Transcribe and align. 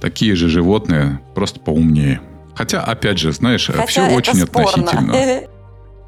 такие 0.00 0.34
же 0.34 0.48
животные, 0.48 1.20
просто 1.34 1.60
поумнее. 1.60 2.20
Хотя, 2.54 2.82
опять 2.82 3.18
же, 3.18 3.32
знаешь, 3.32 3.66
Хотя 3.66 3.86
все 3.86 4.08
очень 4.14 4.34
спорно. 4.34 4.90
относительно. 4.90 5.12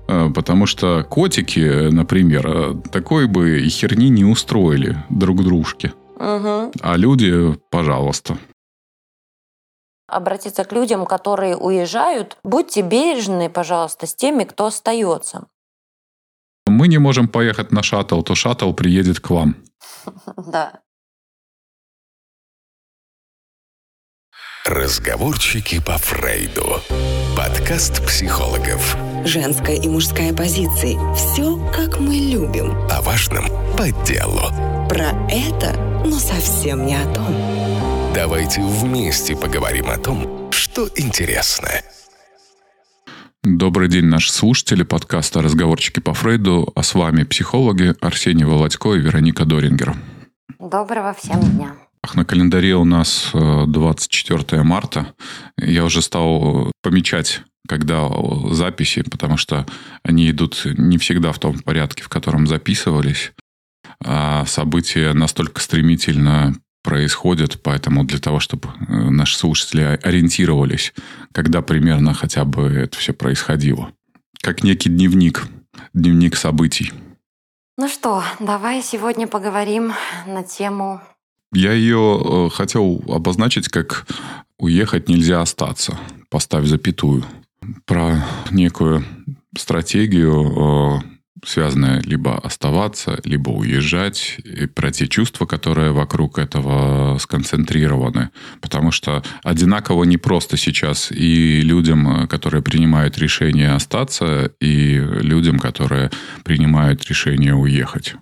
Э, 0.08 0.30
Потому 0.34 0.66
что 0.66 1.02
котики, 1.04 1.88
например, 1.90 2.46
э, 2.46 2.74
такой 2.92 3.26
бы 3.26 3.60
и 3.60 3.68
херни 3.68 4.08
не 4.08 4.24
устроили 4.24 4.96
друг 5.08 5.42
дружке. 5.42 5.92
А 6.18 6.94
люди, 6.96 7.58
пожалуйста. 7.70 8.38
Обратиться 10.08 10.64
к 10.64 10.72
людям, 10.72 11.04
которые 11.04 11.56
уезжают. 11.56 12.38
Будьте 12.44 12.82
бережны, 12.82 13.50
пожалуйста, 13.50 14.06
с 14.06 14.14
теми, 14.14 14.44
кто 14.44 14.66
остается. 14.66 15.46
Мы 16.66 16.88
не 16.88 16.98
можем 16.98 17.28
поехать 17.28 17.72
на 17.72 17.82
шаттл, 17.82 18.22
то 18.22 18.34
шаттл 18.34 18.72
приедет 18.72 19.20
к 19.20 19.30
вам. 19.30 19.56
Да. 20.36 20.80
Разговорчики 24.66 25.80
по 25.80 25.96
Фрейду. 25.96 26.80
Подкаст 27.36 28.04
психологов. 28.04 28.96
Женская 29.24 29.76
и 29.76 29.88
мужская 29.88 30.32
позиции. 30.32 30.96
Все, 31.14 31.56
как 31.72 32.00
мы 32.00 32.16
любим. 32.16 32.72
О 32.90 33.00
важном 33.02 33.44
по 33.76 33.92
делу. 34.04 34.40
Про 34.88 35.12
это, 35.30 35.72
но 36.04 36.18
совсем 36.18 36.84
не 36.84 36.96
о 36.96 37.14
том. 37.14 37.32
Давайте 38.12 38.60
вместе 38.60 39.36
поговорим 39.36 39.88
о 39.88 39.98
том, 39.98 40.50
что 40.50 40.88
интересно. 40.96 41.68
Добрый 43.44 43.88
день, 43.88 44.06
наши 44.06 44.32
слушатели 44.32 44.82
подкаста 44.82 45.42
«Разговорчики 45.42 46.00
по 46.00 46.12
Фрейду». 46.12 46.72
А 46.74 46.82
с 46.82 46.92
вами 46.94 47.22
психологи 47.22 47.94
Арсений 48.00 48.44
Володько 48.44 48.94
и 48.94 48.98
Вероника 48.98 49.44
Дорингер. 49.44 49.94
Доброго 50.58 51.14
всем 51.14 51.40
дня. 51.40 51.85
На 52.14 52.24
календаре 52.24 52.74
у 52.76 52.84
нас 52.84 53.30
э, 53.34 53.64
24 53.66 54.62
марта. 54.62 55.14
Я 55.58 55.84
уже 55.84 56.02
стал 56.02 56.70
помечать, 56.82 57.42
когда 57.68 58.08
записи, 58.50 59.02
потому 59.02 59.36
что 59.36 59.66
они 60.02 60.30
идут 60.30 60.62
не 60.64 60.98
всегда 60.98 61.32
в 61.32 61.38
том 61.38 61.58
порядке, 61.60 62.02
в 62.02 62.08
котором 62.08 62.46
записывались. 62.46 63.32
А 64.04 64.44
события 64.46 65.12
настолько 65.12 65.60
стремительно 65.60 66.54
происходят, 66.82 67.60
поэтому 67.62 68.04
для 68.04 68.20
того, 68.20 68.38
чтобы 68.38 68.68
э, 68.68 68.92
наши 69.10 69.36
слушатели 69.36 69.98
ориентировались, 70.02 70.94
когда 71.32 71.60
примерно 71.62 72.14
хотя 72.14 72.44
бы 72.44 72.68
это 72.68 72.96
все 72.98 73.12
происходило. 73.12 73.90
Как 74.40 74.62
некий 74.62 74.88
дневник, 74.88 75.48
дневник 75.92 76.36
событий. 76.36 76.92
Ну 77.76 77.88
что, 77.88 78.22
давай 78.38 78.82
сегодня 78.82 79.26
поговорим 79.26 79.92
на 80.26 80.44
тему 80.44 81.02
Я 81.52 81.72
ее 81.72 82.20
э, 82.22 82.48
хотел 82.50 83.02
обозначить 83.08 83.68
как 83.68 84.06
«уехать 84.58 85.08
нельзя 85.08 85.40
остаться», 85.42 85.98
поставь 86.28 86.66
запятую. 86.66 87.24
Про 87.84 88.24
некую 88.50 89.04
стратегию, 89.56 91.00
э, 91.02 91.16
связанную 91.44 92.02
либо 92.02 92.38
оставаться, 92.38 93.20
либо 93.24 93.50
уезжать, 93.50 94.38
и 94.44 94.66
про 94.66 94.90
те 94.90 95.06
чувства, 95.06 95.46
которые 95.46 95.92
вокруг 95.92 96.38
этого 96.38 97.18
сконцентрированы. 97.18 98.30
Потому 98.60 98.90
что 98.90 99.22
одинаково 99.42 100.04
не 100.04 100.16
просто 100.16 100.56
сейчас 100.56 101.12
и 101.12 101.60
людям, 101.60 102.24
э, 102.24 102.26
которые 102.26 102.62
принимают 102.62 103.18
решение 103.18 103.72
остаться, 103.72 104.52
и 104.60 104.98
людям, 104.98 105.58
которые 105.58 106.10
принимают 106.44 107.04
решение 107.04 107.54
уехать. 107.54 108.14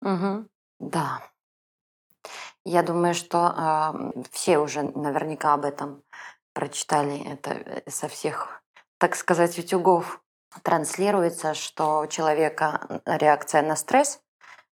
Мгм. 0.00 0.46
Да. 0.80 1.20
Я 2.64 2.82
думаю, 2.82 3.14
что 3.14 3.38
а, 3.38 4.12
все 4.30 4.58
уже 4.58 4.82
наверняка 4.82 5.54
об 5.54 5.64
этом 5.64 6.04
прочитали. 6.52 7.32
Это 7.32 7.50
э, 7.50 7.90
со 7.90 8.08
всех, 8.08 8.62
так 8.98 9.16
сказать, 9.16 9.58
утюгов 9.58 10.22
транслируется, 10.62 11.54
что 11.54 12.00
у 12.00 12.06
человека 12.06 13.02
реакция 13.06 13.62
на 13.62 13.74
стресс 13.74 14.20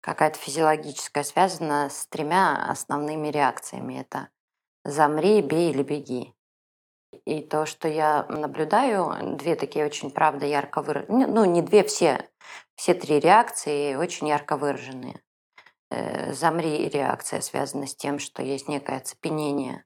какая-то 0.01 0.37
физиологическая 0.39 1.23
связана 1.23 1.89
с 1.89 2.07
тремя 2.07 2.65
основными 2.69 3.29
реакциями. 3.29 4.01
Это 4.01 4.29
замри, 4.83 5.41
бей 5.41 5.71
или 5.71 5.83
беги. 5.83 6.33
И 7.25 7.41
то, 7.41 7.65
что 7.65 7.87
я 7.87 8.25
наблюдаю, 8.29 9.37
две 9.37 9.55
такие 9.55 9.85
очень, 9.85 10.11
правда, 10.11 10.45
ярко 10.45 10.81
выраженные, 10.81 11.27
ну, 11.27 11.45
не 11.45 11.61
две, 11.61 11.83
все, 11.83 12.29
все 12.75 12.93
три 12.93 13.19
реакции 13.19 13.95
очень 13.95 14.27
ярко 14.27 14.57
выраженные. 14.57 15.21
Э, 15.89 16.33
Замри 16.33 16.89
реакция 16.89 17.41
связана 17.41 17.87
с 17.87 17.95
тем, 17.95 18.19
что 18.19 18.43
есть 18.43 18.67
некое 18.67 18.97
оцепенение 18.97 19.85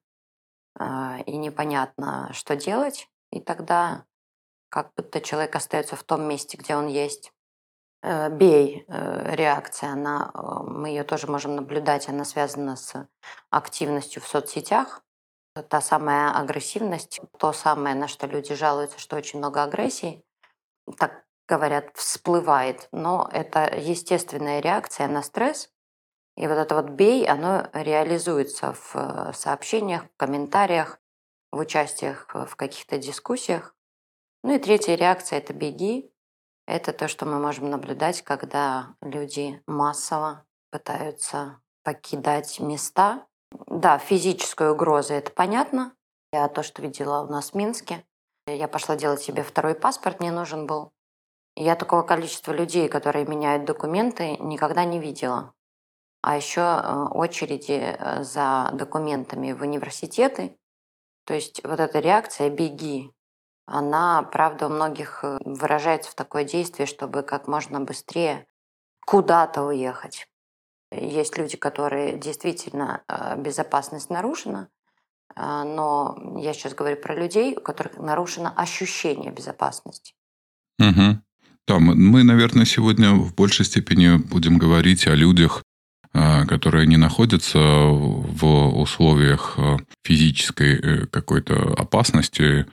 а, 0.78 1.19
и 1.25 1.38
непонятно, 1.38 2.29
что 2.34 2.56
делать, 2.56 3.09
и 3.31 3.39
тогда 3.39 4.06
как 4.69 4.91
будто 4.95 5.22
человек 5.22 5.56
остается 5.56 5.95
в 5.95 6.03
том 6.03 6.23
месте, 6.23 6.57
где 6.57 6.75
он 6.75 6.88
есть. 6.88 7.34
Э, 8.01 8.29
Бей 8.29 8.85
э, 8.88 9.35
реакция, 9.35 9.91
она, 9.91 10.31
мы 10.34 10.89
ее 10.89 11.03
тоже 11.03 11.28
можем 11.28 11.56
наблюдать, 11.56 12.09
она 12.09 12.25
связана 12.25 12.75
с 12.75 13.07
активностью 13.50 14.22
в 14.22 14.28
соцсетях. 14.28 15.03
Та 15.68 15.81
самая 15.81 16.31
агрессивность, 16.31 17.19
то 17.38 17.51
самое, 17.51 17.94
на 17.94 18.07
что 18.07 18.25
люди 18.25 18.56
жалуются, 18.56 19.00
что 19.00 19.18
очень 19.18 19.39
много 19.39 19.63
агрессии, 19.63 20.23
так 20.97 21.25
говорят, 21.47 21.91
всплывает. 21.95 22.88
Но 22.94 23.29
это 23.31 23.69
естественная 23.78 24.62
реакция 24.62 25.09
на 25.09 25.22
стресс. 25.22 25.70
И 26.41 26.47
вот 26.47 26.57
это 26.57 26.74
вот 26.74 26.90
бей, 26.90 27.28
оно 27.28 27.69
реализуется 27.72 28.74
в 28.74 28.96
э, 28.96 29.31
сообщениях, 29.34 30.06
в 30.06 30.18
комментариях, 30.18 31.00
в 31.52 31.59
участиях 31.59 32.28
э, 32.34 32.47
в 32.47 32.56
каких-то 32.56 32.97
дискуссиях. 32.97 33.75
Ну 34.44 34.56
и 34.56 34.57
третья 34.57 34.96
реакция– 34.96 35.38
это 35.40 35.53
беги. 35.53 36.12
Это 36.66 36.94
то, 36.94 37.07
что 37.07 37.28
мы 37.28 37.38
можем 37.38 37.69
наблюдать, 37.69 38.24
когда 38.24 38.96
люди 39.01 39.62
массово 39.68 40.44
пытаются 40.72 41.62
покидать 41.84 42.59
места. 42.59 43.28
Да, 43.68 44.00
физическая 44.00 44.72
угроза– 44.72 45.13
это 45.16 45.30
понятно. 45.30 45.94
Я 46.34 46.47
то, 46.47 46.63
что 46.63 46.81
видела 46.81 47.22
у 47.22 47.30
нас 47.30 47.51
в 47.51 47.53
Минске. 47.53 48.03
Я 48.47 48.68
пошла 48.68 48.96
делать 48.96 49.22
себе 49.22 49.44
второй 49.44 49.75
паспорт, 49.75 50.19
мне 50.19 50.31
нужен 50.31 50.66
был. 50.66 50.91
Я 51.56 51.75
такого 51.75 52.01
количества 52.01 52.51
людей, 52.51 52.90
которые 52.90 53.28
меняют 53.28 53.66
документы, 53.66 54.38
никогда 54.38 54.85
не 54.85 55.00
видела. 55.00 55.53
А 56.21 56.35
еще 56.37 56.61
э, 56.61 57.05
очереди 57.11 57.95
э, 57.97 58.23
за 58.23 58.69
документами 58.73 59.53
в 59.53 59.61
университеты. 59.61 60.55
То 61.25 61.33
есть 61.33 61.61
вот 61.63 61.79
эта 61.79 61.99
реакция 61.99 62.49
«беги», 62.49 63.11
она, 63.65 64.21
правда, 64.23 64.67
у 64.67 64.69
многих 64.69 65.23
э, 65.23 65.39
выражается 65.43 66.11
в 66.11 66.15
такое 66.15 66.43
действие, 66.43 66.85
чтобы 66.85 67.23
как 67.23 67.47
можно 67.47 67.79
быстрее 67.81 68.45
куда-то 69.05 69.63
уехать. 69.63 70.27
Есть 70.91 71.37
люди, 71.37 71.57
которые 71.57 72.17
действительно 72.17 73.03
безопасность 73.38 74.09
нарушена, 74.09 74.67
но 75.38 76.35
я 76.38 76.53
сейчас 76.53 76.73
говорю 76.73 76.97
про 76.97 77.15
людей, 77.15 77.55
у 77.55 77.61
которых 77.61 77.97
нарушено 77.97 78.53
ощущение 78.53 79.31
безопасности. 79.31 80.13
Угу. 80.79 81.21
Да, 81.67 81.79
мы, 81.79 82.23
наверное, 82.23 82.65
сегодня 82.65 83.13
в 83.13 83.33
большей 83.33 83.63
степени 83.63 84.17
будем 84.17 84.57
говорить 84.57 85.07
о 85.07 85.15
людях, 85.15 85.63
которые 86.13 86.88
не 86.88 86.97
находятся 86.97 87.59
в 87.59 88.81
условиях 88.81 89.55
а, 89.57 89.77
физической 90.03 90.79
э, 90.79 91.05
какой-то 91.05 91.73
опасности, 91.77 92.66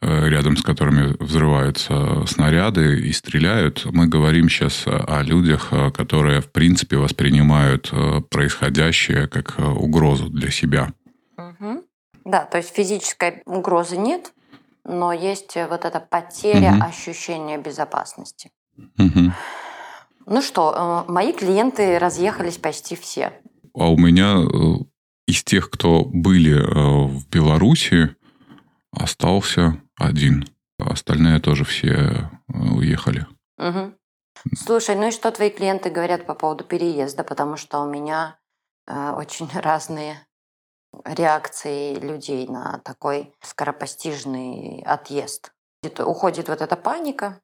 э, 0.00 0.28
рядом 0.28 0.56
с 0.56 0.62
которыми 0.62 1.16
взрываются 1.18 2.24
снаряды 2.26 3.00
и 3.00 3.12
стреляют. 3.12 3.84
Мы 3.86 4.06
говорим 4.06 4.48
сейчас 4.48 4.84
о 4.86 5.22
людях, 5.22 5.68
а, 5.72 5.90
которые, 5.90 6.40
в 6.40 6.52
принципе, 6.52 6.96
воспринимают 6.96 7.90
э, 7.92 8.20
происходящее 8.30 9.26
как 9.26 9.58
угрозу 9.58 10.28
для 10.28 10.50
себя. 10.50 10.92
Мгм. 11.36 11.82
Да, 12.24 12.44
то 12.44 12.58
есть 12.58 12.74
физической 12.74 13.42
угрозы 13.44 13.96
нет, 13.96 14.32
но 14.84 15.12
есть 15.12 15.56
э, 15.56 15.66
вот 15.66 15.84
эта 15.84 16.00
потеря 16.00 16.72
Мгм. 16.72 16.82
ощущения 16.82 17.58
безопасности. 17.58 18.50
Мгм. 18.98 19.34
Ну 20.26 20.42
что, 20.42 21.04
э, 21.08 21.12
мои 21.12 21.32
клиенты 21.32 21.98
разъехались 21.98 22.58
почти 22.58 22.96
все. 22.96 23.32
А 23.74 23.90
у 23.90 23.96
меня 23.96 24.38
э, 24.38 24.84
из 25.26 25.42
тех, 25.42 25.70
кто 25.70 26.04
были 26.04 26.54
э, 26.54 27.06
в 27.08 27.28
Беларуси, 27.28 28.14
остался 28.90 29.80
один. 29.96 30.44
Остальные 30.78 31.40
тоже 31.40 31.64
все 31.64 32.30
уехали. 32.48 33.26
Мгм. 33.58 33.94
Слушай, 34.56 34.96
ну 34.96 35.08
и 35.08 35.10
что 35.10 35.30
твои 35.30 35.50
клиенты 35.50 35.90
говорят 35.90 36.26
по 36.26 36.34
поводу 36.34 36.64
переезда? 36.64 37.24
Потому 37.24 37.56
что 37.56 37.80
у 37.80 37.90
меня 37.90 38.38
э, 38.86 39.10
очень 39.10 39.48
разные 39.54 40.26
реакции 41.04 41.96
людей 41.96 42.46
на 42.46 42.80
такой 42.84 43.34
скоропостижный 43.42 44.82
отъезд. 44.86 45.52
Уходит 45.98 46.48
вот 46.48 46.62
эта 46.62 46.76
паника, 46.76 47.40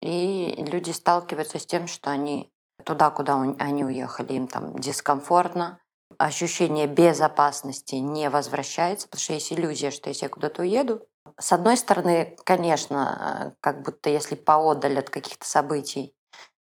и 0.00 0.54
люди 0.64 0.90
сталкиваются 0.90 1.58
с 1.58 1.66
тем, 1.66 1.86
что 1.86 2.10
они 2.10 2.50
туда, 2.84 3.10
куда 3.10 3.36
он- 3.36 3.56
они 3.58 3.84
уехали, 3.84 4.32
им 4.34 4.48
там 4.48 4.78
дискомфортно, 4.78 5.80
ощущение 6.18 6.86
безопасности 6.86 7.96
не 7.96 8.30
возвращается, 8.30 9.08
потому 9.08 9.20
что 9.22 9.34
есть 9.34 9.52
иллюзия, 9.52 9.90
что 9.90 10.08
если 10.08 10.24
я 10.24 10.28
куда-то 10.28 10.62
уеду, 10.62 11.02
с 11.38 11.52
одной 11.52 11.76
стороны, 11.76 12.36
конечно, 12.44 13.54
как 13.60 13.82
будто 13.82 14.10
если 14.10 14.34
поодаль 14.34 14.98
от 14.98 15.10
каких-то 15.10 15.46
событий 15.46 16.14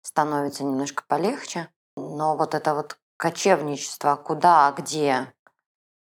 становится 0.03 0.65
немножко 0.65 1.05
полегче, 1.07 1.69
но 1.97 2.37
вот 2.37 2.55
это 2.55 2.75
вот 2.75 2.99
кочевничество, 3.17 4.17
куда, 4.17 4.73
где, 4.77 5.33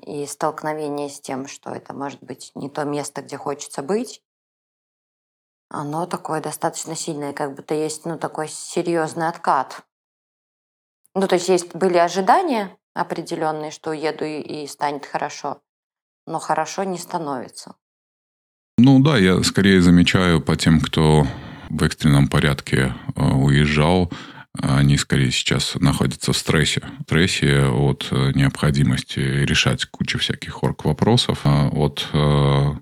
и 0.01 0.25
столкновение 0.25 1.10
с 1.10 1.19
тем, 1.19 1.48
что 1.48 1.72
это 1.72 1.94
может 1.94 2.22
быть 2.24 2.51
не 2.56 2.69
то 2.69 2.83
место, 2.83 3.22
где 3.22 3.38
хочется 3.38 3.81
быть, 3.81 4.22
оно 5.71 6.06
такое 6.06 6.41
достаточно 6.41 6.95
сильное, 6.95 7.33
как 7.33 7.56
будто 7.56 7.73
есть 7.73 8.06
ну, 8.06 8.18
такой 8.18 8.47
серьезный 8.50 9.27
откат. 9.27 9.81
Ну, 11.15 11.27
то 11.27 11.35
есть 11.35 11.50
есть 11.50 11.75
были 11.75 11.97
ожидания 11.97 12.77
определенные, 12.94 13.71
что 13.71 13.91
уеду 13.91 14.25
и, 14.25 14.39
и 14.39 14.68
станет 14.68 15.06
хорошо, 15.06 15.62
но 16.27 16.39
хорошо 16.39 16.83
не 16.83 16.97
становится. 16.97 17.75
Ну 18.77 19.00
да, 19.00 19.18
я 19.18 19.41
скорее 19.44 19.81
замечаю 19.81 20.41
по 20.41 20.56
тем, 20.56 20.79
кто 20.81 21.25
в 21.69 21.83
экстренном 21.83 22.27
порядке 22.27 22.94
э, 23.15 23.21
уезжал, 23.21 24.12
они 24.59 24.97
скорее 24.97 25.31
сейчас 25.31 25.75
находятся 25.75 26.33
в 26.33 26.38
стрессе. 26.38 26.81
В 27.00 27.03
стрессе 27.03 27.63
от 27.68 28.07
э, 28.12 28.31
необходимости 28.35 29.19
решать 29.19 29.85
кучу 29.85 30.19
всяких 30.19 30.63
орг-вопросов, 30.63 31.41
а 31.45 31.69
от 31.69 32.07
э, 32.12 32.73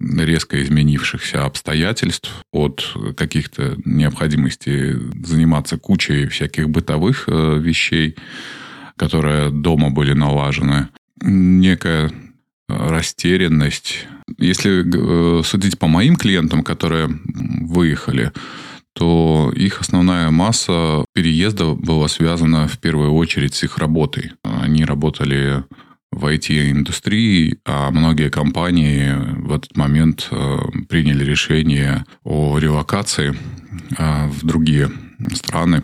резко 0.00 0.62
изменившихся 0.62 1.44
обстоятельств, 1.44 2.30
от 2.52 2.96
каких-то 3.16 3.76
необходимостей 3.84 4.94
заниматься 5.24 5.78
кучей 5.78 6.26
всяких 6.26 6.68
бытовых 6.68 7.24
э, 7.28 7.58
вещей, 7.58 8.16
которые 8.96 9.50
дома 9.50 9.90
были 9.90 10.12
налажены. 10.12 10.88
Некая 11.22 12.12
растерянность. 12.68 14.06
Если 14.38 15.42
судить 15.42 15.78
по 15.78 15.86
моим 15.86 16.16
клиентам, 16.16 16.62
которые 16.62 17.08
выехали, 17.34 18.32
то 18.92 19.52
их 19.54 19.80
основная 19.82 20.30
масса 20.30 21.04
переезда 21.12 21.74
была 21.74 22.08
связана 22.08 22.66
в 22.66 22.78
первую 22.78 23.12
очередь 23.12 23.54
с 23.54 23.62
их 23.62 23.78
работой. 23.78 24.32
Они 24.42 24.84
работали 24.84 25.64
в 26.16 26.24
IT-индустрии, 26.24 27.58
а 27.66 27.90
многие 27.90 28.30
компании 28.30 29.12
в 29.36 29.52
этот 29.52 29.76
момент 29.76 30.28
э, 30.30 30.56
приняли 30.88 31.24
решение 31.24 32.06
о 32.24 32.58
релокации 32.58 33.36
э, 33.98 34.26
в 34.28 34.44
другие 34.44 34.90
страны. 35.34 35.82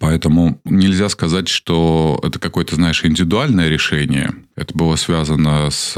Поэтому 0.00 0.60
нельзя 0.64 1.08
сказать, 1.08 1.46
что 1.46 2.18
это 2.24 2.40
какое-то, 2.40 2.74
знаешь, 2.74 3.04
индивидуальное 3.04 3.68
решение. 3.68 4.34
Это 4.56 4.76
было 4.76 4.96
связано 4.96 5.70
с, 5.70 5.94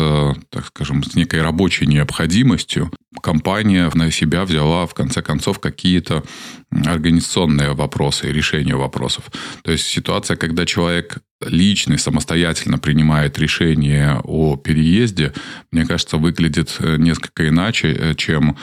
так 0.51 0.67
скажем, 0.67 1.03
с 1.03 1.15
некой 1.15 1.41
рабочей 1.41 1.87
необходимостью. 1.87 2.93
Компания 3.23 3.91
на 3.95 4.11
себя 4.11 4.45
взяла, 4.45 4.87
в 4.87 4.93
конце 4.93 5.23
концов, 5.23 5.59
какие-то 5.59 6.23
организационные 6.71 7.73
вопросы, 7.73 8.31
решения 8.31 8.77
вопросов. 8.77 9.31
То 9.63 9.73
есть 9.73 9.87
ситуация, 9.87 10.37
когда 10.37 10.67
человек 10.67 11.23
личный, 11.41 11.99
самостоятельно 11.99 12.79
принимает 12.79 13.39
решение 13.39 14.21
о 14.25 14.57
переезде, 14.57 15.33
мне 15.71 15.85
кажется, 15.87 16.17
выглядит 16.17 16.77
э, 16.81 16.97
несколько 16.97 17.49
иначе, 17.49 17.93
э, 17.93 18.15
чем 18.15 18.57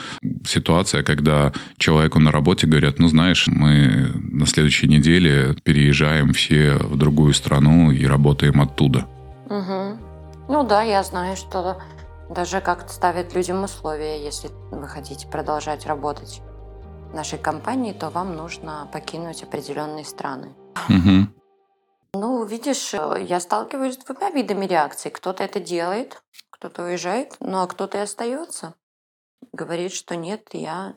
ситуация, 0.46 1.02
когда 1.02 1.52
человеку 1.78 2.18
на 2.18 2.30
работе 2.30 2.66
говорят, 2.66 2.98
ну, 2.98 3.08
знаешь, 3.08 3.46
мы 3.46 4.10
на 4.14 4.46
следующей 4.46 4.88
неделе 4.88 5.56
переезжаем 5.64 6.32
все 6.32 6.74
в 6.74 6.96
другую 6.96 7.32
страну 7.34 7.90
и 7.90 8.04
работаем 8.06 8.60
оттуда. 8.60 9.06
Угу. 9.46 9.98
Ну 10.48 10.66
да, 10.66 10.82
я 10.82 11.02
знаю, 11.02 11.36
что 11.36 11.78
даже 12.28 12.60
как-то 12.60 12.92
ставят 12.92 13.34
людям 13.34 13.64
условия, 13.64 14.22
если 14.22 14.50
вы 14.70 14.86
хотите 14.86 15.26
продолжать 15.28 15.86
работать 15.86 16.42
в 17.10 17.14
нашей 17.14 17.38
компании, 17.38 17.92
то 17.92 18.10
вам 18.10 18.36
нужно 18.36 18.88
покинуть 18.92 19.42
определенные 19.42 20.04
страны. 20.04 20.48
Угу. 20.88 21.28
Ну, 22.18 22.44
видишь, 22.44 22.94
э, 22.94 23.26
я 23.28 23.40
сталкиваюсь 23.40 23.94
с 23.94 23.98
двумя 23.98 24.30
видами 24.30 24.64
реакций. 24.64 25.10
Кто-то 25.10 25.44
это 25.44 25.60
делает, 25.60 26.22
кто-то 26.50 26.84
уезжает, 26.84 27.36
ну 27.40 27.58
а 27.60 27.66
кто-то 27.66 27.98
и 27.98 28.00
остается. 28.00 28.74
Говорит, 29.52 29.92
что 29.92 30.16
нет, 30.16 30.48
я 30.52 30.96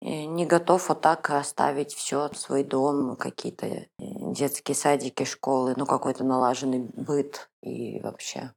э, 0.00 0.24
не 0.24 0.46
готов 0.46 0.88
вот 0.88 1.02
так 1.02 1.28
оставить 1.30 1.92
все, 1.92 2.30
свой 2.32 2.64
дом, 2.64 3.16
какие-то 3.16 3.66
э, 3.66 3.86
детские 3.98 4.74
садики, 4.74 5.24
школы, 5.24 5.74
ну 5.76 5.84
какой-то 5.84 6.24
налаженный 6.24 6.80
быт 6.94 7.50
и 7.62 8.00
вообще 8.00 8.54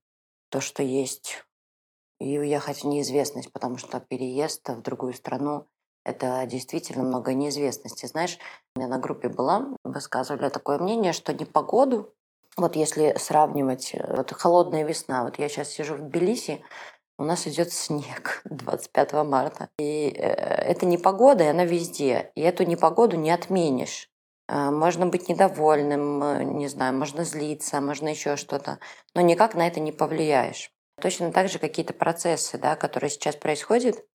то, 0.49 0.61
что 0.61 0.83
есть. 0.83 1.43
И 2.19 2.37
уехать 2.37 2.83
в 2.83 2.87
неизвестность, 2.87 3.51
потому 3.51 3.77
что 3.77 3.99
переезд 3.99 4.69
в 4.69 4.81
другую 4.81 5.13
страну 5.13 5.67
это 6.03 6.45
действительно 6.45 7.03
много 7.03 7.33
неизвестности. 7.33 8.05
Знаешь, 8.05 8.37
у 8.75 8.79
меня 8.79 8.89
на 8.89 8.97
группе 8.97 9.29
была, 9.29 9.67
высказывали 9.83 10.49
такое 10.49 10.79
мнение, 10.79 11.13
что 11.13 11.33
не 11.33 11.45
погоду, 11.45 12.13
вот 12.57 12.75
если 12.75 13.15
сравнивать, 13.17 13.91
э, 13.93 14.15
вот 14.15 14.31
холодная 14.31 14.83
весна, 14.83 15.23
вот 15.23 15.39
я 15.39 15.47
сейчас 15.47 15.69
сижу 15.69 15.95
в 15.95 16.01
Тбилиси, 16.01 16.63
у 17.17 17.23
нас 17.23 17.47
идет 17.47 17.71
снег 17.71 18.41
25 18.45 19.13
марта. 19.25 19.69
И 19.79 20.09
э, 20.09 20.27
это 20.27 20.85
не 20.85 20.97
погода, 20.97 21.43
и 21.43 21.47
она 21.47 21.65
везде. 21.65 22.31
И 22.35 22.41
эту 22.41 22.63
непогоду 22.63 23.15
не 23.15 23.31
отменишь. 23.31 24.09
Э, 24.49 24.69
можно 24.69 25.05
быть 25.05 25.29
недовольным, 25.29 26.57
не 26.57 26.67
знаю, 26.67 26.93
можно 26.97 27.23
злиться, 27.23 27.79
можно 27.79 28.09
еще 28.09 28.35
что-то, 28.35 28.79
но 29.15 29.21
никак 29.21 29.55
на 29.55 29.67
это 29.67 29.79
не 29.79 29.91
повлияешь. 29.91 30.71
Точно 30.99 31.31
так 31.31 31.49
же 31.49 31.57
какие-то 31.57 31.93
процессы, 31.93 32.57
да, 32.57 32.75
которые 32.75 33.09
сейчас 33.09 33.35
происходят, 33.35 34.05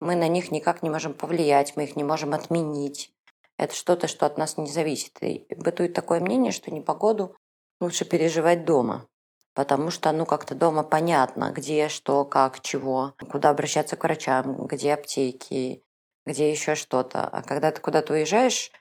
мы 0.00 0.16
на 0.16 0.28
них 0.28 0.50
никак 0.50 0.82
не 0.82 0.90
можем 0.90 1.14
повлиять, 1.14 1.76
мы 1.76 1.84
их 1.84 1.96
не 1.96 2.04
можем 2.04 2.34
отменить. 2.34 3.12
Это 3.56 3.74
что-то, 3.74 4.08
что 4.08 4.26
от 4.26 4.38
нас 4.38 4.56
не 4.56 4.66
зависит. 4.66 5.22
И 5.22 5.46
бытует 5.56 5.94
такое 5.94 6.20
мнение, 6.20 6.52
что 6.52 6.70
непогоду 6.72 7.36
лучше 7.80 8.04
переживать 8.04 8.64
дома. 8.64 9.06
Потому 9.54 9.90
что, 9.90 10.10
ну, 10.10 10.26
как-то 10.26 10.56
дома 10.56 10.82
понятно, 10.82 11.52
где, 11.52 11.88
что, 11.88 12.24
как, 12.24 12.60
чего, 12.60 13.14
куда 13.30 13.50
обращаться 13.50 13.96
к 13.96 14.02
врачам, 14.02 14.66
где 14.66 14.94
аптеки, 14.94 15.84
где 16.26 16.50
еще 16.50 16.74
что-то. 16.74 17.24
А 17.28 17.42
когда 17.42 17.70
ты 17.70 17.80
куда-то 17.80 18.14
уезжаешь, 18.14 18.72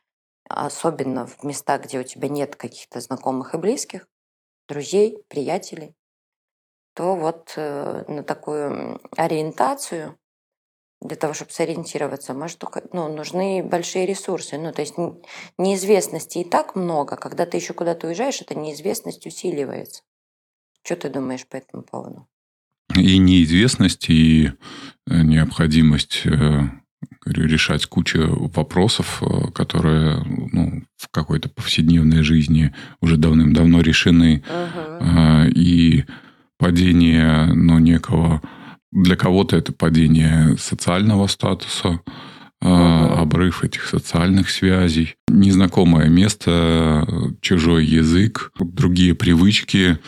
особенно 0.49 1.27
в 1.27 1.43
места, 1.43 1.77
где 1.77 1.99
у 1.99 2.03
тебя 2.03 2.27
нет 2.27 2.55
каких-то 2.55 2.99
знакомых 3.01 3.53
и 3.53 3.57
близких, 3.57 4.07
друзей, 4.67 5.23
приятелей, 5.27 5.95
то 6.95 7.15
вот 7.15 7.53
э, 7.55 8.03
на 8.07 8.23
такую 8.23 8.99
ориентацию 9.15 10.17
для 11.03 11.17
того, 11.17 11.33
чтобы 11.33 11.51
сориентироваться, 11.51 12.33
может, 12.33 12.57
только, 12.57 12.83
ну, 12.93 13.13
нужны 13.13 13.61
большие 13.63 14.05
ресурсы. 14.05 14.57
Ну, 14.57 14.71
то 14.71 14.81
есть 14.81 14.95
неизвестности 15.57 16.39
и 16.39 16.43
так 16.43 16.75
много. 16.75 17.17
Когда 17.17 17.45
ты 17.45 17.57
еще 17.57 17.73
куда-то 17.73 18.07
уезжаешь, 18.07 18.41
эта 18.41 18.55
неизвестность 18.55 19.25
усиливается. 19.25 20.01
Что 20.83 20.95
ты 20.95 21.09
думаешь 21.09 21.45
по 21.45 21.57
этому 21.57 21.83
поводу? 21.83 22.27
И 22.95 23.17
неизвестность, 23.17 24.09
и 24.09 24.51
э, 25.07 25.21
необходимость 25.21 26.21
э, 26.25 26.61
решать 27.25 27.85
кучу 27.85 28.49
вопросов, 28.53 29.21
э, 29.21 29.51
которые 29.51 30.23
ну, 30.51 30.83
в 30.97 31.09
какой-то 31.09 31.49
повседневной 31.49 32.23
жизни 32.23 32.73
уже 33.01 33.17
давным-давно 33.17 33.81
решены. 33.81 34.43
Угу. 34.47 35.49
И 35.55 36.05
падение 36.57 37.47
ну, 37.53 37.79
некого 37.79 38.41
для 38.93 39.15
кого-то 39.15 39.55
это 39.57 39.73
падение 39.73 40.57
социального 40.57 41.27
статуса, 41.27 41.99
Uh-huh. 42.63 43.17
обрыв 43.19 43.65
этих 43.65 43.85
социальных 43.85 44.49
связей, 44.49 45.17
незнакомое 45.27 46.07
место, 46.07 47.05
чужой 47.41 47.83
язык, 47.83 48.51
другие 48.57 49.13
привычки. 49.15 49.99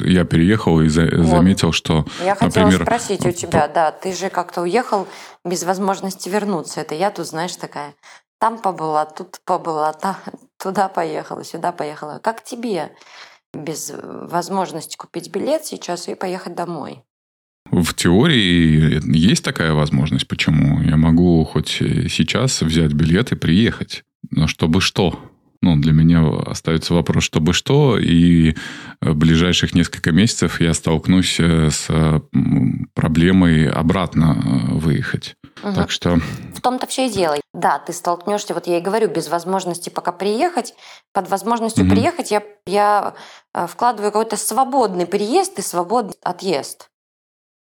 Я 0.00 0.24
переехал 0.24 0.80
и 0.80 0.88
за- 0.88 1.08
вот. 1.18 1.24
заметил, 1.26 1.70
что, 1.70 2.04
Я 2.24 2.34
хотела 2.34 2.64
например, 2.64 2.82
спросить 2.82 3.24
у 3.24 3.30
тебя, 3.30 3.68
да, 3.68 3.92
ты 3.92 4.12
же 4.12 4.28
как-то 4.28 4.62
уехал 4.62 5.06
без 5.44 5.62
возможности 5.62 6.28
вернуться. 6.28 6.80
Это 6.80 6.96
я 6.96 7.12
тут, 7.12 7.28
знаешь, 7.28 7.54
такая, 7.54 7.94
там 8.40 8.58
побыла, 8.58 9.04
тут 9.04 9.38
побыла, 9.44 9.92
там, 9.92 10.16
туда 10.60 10.88
поехала, 10.88 11.44
сюда 11.44 11.70
поехала. 11.70 12.18
Как 12.20 12.42
тебе 12.42 12.90
без 13.54 13.92
возможности 13.94 14.96
купить 14.96 15.30
билет 15.30 15.64
сейчас 15.64 16.08
и 16.08 16.16
поехать 16.16 16.56
домой? 16.56 17.04
В 17.72 17.94
теории 17.94 19.00
есть 19.16 19.42
такая 19.42 19.72
возможность. 19.72 20.28
Почему? 20.28 20.82
Я 20.82 20.96
могу 20.96 21.42
хоть 21.44 21.70
сейчас 21.70 22.60
взять 22.60 22.92
билет 22.92 23.32
и 23.32 23.34
приехать. 23.34 24.04
Но 24.30 24.46
чтобы 24.46 24.80
что? 24.80 25.18
Ну, 25.62 25.76
для 25.76 25.92
меня 25.92 26.28
остается 26.46 26.92
вопрос, 26.92 27.22
чтобы 27.22 27.52
что, 27.52 27.96
и 27.96 28.56
в 29.00 29.14
ближайших 29.14 29.74
несколько 29.74 30.10
месяцев 30.10 30.60
я 30.60 30.74
столкнусь 30.74 31.38
э, 31.38 31.70
с 31.70 31.88
проблемой 32.94 33.70
обратно 33.70 34.36
э, 34.36 34.74
выехать. 34.74 35.36
Угу. 35.62 35.74
Так 35.74 35.90
что... 35.92 36.18
В 36.52 36.60
том-то 36.60 36.88
все 36.88 37.06
и 37.06 37.10
дело. 37.10 37.36
да, 37.54 37.78
ты 37.78 37.92
столкнешься, 37.92 38.54
вот 38.54 38.66
я 38.66 38.78
и 38.78 38.82
говорю, 38.82 39.08
без 39.08 39.28
возможности 39.28 39.88
пока 39.88 40.10
приехать, 40.10 40.74
под 41.12 41.30
возможностью 41.30 41.84
Мгм. 41.84 41.94
приехать 41.94 42.32
я, 42.32 42.42
я 42.66 43.14
э, 43.54 43.66
вкладываю 43.68 44.10
какой-то 44.10 44.36
свободный 44.36 45.06
приезд 45.06 45.60
и 45.60 45.62
свободный 45.62 46.16
отъезд. 46.22 46.88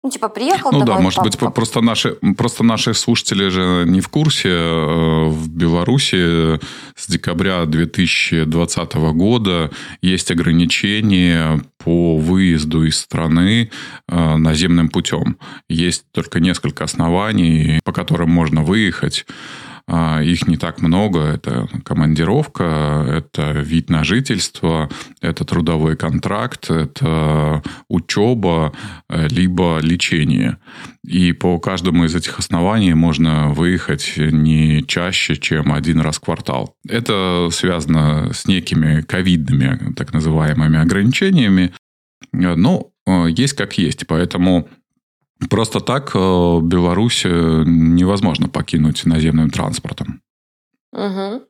Ну, 0.04 0.10
типа, 0.10 0.28
приехал 0.28 0.70
Ну 0.70 0.84
да, 0.84 1.00
может 1.00 1.22
быть, 1.22 1.38
просто 1.38 1.80
наши, 1.80 2.10
просто 2.36 2.62
наши 2.62 2.92
слушатели 2.92 3.48
же 3.48 3.84
не 3.86 4.02
в 4.02 4.08
курсе. 4.08 4.50
э, 4.50 5.28
В 5.30 5.48
Беларуси 5.48 6.60
с 6.94 7.06
декабря 7.08 7.64
2020 7.64 8.94
года 9.14 9.70
есть 10.02 10.30
ограничения 10.30 11.62
по 11.82 12.18
выезду 12.18 12.84
из 12.84 12.98
страны 12.98 13.70
э, 14.06 14.36
наземным 14.36 14.90
путем. 14.90 15.38
Есть 15.70 16.04
только 16.12 16.38
несколько 16.38 16.84
оснований, 16.84 17.80
по 17.82 17.92
которым 17.92 18.28
можно 18.28 18.62
выехать. 18.62 19.24
А, 19.86 20.22
Их 20.22 20.46
не 20.46 20.56
так 20.56 20.80
много. 20.80 21.20
Это 21.20 21.68
командировка, 21.84 23.04
это 23.06 23.52
вид 23.52 23.90
на 23.90 24.02
жительство, 24.02 24.88
это 25.20 25.44
трудовой 25.44 25.96
контракт, 25.96 26.70
это 26.70 27.62
учеба, 27.88 28.72
э, 29.10 29.28
либо 29.28 29.78
лечение. 29.80 30.56
И 31.04 31.32
по 31.32 31.58
каждому 31.58 32.04
из 32.06 32.14
этих 32.14 32.38
оснований 32.38 32.94
можно 32.94 33.50
выехать 33.50 34.14
не 34.16 34.82
чаще, 34.86 35.36
чем 35.36 35.72
один 35.72 36.00
раз 36.00 36.16
в 36.16 36.20
квартал. 36.20 36.74
Это 36.88 37.48
связано 37.52 38.32
с 38.32 38.46
некими 38.46 39.02
ковидными, 39.02 39.92
так 39.94 40.14
называемыми, 40.14 40.78
ограничениями. 40.78 41.74
Э, 42.32 42.54
Но 42.54 42.90
э, 43.06 43.26
есть 43.28 43.52
как 43.52 43.76
есть. 43.76 44.06
Поэтому 44.06 44.66
просто 45.50 45.80
так 45.80 46.12
э, 46.14 46.60
Беларусь 46.62 47.22
э, 47.24 47.62
невозможно 47.66 48.48
покинуть 48.48 49.04
наземным 49.04 49.50
транспортом. 49.50 50.20
Мгм. 50.92 51.42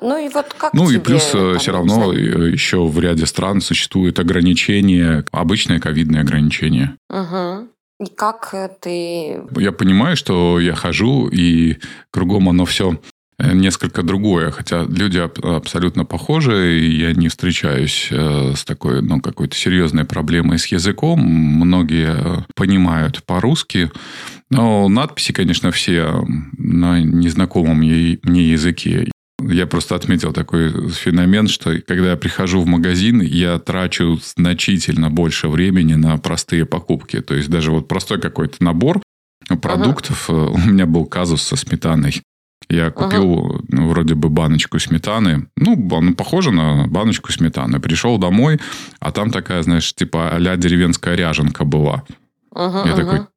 Ну 0.00 0.16
и 0.16 0.28
вот 0.28 0.54
как 0.54 0.74
Ну 0.74 0.90
и 0.90 0.98
плюс 0.98 1.30
там, 1.30 1.58
все 1.58 1.72
равно 1.72 1.94
знаю, 1.94 2.48
э, 2.48 2.52
еще 2.52 2.86
в 2.86 2.98
ряде 3.00 3.26
стран 3.26 3.60
существуют 3.60 4.18
ограничения, 4.18 5.24
обычные 5.32 5.80
ковидные 5.80 6.22
ограничения. 6.22 6.96
Мгм. 7.08 7.70
И 8.00 8.06
как 8.06 8.50
э, 8.52 8.68
ты... 8.80 9.42
Я 9.60 9.72
понимаю, 9.72 10.16
что 10.16 10.60
я 10.60 10.74
хожу, 10.74 11.28
и 11.28 11.78
кругом 12.10 12.48
оно 12.48 12.64
все 12.64 13.00
несколько 13.38 14.02
другое, 14.02 14.50
хотя 14.50 14.84
люди 14.84 15.18
аб- 15.18 15.44
абсолютно 15.44 16.04
похожи, 16.04 16.80
и 16.80 16.96
я 16.98 17.12
не 17.12 17.28
встречаюсь 17.28 18.08
э, 18.10 18.54
с 18.56 18.64
такой, 18.64 19.00
ну, 19.02 19.20
какой-то 19.20 19.56
серьезной 19.56 20.04
проблемой 20.04 20.58
с 20.58 20.66
языком. 20.66 21.20
Многие 21.20 22.14
э, 22.16 22.42
понимают 22.54 23.22
по-русски, 23.24 23.90
но 24.50 24.88
надписи, 24.88 25.32
конечно, 25.32 25.70
все 25.70 26.24
на 26.56 27.00
незнакомом 27.00 27.78
мне 27.78 28.42
языке. 28.50 29.10
Я 29.40 29.66
просто 29.66 29.94
отметил 29.94 30.32
такой 30.32 30.90
феномен, 30.90 31.46
что 31.46 31.78
когда 31.86 32.10
я 32.10 32.16
прихожу 32.16 32.60
в 32.60 32.66
магазин, 32.66 33.20
я 33.20 33.58
трачу 33.60 34.18
значительно 34.36 35.10
больше 35.10 35.48
времени 35.48 35.94
на 35.94 36.16
простые 36.18 36.66
покупки. 36.66 37.20
То 37.20 37.34
есть 37.34 37.48
даже 37.48 37.70
вот 37.70 37.86
простой 37.86 38.20
какой-то 38.20 38.56
набор 38.64 39.00
продуктов. 39.62 40.28
э, 40.28 40.32
У 40.32 40.58
меня 40.58 40.86
был 40.86 41.04
казус 41.06 41.42
со 41.42 41.54
сметаной. 41.54 42.20
Я 42.70 42.90
купил 42.90 43.64
ну, 43.68 43.88
вроде 43.88 44.14
бы 44.14 44.28
баночку 44.28 44.78
сметаны. 44.78 45.46
Ну, 45.56 45.76
ну, 45.76 46.14
похоже 46.14 46.50
на 46.50 46.86
баночку 46.86 47.32
сметаны. 47.32 47.80
Пришел 47.80 48.18
домой, 48.18 48.60
а 49.00 49.10
там 49.10 49.30
такая, 49.30 49.62
знаешь, 49.62 49.94
типа 49.94 50.30
а 50.30 50.56
деревенская 50.56 51.14
ряженка 51.14 51.64
была. 51.64 52.04
Мгм, 52.54 52.86
Я 52.86 52.94
такой, 52.94 53.20
мгм. 53.20 53.28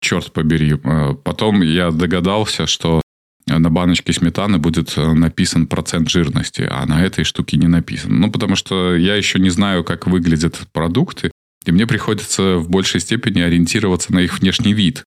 черт 0.00 0.32
побери. 0.32 0.76
Э, 0.82 1.14
Потом 1.22 1.62
я 1.62 1.90
догадался, 1.92 2.66
что 2.66 3.00
на 3.46 3.70
баночке 3.70 4.12
сметаны 4.12 4.58
будет 4.58 4.96
э, 4.96 5.12
написан 5.12 5.68
процент 5.68 6.08
жирности, 6.08 6.66
а 6.68 6.84
на 6.86 7.04
этой 7.04 7.24
штуке 7.24 7.56
не 7.56 7.68
написан. 7.68 8.18
Ну, 8.18 8.30
потому 8.30 8.56
что 8.56 8.96
я 8.96 9.14
еще 9.14 9.38
не 9.38 9.50
знаю, 9.50 9.84
как 9.84 10.08
выглядят 10.08 10.60
продукты, 10.72 11.30
и 11.64 11.72
мне 11.72 11.86
приходится 11.86 12.56
в 12.56 12.68
большей 12.68 13.00
степени 13.00 13.40
ориентироваться 13.40 14.12
на 14.12 14.18
их 14.18 14.40
внешний 14.40 14.72
вид. 14.72 15.04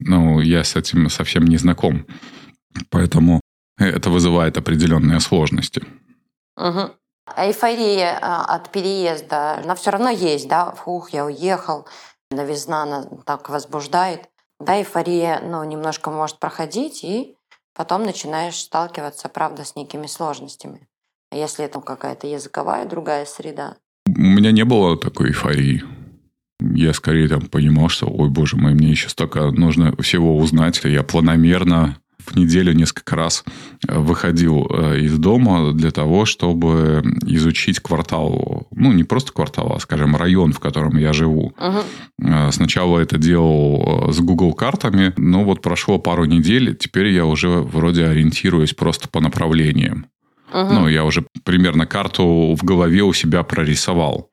Ну, 0.00 0.40
я 0.40 0.64
с 0.64 0.76
этим 0.76 1.10
совсем 1.10 1.44
не 1.44 1.56
знаком. 1.56 2.06
Поэтому 2.90 3.40
это 3.78 4.10
вызывает 4.10 4.58
определенные 4.58 5.20
сложности. 5.20 5.82
А 7.36 7.46
Эйфория 7.46 8.18
а, 8.20 8.44
от 8.56 8.72
переезда, 8.72 9.58
она 9.58 9.74
все 9.74 9.90
равно 9.90 10.08
есть, 10.08 10.48
да? 10.48 10.72
Фух, 10.72 11.10
я 11.10 11.26
уехал, 11.26 11.86
новизна 12.30 12.82
она 12.82 13.04
так 13.26 13.48
возбуждает. 13.48 14.28
Да, 14.60 14.76
эйфория, 14.78 15.40
ну, 15.40 15.62
немножко 15.62 16.10
может 16.10 16.40
проходить, 16.40 17.04
и 17.04 17.36
потом 17.74 18.02
начинаешь 18.02 18.56
сталкиваться, 18.56 19.28
правда, 19.28 19.64
с 19.64 19.76
некими 19.76 20.06
сложностями. 20.06 20.88
Если 21.30 21.64
это 21.64 21.80
какая-то 21.80 22.26
языковая 22.26 22.86
другая 22.86 23.24
среда? 23.24 23.76
У 24.06 24.20
меня 24.20 24.50
не 24.50 24.64
было 24.64 24.96
такой 24.96 25.28
эйфории. 25.28 25.84
Я 26.60 26.92
скорее 26.92 27.28
там 27.28 27.42
понимал, 27.42 27.88
что, 27.88 28.06
ой, 28.06 28.30
боже 28.30 28.56
мой, 28.56 28.74
мне 28.74 28.88
еще 28.90 29.08
столько 29.08 29.50
нужно 29.50 29.94
всего 30.02 30.36
узнать. 30.36 30.80
Я 30.82 31.04
планомерно 31.04 31.98
в 32.30 32.36
неделю 32.36 32.72
несколько 32.72 33.16
раз 33.16 33.44
э, 33.86 33.98
выходил 33.98 34.66
э, 34.70 35.00
из 35.00 35.18
дома 35.18 35.72
для 35.72 35.90
того, 35.90 36.24
чтобы 36.24 37.02
изучить 37.26 37.80
квартал. 37.80 38.66
Ну, 38.70 38.92
не 38.92 39.04
просто 39.04 39.32
квартал, 39.32 39.72
а, 39.76 39.80
скажем, 39.80 40.16
район, 40.16 40.52
в 40.52 40.60
котором 40.60 40.96
я 40.96 41.12
живу. 41.12 41.52
Э, 41.58 42.50
Сначала 42.50 42.98
это 42.98 43.18
делал 43.18 44.12
с 44.12 44.18
Google 44.20 44.52
картами, 44.52 45.12
но 45.16 45.44
вот 45.44 45.62
прошло 45.62 45.98
пару 45.98 46.24
недель, 46.24 46.76
теперь 46.76 47.08
я 47.08 47.24
уже 47.24 47.48
вроде 47.48 48.06
ориентируюсь 48.06 48.74
просто 48.74 49.08
по 49.08 49.20
направлениям. 49.20 50.06
Мгм. 50.52 50.74
Ну, 50.74 50.88
я 50.88 51.04
уже 51.04 51.24
примерно 51.44 51.86
карту 51.86 52.56
в 52.58 52.64
голове 52.64 53.02
у 53.02 53.12
себя 53.12 53.42
прорисовал. 53.42 54.27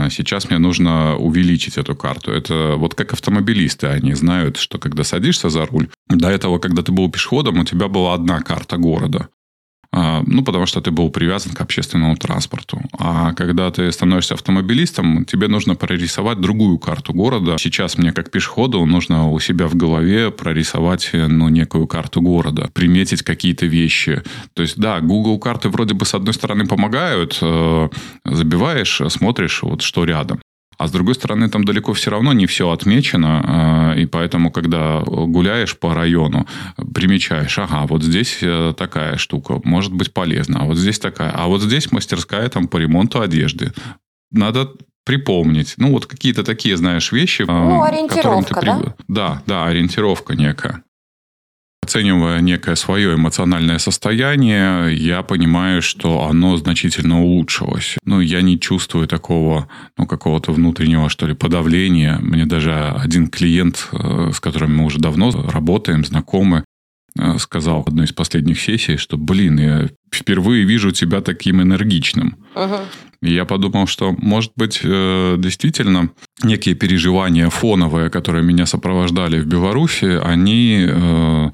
А 0.00 0.10
сейчас 0.10 0.48
мне 0.48 0.58
нужно 0.58 1.16
увеличить 1.16 1.76
эту 1.76 1.96
карту. 1.96 2.30
Это 2.30 2.76
вот 2.76 2.94
как 2.94 3.12
автомобилисты, 3.14 3.88
они 3.88 4.14
знают, 4.14 4.56
что 4.56 4.78
когда 4.78 5.02
садишься 5.02 5.50
за 5.50 5.66
руль, 5.66 5.88
до 6.08 6.28
этого, 6.28 6.60
когда 6.60 6.82
ты 6.82 6.92
был 6.92 7.10
пешеходом, 7.10 7.58
у 7.58 7.64
тебя 7.64 7.88
была 7.88 8.14
одна 8.14 8.40
карта 8.40 8.76
города. 8.76 9.28
А, 9.92 10.22
Ну, 10.26 10.42
потому 10.42 10.66
что 10.66 10.80
ты 10.80 10.90
был 10.90 11.10
привязан 11.10 11.52
к 11.52 11.60
общественному 11.60 12.16
транспорту. 12.16 12.80
А 12.98 13.32
когда 13.32 13.70
ты 13.70 13.90
становишься 13.90 14.34
автомобилистом, 14.34 15.24
тебе 15.24 15.48
нужно 15.48 15.74
прорисовать 15.74 16.40
другую 16.40 16.78
карту 16.78 17.14
города. 17.14 17.56
Сейчас 17.58 17.98
мне, 17.98 18.12
как 18.12 18.30
пешеходу, 18.30 18.84
нужно 18.84 19.30
у 19.30 19.40
себя 19.40 19.66
в 19.66 19.74
голове 19.74 20.30
прорисовать 20.30 21.10
ну, 21.12 21.48
некую 21.48 21.86
карту 21.86 22.20
города, 22.20 22.70
приметить 22.74 23.22
какие-то 23.22 23.66
вещи. 23.66 24.22
То 24.54 24.62
есть, 24.62 24.78
да, 24.78 25.00
Google 25.00 25.38
карты 25.38 25.68
вроде 25.68 25.94
бы 25.94 26.04
с 26.04 26.14
одной 26.14 26.34
стороны 26.34 26.66
помогают, 26.66 27.38
э, 27.40 27.88
забиваешь, 28.24 29.00
смотришь, 29.08 29.62
вот 29.62 29.82
что 29.82 30.04
рядом. 30.04 30.40
А 30.78 30.86
с 30.86 30.92
другой 30.92 31.14
стороны, 31.16 31.48
там 31.50 31.64
далеко 31.64 31.92
все 31.92 32.10
равно 32.10 32.32
не 32.32 32.46
все 32.46 32.70
отмечено, 32.70 33.94
э, 33.96 34.00
и 34.02 34.06
поэтому, 34.06 34.52
когда 34.52 35.00
гуляешь 35.00 35.76
по 35.76 35.92
району, 35.92 36.46
примечаешь, 36.94 37.58
ага, 37.58 37.84
вот 37.86 38.04
здесь 38.04 38.38
э, 38.42 38.72
такая 38.76 39.16
штука, 39.16 39.60
может 39.64 39.92
быть 39.92 40.14
полезна, 40.14 40.60
а 40.60 40.64
вот 40.64 40.76
здесь 40.76 41.00
такая, 41.00 41.32
а 41.34 41.48
вот 41.48 41.62
здесь 41.62 41.90
мастерская 41.90 42.48
там 42.48 42.68
по 42.68 42.76
ремонту 42.76 43.20
одежды. 43.20 43.72
Надо 44.30 44.70
припомнить. 45.04 45.74
Ну, 45.78 45.90
вот 45.90 46.06
какие-то 46.06 46.44
такие, 46.44 46.76
знаешь, 46.76 47.10
вещи. 47.12 47.42
э, 47.42 47.46
Ну, 47.46 47.80
которым 48.06 48.44
ты 48.44 48.54
ориентировка, 48.54 48.60
привык. 48.60 48.96
Да, 49.08 49.42
да, 49.46 49.66
ориентировка 49.66 50.34
некая. 50.36 50.82
Оценивая 51.88 52.42
некое 52.42 52.76
свое 52.76 53.14
эмоциональное 53.14 53.78
состояние, 53.78 54.94
я 54.94 55.22
понимаю, 55.22 55.80
что 55.80 56.26
оно 56.28 56.58
значительно 56.58 57.22
улучшилось. 57.22 57.96
Ну, 58.04 58.20
я 58.20 58.42
не 58.42 58.60
чувствую 58.60 59.08
такого, 59.08 59.68
ну, 59.96 60.06
какого-то 60.06 60.52
внутреннего, 60.52 61.08
что 61.08 61.26
ли, 61.26 61.32
подавления. 61.32 62.18
Мне 62.20 62.44
даже 62.44 62.74
один 62.74 63.28
клиент, 63.28 63.88
э, 63.92 64.32
с 64.34 64.38
которым 64.38 64.76
мы 64.76 64.84
уже 64.84 64.98
давно 64.98 65.30
работаем, 65.50 66.04
знакомы, 66.04 66.62
сказал 67.38 67.82
в 67.82 67.88
одной 67.88 68.06
из 68.06 68.12
последних 68.12 68.60
сессий, 68.60 68.96
что, 68.96 69.16
блин, 69.16 69.58
я 69.58 69.88
впервые 70.12 70.64
вижу 70.64 70.90
тебя 70.90 71.20
таким 71.20 71.62
энергичным. 71.62 72.36
И 73.20 73.34
я 73.34 73.44
подумал, 73.44 73.86
что, 73.86 74.12
может 74.12 74.52
быть, 74.54 74.80
э, 74.84 75.36
действительно, 75.38 76.10
некие 76.44 76.76
переживания 76.76 77.50
фоновые, 77.50 78.10
которые 78.10 78.44
меня 78.44 78.64
сопровождали 78.64 79.40
в 79.40 79.46
Беларуси, 79.46 80.20
они 80.22 80.86
э, 80.88 81.50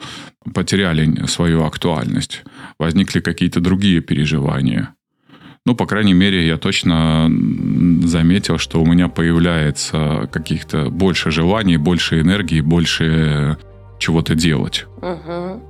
потеряли 0.52 1.26
свою 1.26 1.64
актуальность. 1.64 2.42
Возникли 2.78 3.21
какие-то 3.21 3.61
другие 3.61 4.02
переживания. 4.02 4.94
Ну, 5.66 5.75
по 5.75 5.87
крайней 5.87 6.12
мере, 6.12 6.47
я 6.47 6.59
точно 6.59 7.30
заметил, 8.04 8.59
что 8.59 8.83
у 8.83 8.87
меня 8.87 9.09
появляется 9.09 10.28
каких-то 10.30 10.90
больше 10.90 11.30
желаний, 11.30 11.78
больше 11.78 12.21
энергии, 12.21 12.61
больше 12.61 13.56
чего-то 13.99 14.35
делать. 14.35 14.87
Мгм. 15.03 15.63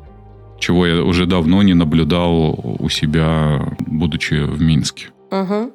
Чего 0.59 0.87
я 0.87 1.02
уже 1.02 1.26
давно 1.26 1.62
не 1.62 1.75
наблюдал 1.75 2.54
у 2.78 2.88
себя, 2.88 3.69
будучи 3.81 4.35
в 4.35 4.61
Минске. 4.61 5.09
Мгм. 5.31 5.73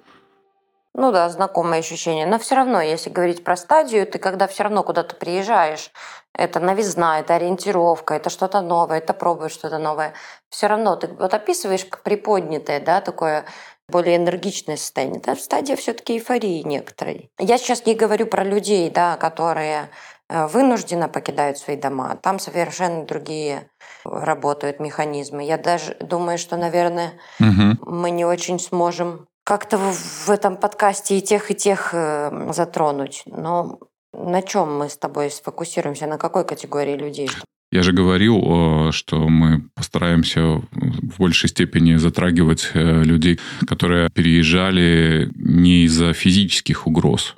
Ну 0.95 1.11
да, 1.11 1.29
знакомое 1.29 1.79
ощущение. 1.79 2.25
Но 2.25 2.39
все 2.39 2.55
равно, 2.55 2.81
если 2.81 3.09
говорить 3.09 3.43
про 3.43 3.55
стадию, 3.55 4.07
ты 4.07 4.17
когда 4.17 4.47
все 4.47 4.63
равно 4.63 4.83
куда-то 4.83 5.15
приезжаешь, 5.15 5.91
это 6.33 6.59
новизна, 6.59 7.19
это 7.19 7.35
ориентировка, 7.35 8.15
это 8.15 8.29
что-то 8.29 8.61
новое, 8.61 8.97
это 8.97 9.13
пробуешь 9.13 9.51
что-то 9.51 9.77
новое. 9.77 10.13
Все 10.49 10.67
равно 10.67 10.95
ты 10.95 11.07
вот 11.07 11.33
описываешь 11.33 11.85
приподнятое, 12.03 12.79
да, 12.79 13.01
такое 13.01 13.45
более 13.87 14.17
энергичное 14.17 14.77
состояние. 14.77 15.19
Это 15.19 15.35
стадия 15.35 15.75
все-таки 15.75 16.13
эйфории 16.13 16.63
некоторой. 16.63 17.31
Я 17.39 17.57
сейчас 17.57 17.85
не 17.85 17.95
говорю 17.95 18.27
про 18.27 18.43
людей, 18.43 18.89
да, 18.89 19.17
которые 19.17 19.89
вынужденно 20.29 21.09
покидают 21.09 21.57
свои 21.57 21.75
дома. 21.75 22.15
Там 22.21 22.39
совершенно 22.39 23.05
другие 23.05 23.69
работают 24.05 24.79
механизмы. 24.79 25.43
Я 25.43 25.57
даже 25.57 25.95
думаю, 25.99 26.37
что, 26.37 26.57
наверное, 26.57 27.13
угу. 27.39 27.91
мы 27.91 28.11
не 28.11 28.25
очень 28.25 28.59
сможем 28.59 29.27
как-то 29.43 29.77
в 29.77 30.29
этом 30.29 30.57
подкасте 30.57 31.17
и 31.17 31.21
тех, 31.21 31.49
и 31.49 31.55
тех 31.55 31.89
э, 31.93 32.51
затронуть. 32.53 33.23
Но 33.25 33.79
на 34.13 34.41
чем 34.41 34.77
мы 34.77 34.89
с 34.89 34.97
тобой 34.97 35.31
сфокусируемся? 35.31 36.07
На 36.07 36.17
какой 36.17 36.45
категории 36.45 36.95
людей? 36.95 37.29
Я 37.71 37.83
же 37.83 37.91
говорил, 37.91 38.91
что 38.91 39.27
мы 39.27 39.69
постараемся 39.75 40.41
в 40.71 41.17
большей 41.19 41.49
степени 41.49 41.95
затрагивать 41.95 42.71
э, 42.73 43.03
людей, 43.03 43.39
которые 43.67 44.09
переезжали 44.09 45.29
не 45.35 45.83
из-за 45.83 46.13
физических 46.13 46.87
угроз. 46.87 47.35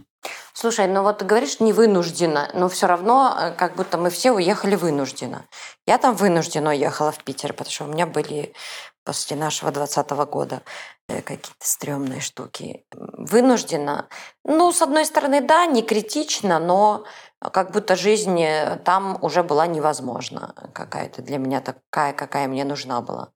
Слушай, 0.62 0.86
ну 0.86 1.02
вот 1.02 1.18
ты 1.18 1.26
говоришь 1.26 1.60
не 1.60 1.74
вынужденно, 1.74 2.48
но 2.54 2.70
все 2.70 2.86
равно 2.86 3.36
э, 3.36 3.52
как 3.58 3.76
будто 3.76 3.98
мы 3.98 4.12
все 4.12 4.32
уехали 4.32 4.76
вынужденно. 4.76 5.48
Я 5.88 5.98
там 5.98 6.16
вынужденно 6.16 6.70
уехала 6.70 7.12
в 7.12 7.24
Питер, 7.24 7.54
потому 7.54 7.72
что 7.72 7.86
у 7.86 7.88
меня 7.88 8.06
были 8.06 8.54
после 9.04 9.36
нашего 9.36 9.72
2020 9.72 10.12
года 10.32 10.62
Э, 11.12 11.22
какие-то 11.22 11.50
стрёмные 11.60 12.22
штуки. 12.22 12.86
Вынуждена. 12.92 14.08
Ну, 14.46 14.72
с 14.72 14.82
одной 14.82 15.06
стороны, 15.06 15.42
да, 15.42 15.66
не 15.66 15.82
критично, 15.82 16.60
но 16.60 17.04
как 17.40 17.72
будто 17.72 17.96
жизнь 17.96 18.40
э, 18.42 18.78
там 18.86 19.18
уже 19.22 19.44
была 19.44 19.68
невозможна. 19.68 20.54
Какая-то 20.74 21.22
для 21.22 21.38
меня 21.38 21.60
такая, 21.62 22.14
какая 22.14 22.48
мне 22.48 22.64
нужна 22.64 23.02
была. 23.02 23.32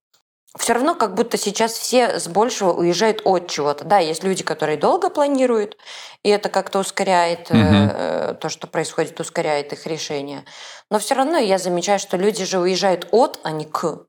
Все 0.57 0.73
равно 0.73 0.95
как 0.95 1.15
будто 1.15 1.37
сейчас 1.37 1.73
все 1.73 2.19
с 2.19 2.27
большего 2.27 2.71
уезжают 2.71 3.21
от 3.25 3.49
чего-то. 3.49 3.83
Да, 3.83 3.99
есть 3.99 4.23
люди, 4.23 4.43
которые 4.43 4.77
долго 4.77 5.09
планируют, 5.09 5.77
и 6.23 6.29
это 6.29 6.49
как-то 6.49 6.79
ускоряет 6.79 7.51
угу. 7.51 7.59
э, 7.59 8.35
то, 8.39 8.49
что 8.49 8.67
происходит, 8.67 9.19
ускоряет 9.19 9.73
их 9.73 9.85
решение. 9.85 10.45
Но 10.89 10.99
все 10.99 11.15
равно 11.15 11.37
я 11.37 11.57
замечаю, 11.57 11.99
что 11.99 12.17
люди 12.17 12.45
же 12.45 12.59
уезжают 12.59 13.07
от, 13.11 13.39
а 13.43 13.51
не 13.51 13.65
к. 13.65 14.05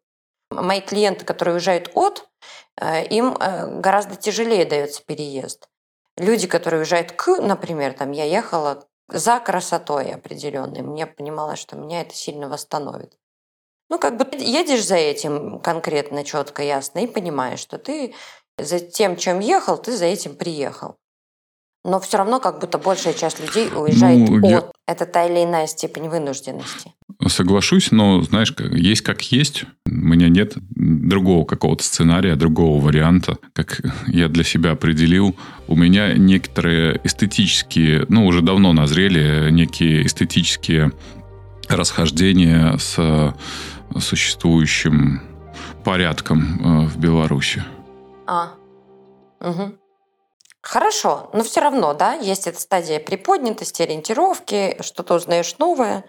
Мои 0.50 0.80
клиенты, 0.80 1.24
которые 1.24 1.54
уезжают 1.54 1.90
от, 1.94 2.28
Э, 2.80 3.04
им 3.06 3.36
э, 3.38 3.80
гораздо 3.80 4.16
тяжелее 4.16 4.64
дается 4.64 5.02
переезд. 5.04 5.68
Люди, 6.16 6.46
которые 6.46 6.80
уезжают 6.80 7.12
к, 7.12 7.38
например, 7.40 7.94
там 7.94 8.12
я 8.12 8.24
ехала 8.24 8.86
за 9.08 9.38
красотой 9.40 10.12
определенной, 10.12 10.82
мне 10.82 11.06
понимала, 11.06 11.56
что 11.56 11.76
меня 11.76 12.00
это 12.02 12.14
сильно 12.14 12.48
восстановит. 12.48 13.16
Ну, 13.88 13.98
как 13.98 14.16
бы 14.16 14.26
едешь 14.38 14.84
за 14.84 14.96
этим 14.96 15.60
конкретно, 15.60 16.24
четко, 16.24 16.62
ясно, 16.62 17.00
и 17.00 17.06
понимаешь, 17.06 17.60
что 17.60 17.78
ты 17.78 18.14
за 18.58 18.80
тем, 18.80 19.16
чем 19.16 19.40
ехал, 19.40 19.78
ты 19.78 19.96
за 19.96 20.06
этим 20.06 20.34
приехал. 20.34 20.96
Но 21.84 22.00
все 22.00 22.18
равно 22.18 22.40
как 22.40 22.58
будто 22.58 22.78
большая 22.78 23.14
часть 23.14 23.40
людей 23.40 23.68
уезжает 23.72 24.28
ну, 24.28 24.38
от. 24.38 24.50
Я... 24.50 24.64
Это 24.88 25.06
та 25.06 25.24
или 25.26 25.44
иная 25.44 25.68
степень 25.68 26.08
вынужденности. 26.08 26.92
Соглашусь, 27.28 27.92
но, 27.92 28.22
знаешь, 28.22 28.52
есть 28.72 29.02
как 29.02 29.22
есть. 29.22 29.64
У 29.86 29.90
меня 29.90 30.28
нет 30.28 30.54
другого 30.56 31.44
какого-то 31.44 31.84
сценария, 31.84 32.34
другого 32.34 32.84
варианта, 32.84 33.38
как 33.52 33.82
я 34.08 34.28
для 34.28 34.42
себя 34.42 34.72
определил. 34.72 35.36
У 35.68 35.76
меня 35.76 36.12
некоторые 36.14 37.00
эстетические, 37.04 38.04
ну, 38.08 38.26
уже 38.26 38.42
давно 38.42 38.72
назрели 38.72 39.50
некие 39.52 40.06
эстетические 40.06 40.90
расхождения 41.68 42.76
с 42.78 43.34
существующим 44.00 45.20
порядком 45.84 46.84
э, 46.84 46.86
в 46.86 46.98
Беларуси. 46.98 47.62
А, 48.26 48.54
угу. 49.40 49.78
Хорошо, 50.62 51.30
но 51.32 51.44
все 51.44 51.60
равно, 51.60 51.94
да, 51.94 52.14
есть 52.14 52.48
эта 52.48 52.60
стадия 52.60 52.98
приподнятости, 52.98 53.82
ориентировки, 53.82 54.76
что-то 54.80 55.14
узнаешь 55.14 55.58
новое. 55.58 56.04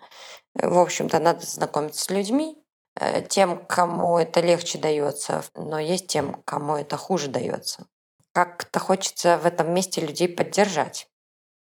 В 0.56 0.80
общем-то, 0.80 1.20
надо 1.20 1.46
знакомиться 1.46 2.04
с 2.04 2.10
людьми, 2.10 2.58
э, 3.00 3.22
тем, 3.22 3.64
кому 3.68 4.18
это 4.18 4.42
легче 4.42 4.80
дается, 4.80 5.44
но 5.54 5.78
есть 5.80 6.08
тем, 6.08 6.42
кому 6.44 6.76
это 6.76 6.98
хуже 6.98 7.28
дается. 7.28 7.86
Как-то 8.34 8.80
хочется 8.80 9.38
в 9.38 9.46
этом 9.46 9.72
месте 9.74 10.02
людей 10.02 10.28
поддержать. 10.28 11.08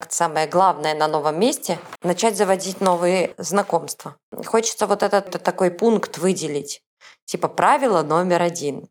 Самое 0.10 0.48
главное 0.48 0.94
на 0.94 1.08
новом 1.08 1.40
месте– 1.40 1.80
начать 2.04 2.38
заводить 2.38 2.82
новые 2.82 3.34
знакомства. 3.38 4.16
Хочется 4.46 4.86
вот 4.88 5.04
этот 5.04 5.42
такой 5.44 5.72
пункт 5.72 6.18
выделить. 6.18 6.82
Типа 7.26 7.48
правило 7.48 8.04
номер 8.04 8.42
один. 8.42 8.88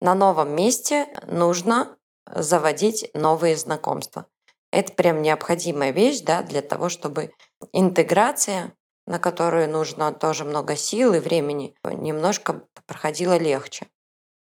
На 0.00 0.14
новом 0.14 0.54
месте 0.54 1.06
нужно 1.26 1.96
заводить 2.26 3.10
новые 3.14 3.56
знакомства. 3.56 4.26
Это 4.72 4.92
прям 4.92 5.22
необходимая 5.22 5.92
вещь 5.92 6.20
да, 6.20 6.42
для 6.42 6.62
того, 6.62 6.88
чтобы 6.88 7.30
интеграция, 7.72 8.74
на 9.06 9.18
которую 9.18 9.70
нужно 9.70 10.12
тоже 10.12 10.44
много 10.44 10.76
сил 10.76 11.14
и 11.14 11.20
времени, 11.20 11.74
немножко 11.84 12.62
проходила 12.86 13.38
легче. 13.38 13.86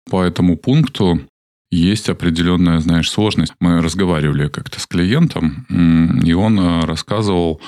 По 0.09 0.23
этому 0.23 0.57
пункту 0.57 1.19
есть 1.71 2.09
определенная, 2.09 2.79
знаешь, 2.79 3.09
сложность. 3.09 3.53
Мы 3.59 3.81
разговаривали 3.81 4.47
как-то 4.47 4.79
с 4.79 4.87
клиентом, 4.87 5.65
и 6.23 6.33
он 6.33 6.59
э, 6.59 6.85
рассказывал 6.85 7.61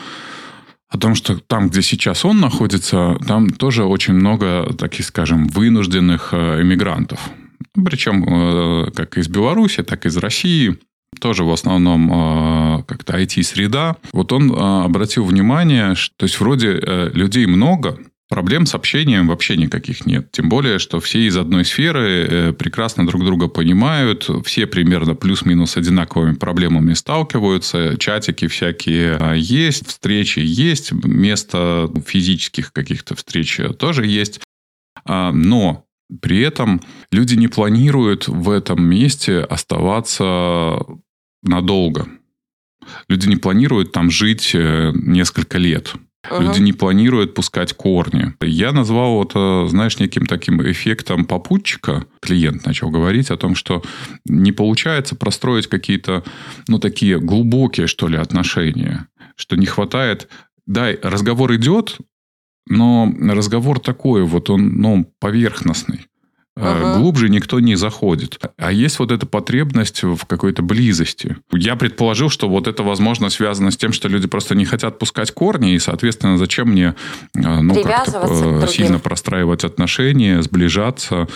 о 0.90 0.98
том, 0.98 1.16
что 1.16 1.38
там, 1.38 1.70
где 1.70 1.82
сейчас 1.82 2.26
он 2.26 2.40
находится, 2.40 3.18
там 3.26 3.50
тоже 3.50 3.86
очень 3.86 4.14
много, 4.14 4.74
таких, 4.78 5.06
скажем, 5.06 5.48
вынужденных 5.48 6.30
э, 6.34 6.62
эмигрантов. 6.62 7.30
Причем 7.74 8.24
э, 8.24 8.92
как 8.92 9.18
из 9.18 9.28
Беларуси, 9.30 9.84
так 9.84 10.06
и 10.06 10.10
из 10.10 10.18
России 10.18 10.78
тоже 11.20 11.44
в 11.44 11.52
основном 11.52 12.12
э, 12.12 12.84
как-то 12.84 13.18
IT-среда. 13.18 13.96
Вот 14.12 14.34
он 14.34 14.52
э, 14.52 14.84
обратил 14.84 15.24
внимание, 15.24 15.96
что 15.96 16.14
то 16.18 16.26
есть 16.26 16.40
вроде 16.40 16.74
людей 17.14 17.46
много, 17.46 17.98
Проблем 18.32 18.66
с 18.66 18.74
общением 18.76 19.28
вообще 19.28 19.58
никаких 19.58 20.06
нет. 20.06 20.32
Тем 20.32 20.48
более, 20.48 20.80
что 20.80 21.02
все 21.02 21.28
из 21.28 21.36
одной 21.36 21.66
сферы 21.66 22.56
прекрасно 22.58 23.06
друг 23.06 23.26
друга 23.26 23.50
понимают, 23.50 24.30
все 24.46 24.66
примерно 24.68 25.16
плюс-минус 25.16 25.76
одинаковыми 25.76 26.36
проблемами 26.36 26.94
сталкиваются, 26.94 27.98
чатики 27.98 28.48
всякие 28.48 29.20
есть, 29.36 29.86
встречи 29.86 30.40
есть, 30.40 30.94
место 30.94 31.92
физических 32.08 32.72
каких-то 32.72 33.16
встреч 33.16 33.60
тоже 33.78 34.08
есть. 34.08 34.40
А, 35.04 35.34
но 35.34 35.86
при 36.22 36.40
этом 36.40 36.80
люди 37.12 37.36
не 37.36 37.50
планируют 37.50 38.30
в 38.30 38.50
этом 38.50 38.82
месте 38.82 39.40
оставаться 39.40 40.80
надолго. 41.44 42.08
Люди 43.10 43.28
не 43.28 43.36
планируют 43.36 43.92
там 43.92 44.10
жить 44.10 44.52
э, 44.54 44.94
несколько 44.96 45.58
лет. 45.58 45.96
Uh-huh. 46.30 46.42
Люди 46.42 46.60
не 46.60 46.74
планируют 46.74 47.34
пускать 47.34 47.74
корни. 47.74 48.34
Я 48.42 48.72
назвал 48.72 49.24
это, 49.24 49.68
знаешь, 49.68 50.00
неким 50.00 50.28
таким 50.28 50.62
эффектом 50.62 51.26
попутчика. 51.26 52.06
Клиент 52.22 52.66
начал 52.66 52.90
говорить 52.90 53.32
о 53.32 53.38
том, 53.38 53.56
что 53.56 53.82
не 54.26 54.52
получается 54.52 55.16
простроить 55.16 55.68
какие-то, 55.68 56.24
ну, 56.68 56.78
такие 56.78 57.20
глубокие, 57.20 57.88
что 57.88 58.08
ли, 58.08 58.18
отношения. 58.18 59.08
Что 59.36 59.56
не 59.56 59.66
хватает... 59.66 60.30
Да, 60.68 60.92
разговор 61.02 61.54
идет, 61.56 61.98
но 62.68 63.12
разговор 63.20 63.80
такой, 63.80 64.24
вот 64.24 64.50
он, 64.50 64.78
ну, 64.78 65.12
поверхностный. 65.20 66.06
Ага. 66.58 66.98
Глубже 66.98 67.30
никто 67.30 67.60
не 67.60 67.76
заходит. 67.76 68.40
А 68.58 68.72
есть 68.72 69.00
вот 69.00 69.12
эта 69.12 69.26
потребность 69.26 70.04
в 70.04 70.26
какой-то 70.26 70.62
близости. 70.62 71.38
Я 71.54 71.78
предположил, 71.78 72.30
что 72.30 72.50
вот 72.50 72.68
это, 72.68 72.84
возможно, 72.84 73.30
связано 73.30 73.72
с 73.72 73.78
тем, 73.78 73.94
что 73.94 74.10
люди 74.10 74.28
просто 74.28 74.54
не 74.54 74.66
хотят 74.66 75.00
пускать 75.00 75.32
корни, 75.32 75.74
и, 75.74 75.80
соответственно, 75.80 76.38
зачем 76.38 76.70
мне 76.70 76.96
э, 77.36 77.40
ну, 77.42 77.74
как-то 77.74 78.68
сильно 78.68 79.00
простраивать 79.00 79.64
отношения, 79.64 80.42
сближаться 80.42 81.28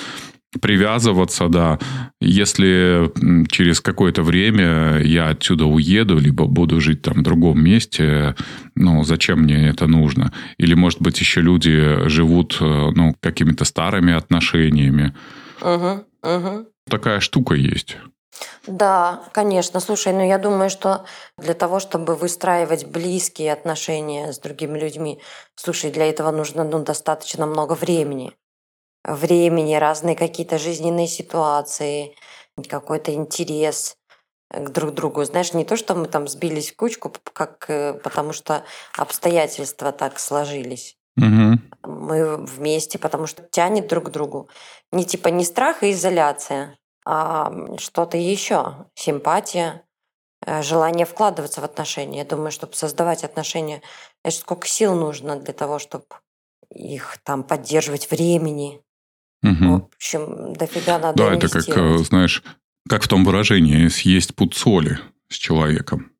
привязываться, 0.61 1.47
да. 1.47 1.79
Если 2.21 3.11
через 3.49 3.81
какое-то 3.81 4.23
время 4.23 4.99
я 5.01 5.29
отсюда 5.29 5.65
уеду, 5.65 6.17
либо 6.17 6.45
буду 6.45 6.81
жить 6.81 7.01
там 7.01 7.15
в 7.15 7.23
другом 7.23 7.63
месте, 7.63 8.35
ну, 8.75 9.03
зачем 9.03 9.41
мне 9.41 9.69
это 9.69 9.87
нужно? 9.87 10.31
Или, 10.57 10.73
может 10.73 11.01
быть, 11.01 11.19
еще 11.19 11.41
люди 11.41 12.07
живут, 12.07 12.57
э, 12.59 12.91
ну, 12.95 13.15
какими-то 13.19 13.65
старыми 13.65 14.13
отношениями. 14.13 15.15
Угу, 15.61 16.05
угу. 16.23 16.67
Такая 16.89 17.19
штука 17.19 17.55
есть. 17.55 17.97
Да, 18.67 19.23
конечно. 19.31 19.79
Слушай, 19.79 20.13
ну 20.13 20.27
я 20.27 20.37
думаю, 20.37 20.69
что 20.69 21.05
для 21.37 21.53
того, 21.53 21.79
чтобы 21.79 22.15
выстраивать 22.15 22.85
близкие 22.85 23.53
отношения 23.53 24.33
с 24.33 24.39
другими 24.39 24.77
людьми, 24.77 25.19
слушай, 25.55 25.91
для 25.91 26.09
этого 26.09 26.31
нужно 26.31 26.63
ну, 26.63 26.83
достаточно 26.83 27.45
много 27.45 27.73
времени 27.73 28.33
времени, 29.05 29.75
разные 29.75 30.15
какие-то 30.15 30.57
жизненные 30.57 31.07
ситуации, 31.07 32.15
какой-то 32.69 33.13
интерес. 33.13 33.97
к 34.49 34.69
друг 34.69 34.93
другу. 34.93 35.23
Знаешь, 35.23 35.53
не 35.53 35.65
то, 35.65 35.75
что 35.75 35.95
мы 35.95 36.07
там 36.07 36.27
сбились 36.27 36.71
в 36.71 36.75
кучку, 36.75 37.11
как, 37.33 37.65
э, 37.67 37.93
потому 37.95 38.31
что 38.31 38.63
обстоятельства 38.95 39.91
так 39.91 40.19
сложились. 40.19 40.97
Угу. 41.17 41.91
Мы 41.91 42.37
вместе, 42.45 42.99
потому 42.99 43.25
что 43.27 43.41
тянет 43.43 43.87
друг 43.87 44.05
к 44.05 44.09
другу. 44.11 44.49
Не 44.91 45.03
типа 45.03 45.29
не 45.29 45.43
страх 45.43 45.83
и 45.83 45.91
изоляция, 45.91 46.77
а 47.05 47.51
что-то 47.77 48.17
еще. 48.17 48.85
Симпатия, 48.95 49.83
э, 50.45 50.61
желание 50.61 51.05
вкладываться 51.05 51.61
в 51.61 51.65
отношения. 51.65 52.19
Я 52.19 52.25
думаю, 52.25 52.51
чтобы 52.51 52.75
создавать 52.75 53.23
отношения, 53.23 53.81
это 54.23 54.37
сколько 54.37 54.67
сил 54.67 54.95
нужно 54.95 55.37
для 55.37 55.53
того, 55.53 55.79
чтобы 55.79 56.05
их 56.69 57.17
там 57.23 57.43
поддерживать 57.43 58.09
времени. 58.11 58.81
Угу. 59.45 59.65
В 59.65 59.95
общем, 59.95 60.53
дофига 60.53 60.99
надо 60.99 61.17
Да, 61.17 61.33
это 61.33 61.49
как, 61.49 61.67
э, 61.69 61.97
знаешь, 61.99 62.43
как 62.89 63.03
в 63.03 63.07
том 63.07 63.23
выражении, 63.23 63.87
съесть 63.87 64.35
пуд 64.35 64.55
соли 64.55 64.99
с 65.29 65.35
человеком. 65.35 66.11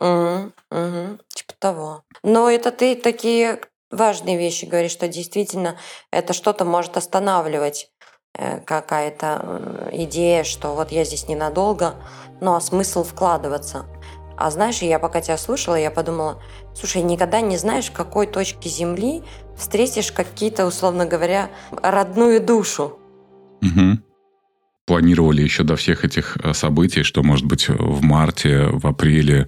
Угу, 0.00 0.52
угу, 0.70 1.18
типа 1.28 1.54
того. 1.58 2.02
Но 2.22 2.50
это 2.50 2.72
ты 2.72 2.96
такие 2.96 3.60
важные 3.90 4.38
вещи 4.38 4.64
говоришь, 4.64 4.92
что 4.92 5.06
действительно 5.06 5.76
это 6.10 6.32
что-то 6.32 6.64
может 6.64 6.96
останавливать 6.96 7.90
э, 8.34 8.60
какая-то 8.60 9.90
идея, 9.92 10.44
что 10.44 10.74
вот 10.74 10.90
я 10.90 11.04
здесь 11.04 11.28
ненадолго, 11.28 11.94
ну 12.40 12.54
а 12.54 12.60
смысл 12.60 13.04
вкладываться. 13.04 13.86
А 14.42 14.50
знаешь, 14.50 14.82
я 14.82 14.98
пока 14.98 15.20
тебя 15.20 15.38
слушала, 15.38 15.76
я 15.76 15.92
подумала, 15.92 16.42
слушай, 16.74 17.00
никогда 17.00 17.40
не 17.40 17.56
знаешь, 17.56 17.86
в 17.86 17.92
какой 17.92 18.26
точке 18.26 18.68
Земли 18.68 19.22
встретишь 19.56 20.10
какие-то, 20.10 20.66
условно 20.66 21.06
говоря, 21.06 21.48
родную 21.70 22.44
душу. 22.44 22.98
Угу 23.62 23.98
планировали 24.84 25.42
еще 25.42 25.62
до 25.62 25.76
всех 25.76 26.04
этих 26.04 26.36
э, 26.42 26.52
событий, 26.54 27.04
что, 27.04 27.22
может 27.22 27.46
быть, 27.46 27.68
в 27.68 28.02
марте, 28.02 28.66
в 28.66 28.84
апреле 28.86 29.46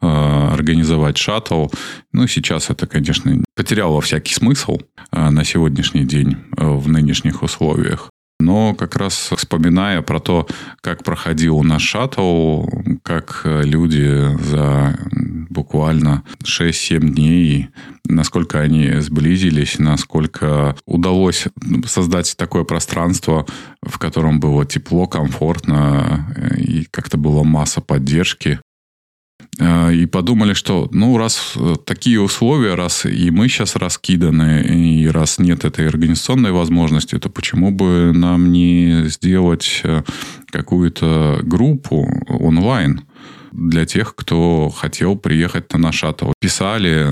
э, 0.00 0.06
организовать 0.06 1.16
шаттл. 1.16 1.68
Ну, 2.12 2.26
сейчас 2.26 2.68
это, 2.68 2.86
конечно, 2.86 3.42
потеряло 3.56 4.00
всякий 4.02 4.34
смысл 4.34 4.78
э, 5.10 5.30
на 5.30 5.42
сегодняшний 5.42 6.04
день 6.04 6.36
э, 6.58 6.66
в 6.66 6.86
нынешних 6.86 7.42
условиях. 7.42 8.10
Но 8.44 8.74
как 8.74 8.96
раз 8.96 9.30
вспоминая 9.34 10.02
про 10.02 10.20
то, 10.20 10.46
как 10.82 11.02
проходил 11.02 11.62
наш 11.62 11.82
шаттл, 11.82 12.66
как 13.02 13.40
э, 13.44 13.62
люди 13.64 14.36
за 14.44 14.98
буквально 15.48 16.24
6-7 16.44 17.00
дней, 17.00 17.68
насколько 18.06 18.60
они 18.60 19.00
сблизились, 19.00 19.78
насколько 19.78 20.76
удалось 20.84 21.46
создать 21.86 22.36
такое 22.36 22.64
пространство, 22.64 23.46
в 23.82 23.98
котором 23.98 24.40
было 24.40 24.66
тепло, 24.66 25.06
комфортно, 25.06 26.26
э, 26.36 26.60
и 26.60 26.84
как-то 26.90 27.16
была 27.16 27.44
масса 27.44 27.80
поддержки. 27.80 28.60
Э, 29.58 29.92
и 29.92 30.06
подумали, 30.06 30.54
что, 30.54 30.88
ну, 30.92 31.16
раз 31.18 31.54
э, 31.56 31.74
такие 31.84 32.20
условия, 32.20 32.74
раз 32.74 33.06
и 33.06 33.30
мы 33.30 33.48
сейчас 33.48 33.76
раскиданы, 33.76 34.62
и 34.62 35.06
раз 35.08 35.38
нет 35.38 35.64
этой 35.64 35.88
организационной 35.88 36.52
возможности, 36.52 37.18
то 37.18 37.28
почему 37.28 37.70
бы 37.70 38.12
нам 38.14 38.52
не 38.52 39.04
сделать 39.06 39.80
э, 39.84 40.02
какую-то 40.50 41.40
группу 41.42 42.08
онлайн 42.28 43.02
для 43.52 43.86
тех, 43.86 44.16
кто 44.16 44.68
хотел 44.68 45.16
приехать 45.16 45.72
на 45.72 45.78
наш 45.78 45.96
шаттл. 45.96 46.32
Писали, 46.40 47.06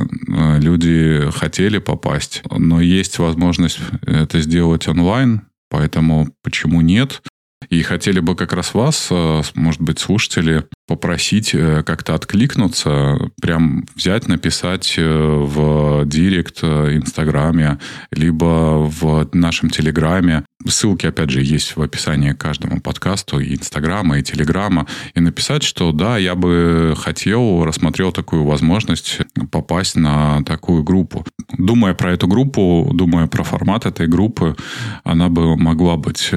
люди 0.61 1.31
хотели 1.33 1.79
попасть, 1.79 2.43
но 2.51 2.81
есть 2.81 3.21
возможность 3.21 3.79
это 4.05 4.41
сделать 4.41 4.89
онлайн, 4.89 5.43
поэтому 5.71 6.31
почему 6.43 6.81
нет? 6.81 7.23
И 7.71 7.83
хотели 7.83 8.19
бы 8.19 8.35
как 8.35 8.53
раз 8.53 8.75
вас, 8.75 9.11
может 9.55 9.81
быть, 9.81 10.01
слушатели, 10.01 10.65
попросить 10.93 11.55
э, 11.55 11.83
как-то 11.85 12.15
откликнуться, 12.15 13.17
прям 13.41 13.87
взять, 13.97 14.29
написать 14.29 14.95
э, 14.99 15.03
в 15.03 16.05
директ 16.05 16.63
Инстаграме, 16.63 17.79
либо 18.11 18.77
в 18.77 19.27
нашем 19.33 19.71
Телеграме. 19.71 20.45
Ссылки, 20.69 21.07
опять 21.07 21.31
же, 21.31 21.41
есть 21.41 21.77
в 21.77 21.83
описании 21.83 22.33
к 22.33 22.39
каждому 22.39 22.83
подкасту, 22.83 23.41
и 23.41 23.55
Инстаграма, 23.55 24.19
и 24.19 24.23
Телеграма, 24.23 24.87
и 25.15 25.21
написать, 25.21 25.63
что 25.63 25.93
да, 25.93 26.19
я 26.19 26.35
бы 26.35 26.95
хотел, 26.99 27.65
рассмотрел 27.65 28.13
такую 28.13 28.45
возможность 28.45 29.21
попасть 29.51 29.97
на 29.97 30.45
такую 30.45 30.83
группу. 30.83 31.25
Думая 31.57 31.95
про 31.95 32.13
эту 32.13 32.29
группу, 32.29 32.91
думая 32.93 33.29
про 33.29 33.45
формат 33.45 33.87
этой 33.87 34.09
группы, 34.09 34.57
она 35.05 35.31
бы 35.31 35.57
могла 35.57 35.97
быть 35.97 36.31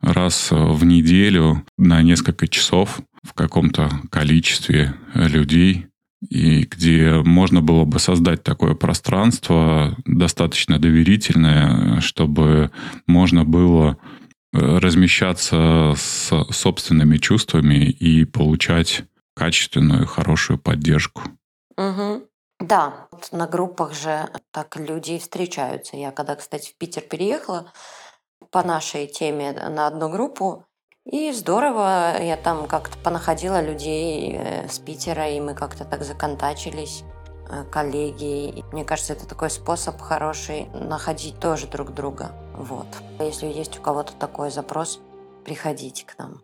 раз 0.00 0.48
в 0.50 0.84
неделю 0.84 1.62
на 1.78 2.02
несколько 2.02 2.48
часов 2.48 3.00
в 3.22 3.34
каком-то 3.34 3.90
количестве 4.10 4.94
людей, 5.14 5.86
и 6.28 6.64
где 6.64 7.14
можно 7.24 7.60
было 7.60 7.84
бы 7.84 7.98
создать 7.98 8.42
такое 8.42 8.74
пространство 8.74 9.96
достаточно 10.04 10.78
доверительное, 10.78 12.00
чтобы 12.00 12.70
можно 13.06 13.44
было 13.44 13.98
э, 14.52 14.58
размещаться 14.78 15.94
с 15.96 16.30
собственными 16.50 17.16
чувствами 17.16 17.86
и 17.86 18.24
получать 18.24 19.04
качественную, 19.34 20.06
хорошую 20.06 20.58
поддержку. 20.58 21.22
Угу. 21.76 22.28
Да, 22.60 23.08
на 23.32 23.48
группах 23.48 23.92
же 23.92 24.28
так 24.52 24.76
люди 24.76 25.18
встречаются. 25.18 25.96
Я 25.96 26.12
когда, 26.12 26.36
кстати, 26.36 26.70
в 26.70 26.76
Питер 26.76 27.02
переехала 27.02 27.72
по 28.50 28.62
нашей 28.62 29.08
теме 29.08 29.52
на 29.52 29.88
одну 29.88 30.08
группу, 30.08 30.64
и 31.04 31.32
здорово, 31.32 32.22
я 32.22 32.36
там 32.36 32.66
как-то 32.66 32.96
понаходила 32.98 33.60
людей 33.60 34.36
э, 34.38 34.68
с 34.68 34.78
Питера, 34.78 35.28
и 35.28 35.40
мы 35.40 35.54
как-то 35.54 35.84
так 35.84 36.04
законтачились, 36.04 37.02
э, 37.50 37.64
коллеги. 37.70 38.64
Мне 38.72 38.84
кажется, 38.84 39.12
это 39.12 39.26
такой 39.26 39.50
способ 39.50 40.00
хороший 40.00 40.66
находить 40.72 41.40
тоже 41.40 41.66
друг 41.66 41.92
друга. 41.92 42.30
Вот. 42.54 42.86
Если 43.18 43.46
есть 43.46 43.78
у 43.78 43.82
кого-то 43.82 44.12
такой 44.12 44.50
запрос, 44.50 45.00
приходите 45.44 46.06
к 46.06 46.16
нам. 46.18 46.40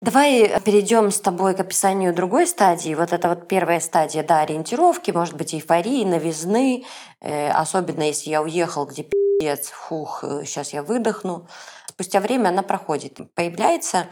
Давай 0.00 0.60
перейдем 0.60 1.10
с 1.10 1.20
тобой 1.20 1.54
к 1.54 1.60
описанию 1.60 2.14
другой 2.14 2.46
стадии. 2.46 2.94
Вот 2.94 3.12
это 3.12 3.28
вот 3.28 3.48
первая 3.48 3.80
стадия, 3.80 4.22
да, 4.22 4.40
ориентировки, 4.40 5.10
может 5.10 5.34
быть, 5.34 5.52
эйфории, 5.52 6.04
новизны, 6.04 6.84
э, 7.20 7.50
особенно 7.50 8.04
если 8.04 8.30
я 8.30 8.40
уехал, 8.40 8.86
где 8.86 9.02
пи***ц, 9.02 9.72
фух, 9.72 10.24
сейчас 10.44 10.72
я 10.72 10.82
выдохну 10.82 11.46
спустя 12.00 12.20
время 12.20 12.48
она 12.48 12.62
проходит. 12.62 13.18
Появляется 13.34 14.06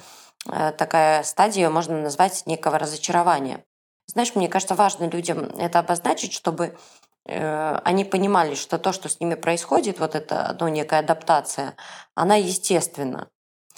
э, 0.46 0.72
такая 0.72 1.22
стадия, 1.22 1.70
можно 1.70 1.98
назвать 2.03 2.42
некого 2.44 2.79
разочарования. 2.79 3.64
Знаешь, 4.07 4.35
мне 4.35 4.46
кажется, 4.48 4.74
важно 4.74 5.09
людям 5.09 5.44
это 5.59 5.79
обозначить, 5.79 6.35
чтобы 6.35 6.77
э, 7.24 7.81
они 7.85 8.05
понимали, 8.05 8.55
что 8.55 8.79
то, 8.79 8.92
что 8.92 9.09
с 9.09 9.20
ними 9.20 9.37
происходит, 9.37 10.01
вот 10.01 10.14
эта 10.14 10.55
ну, 10.61 10.68
некая 10.68 11.01
адаптация, 11.01 11.77
она 12.14 12.35
естественна. 12.35 13.29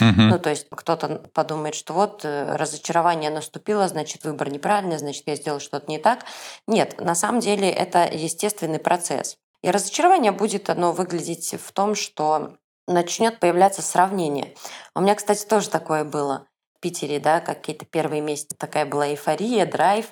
Угу. 0.00 0.20
Ну, 0.22 0.38
то 0.40 0.50
есть 0.50 0.66
кто-то 0.68 1.22
подумает, 1.32 1.76
что 1.76 1.92
вот 1.92 2.24
э, 2.24 2.56
разочарование 2.56 3.30
наступило, 3.30 3.86
значит, 3.86 4.24
выбор 4.24 4.50
неправильный, 4.50 4.98
значит, 4.98 5.22
я 5.26 5.36
сделал 5.36 5.60
что-то 5.60 5.88
не 5.88 5.98
так. 5.98 6.24
Нет, 6.66 7.00
на 7.00 7.14
самом 7.14 7.38
деле 7.38 7.70
это 7.70 8.08
естественный 8.12 8.80
процесс. 8.80 9.36
И 9.62 9.70
разочарование 9.70 10.32
будет 10.32 10.68
оно 10.68 10.90
выглядеть 10.90 11.54
в 11.62 11.70
том, 11.70 11.94
что 11.94 12.56
начнет 12.90 13.40
появляться 13.40 13.82
сравнение. 13.82 14.54
У 14.94 15.00
меня, 15.00 15.14
кстати, 15.14 15.44
тоже 15.44 15.70
такое 15.70 16.04
было 16.04 16.46
в 16.76 16.80
Питере, 16.80 17.20
да, 17.20 17.40
какие-то 17.40 17.86
первые 17.86 18.20
месяцы 18.20 18.56
такая 18.56 18.86
была 18.86 19.08
эйфория, 19.08 19.66
драйв. 19.66 20.06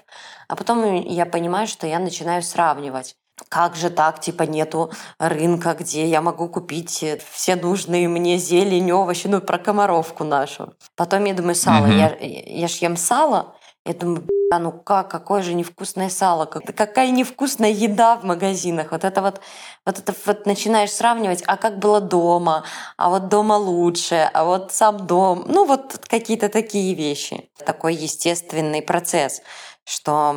А 0.49 0.57
потом 0.57 0.95
я 0.95 1.27
понимаю, 1.27 1.67
что 1.67 1.87
я 1.87 1.99
начинаю 1.99 2.43
сравнивать. 2.43 3.17
Как 3.49 3.77
же 3.77 3.91
так, 3.91 4.21
типа, 4.21 4.43
нету 4.43 4.91
рынка, 5.19 5.75
где 5.79 6.07
я 6.07 6.21
могу 6.21 6.49
купить 6.49 7.05
все 7.31 7.57
нужные 7.57 8.09
мне 8.09 8.37
зелень, 8.37 8.91
овощи, 8.91 9.29
ну, 9.29 9.41
про 9.41 9.59
комаровку 9.59 10.25
нашу. 10.25 10.75
Потом 10.97 11.25
я 11.25 11.35
думаю, 11.35 11.55
сало, 11.55 11.87
mm-hmm. 11.87 12.27
я, 12.27 12.61
я 12.61 12.69
ж 12.69 12.73
ем 12.79 12.97
сало, 12.97 13.55
я 13.89 13.95
думаю, 13.95 14.29
а 14.51 14.59
ну 14.59 14.71
как, 14.73 15.11
какое 15.11 15.43
же 15.43 15.55
невкусное 15.55 16.11
сало, 16.11 16.45
какая 16.45 17.11
невкусная 17.11 17.71
еда 17.71 18.17
в 18.17 18.25
магазинах. 18.25 18.93
Вот 18.93 19.03
это 19.05 19.23
вот, 19.23 19.41
вот 19.87 19.99
это 19.99 20.15
вот 20.27 20.47
начинаешь 20.47 20.93
сравнивать, 20.93 21.43
а 21.47 21.57
как 21.57 21.79
было 21.79 22.01
дома, 22.01 22.65
а 22.99 23.09
вот 23.09 23.29
дома 23.29 23.55
лучше, 23.55 24.31
а 24.33 24.45
вот 24.45 24.73
сам 24.73 25.07
дом. 25.07 25.45
Ну 25.47 25.65
вот 25.65 26.05
какие-то 26.07 26.51
такие 26.51 26.95
вещи. 26.95 27.49
Такой 27.65 27.95
естественный 27.95 28.83
процесс, 28.83 29.41
что 29.85 30.35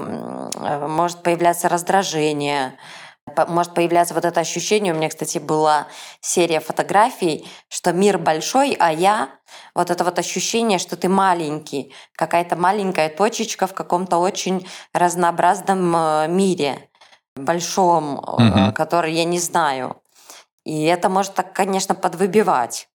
может 0.88 1.24
появляться 1.24 1.68
раздражение, 1.68 2.78
может 3.48 3.74
появляться 3.74 4.14
вот 4.14 4.26
это 4.26 4.40
ощущение. 4.40 4.94
У 4.94 4.98
меня, 4.98 5.10
кстати, 5.10 5.38
была 5.38 5.88
серия 6.20 6.60
фотографий, 6.60 7.48
что 7.70 7.94
мир 7.94 8.18
большой, 8.18 8.76
а 8.80 8.92
я 8.92 9.30
вот 9.76 9.90
это 9.90 10.04
вот 10.04 10.20
ощущение, 10.20 10.80
что 10.80 10.96
ты 10.96 11.10
маленький, 11.10 11.94
какая-то 12.16 12.56
маленькая 12.56 13.10
точечка 13.10 13.68
в 13.68 13.74
каком-то 13.74 14.18
очень 14.18 14.68
разнообразном 14.94 15.96
э, 15.96 16.28
мире, 16.28 16.90
большом, 17.36 18.20
угу. 18.20 18.74
который 18.74 19.14
я 19.14 19.24
не 19.24 19.40
знаю. 19.40 20.02
И 20.64 20.84
это 20.84 21.10
может 21.10 21.34
так, 21.34 21.54
конечно, 21.54 21.96
подвыбивать. 21.96 22.88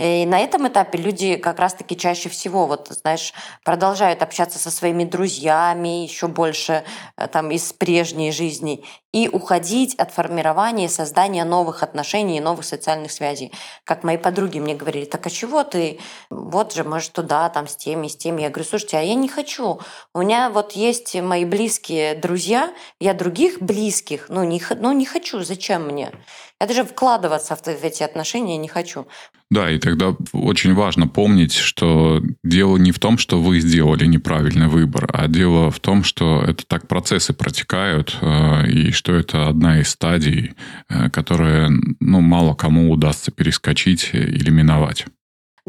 И 0.00 0.24
на 0.24 0.38
этом 0.38 0.66
этапе 0.66 0.96
люди 0.96 1.36
как 1.36 1.58
раз-таки 1.58 1.94
чаще 1.94 2.30
всего, 2.30 2.66
вот, 2.66 2.88
знаешь, 2.88 3.34
продолжают 3.64 4.22
общаться 4.22 4.58
со 4.58 4.70
своими 4.70 5.04
друзьями 5.04 6.04
еще 6.04 6.26
больше 6.26 6.84
э, 7.18 7.26
там 7.26 7.50
из 7.50 7.74
прежней 7.74 8.32
жизни 8.32 8.82
и 9.12 9.28
уходить 9.28 9.94
от 9.96 10.10
формирования 10.10 10.86
и 10.86 10.88
создания 10.88 11.44
новых 11.44 11.82
отношений 11.82 12.38
и 12.38 12.40
новых 12.40 12.64
социальных 12.64 13.12
связей. 13.12 13.52
Как 13.84 14.02
мои 14.02 14.16
подруги 14.16 14.58
мне 14.58 14.74
говорили, 14.74 15.04
так 15.04 15.26
а 15.26 15.30
чего 15.30 15.64
ты? 15.64 15.98
Вот 16.30 16.72
же, 16.72 16.82
может, 16.82 17.12
туда, 17.12 17.50
там, 17.50 17.68
с 17.68 17.76
теми, 17.76 18.08
с 18.08 18.16
теми. 18.16 18.40
Я 18.40 18.48
говорю, 18.48 18.66
слушайте, 18.66 18.96
а 18.96 19.02
я 19.02 19.14
не 19.14 19.28
хочу. 19.28 19.80
У 20.14 20.20
меня 20.20 20.48
вот 20.48 20.72
есть 20.72 21.14
мои 21.20 21.44
близкие 21.44 22.14
друзья, 22.14 22.72
я 23.00 23.12
других 23.12 23.60
близких, 23.60 24.30
ну, 24.30 24.44
не, 24.44 24.62
ну, 24.76 24.92
не 24.92 25.04
хочу, 25.04 25.40
зачем 25.40 25.88
мне? 25.88 26.10
Я 26.58 26.66
даже 26.66 26.84
вкладываться 26.84 27.54
в 27.56 27.66
эти 27.66 28.02
отношения 28.02 28.56
не 28.56 28.68
хочу. 28.68 29.06
Да, 29.50 29.68
и 29.68 29.78
тогда 29.78 30.14
очень 30.32 30.74
важно 30.74 31.08
помнить, 31.08 31.54
что 31.54 32.22
дело 32.44 32.76
не 32.76 32.92
в 32.92 33.00
том, 33.00 33.18
что 33.18 33.42
вы 33.42 33.58
сделали 33.58 34.06
неправильный 34.06 34.68
выбор, 34.68 35.10
а 35.12 35.26
дело 35.26 35.72
в 35.72 35.80
том, 35.80 36.04
что 36.04 36.44
это 36.46 36.64
так 36.64 36.86
процессы 36.86 37.32
протекают, 37.32 38.16
э, 38.20 38.68
и 38.68 38.92
что 38.92 39.12
это 39.12 39.48
одна 39.48 39.80
из 39.80 39.88
стадий, 39.88 40.52
э, 40.88 41.10
которая 41.10 41.68
ну, 41.98 42.20
мало 42.20 42.54
кому 42.54 42.92
удастся 42.92 43.32
перескочить 43.32 44.10
или 44.12 44.50
миновать. 44.50 45.06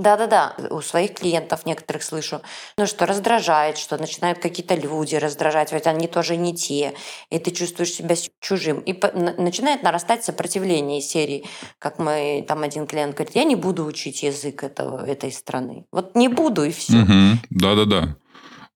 Да-да-да, 0.01 0.55
у 0.71 0.81
своих 0.81 1.13
клиентов 1.13 1.63
некоторых 1.67 2.01
слышу, 2.01 2.41
ну 2.75 2.87
что 2.87 3.05
раздражает, 3.05 3.77
что 3.77 3.97
начинают 3.97 4.39
какие-то 4.39 4.73
люди 4.73 5.13
раздражать, 5.15 5.71
ведь 5.71 5.85
они 5.85 6.07
тоже 6.07 6.37
не 6.37 6.55
те, 6.55 6.93
и 7.29 7.37
ты 7.37 7.51
чувствуешь 7.51 7.91
себя 7.91 8.15
чужим. 8.39 8.79
И 8.79 8.99
начинает 9.37 9.83
нарастать 9.83 10.25
сопротивление 10.25 11.01
серии, 11.01 11.45
как 11.77 11.99
мы, 11.99 12.43
там 12.47 12.63
один 12.63 12.87
клиент 12.87 13.15
говорит, 13.15 13.35
я 13.35 13.43
не 13.43 13.55
буду 13.55 13.85
учить 13.85 14.23
язык 14.23 14.63
этого, 14.63 15.05
этой 15.05 15.31
страны. 15.31 15.85
Вот 15.91 16.15
не 16.15 16.29
буду, 16.29 16.63
и 16.63 16.71
все. 16.71 17.05
Да-да-да. 17.51 18.15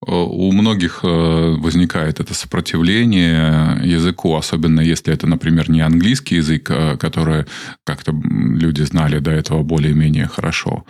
У 0.01 0.51
многих 0.51 0.99
э, 1.03 1.07
возникает 1.07 2.19
это 2.19 2.35
сопротивление 2.35 3.79
языку, 3.83 4.35
особенно 4.35 4.81
если 4.81 5.11
это, 5.11 5.25
например, 5.25 5.71
не 5.71 5.81
английский 5.81 6.35
язык, 6.35 6.69
а 6.69 6.97
который 6.97 7.45
как-то 7.83 8.11
люди 8.11 8.83
знали 8.83 9.17
до 9.17 9.31
этого 9.31 9.63
более-менее 9.63 10.27
хорошо 10.27 10.85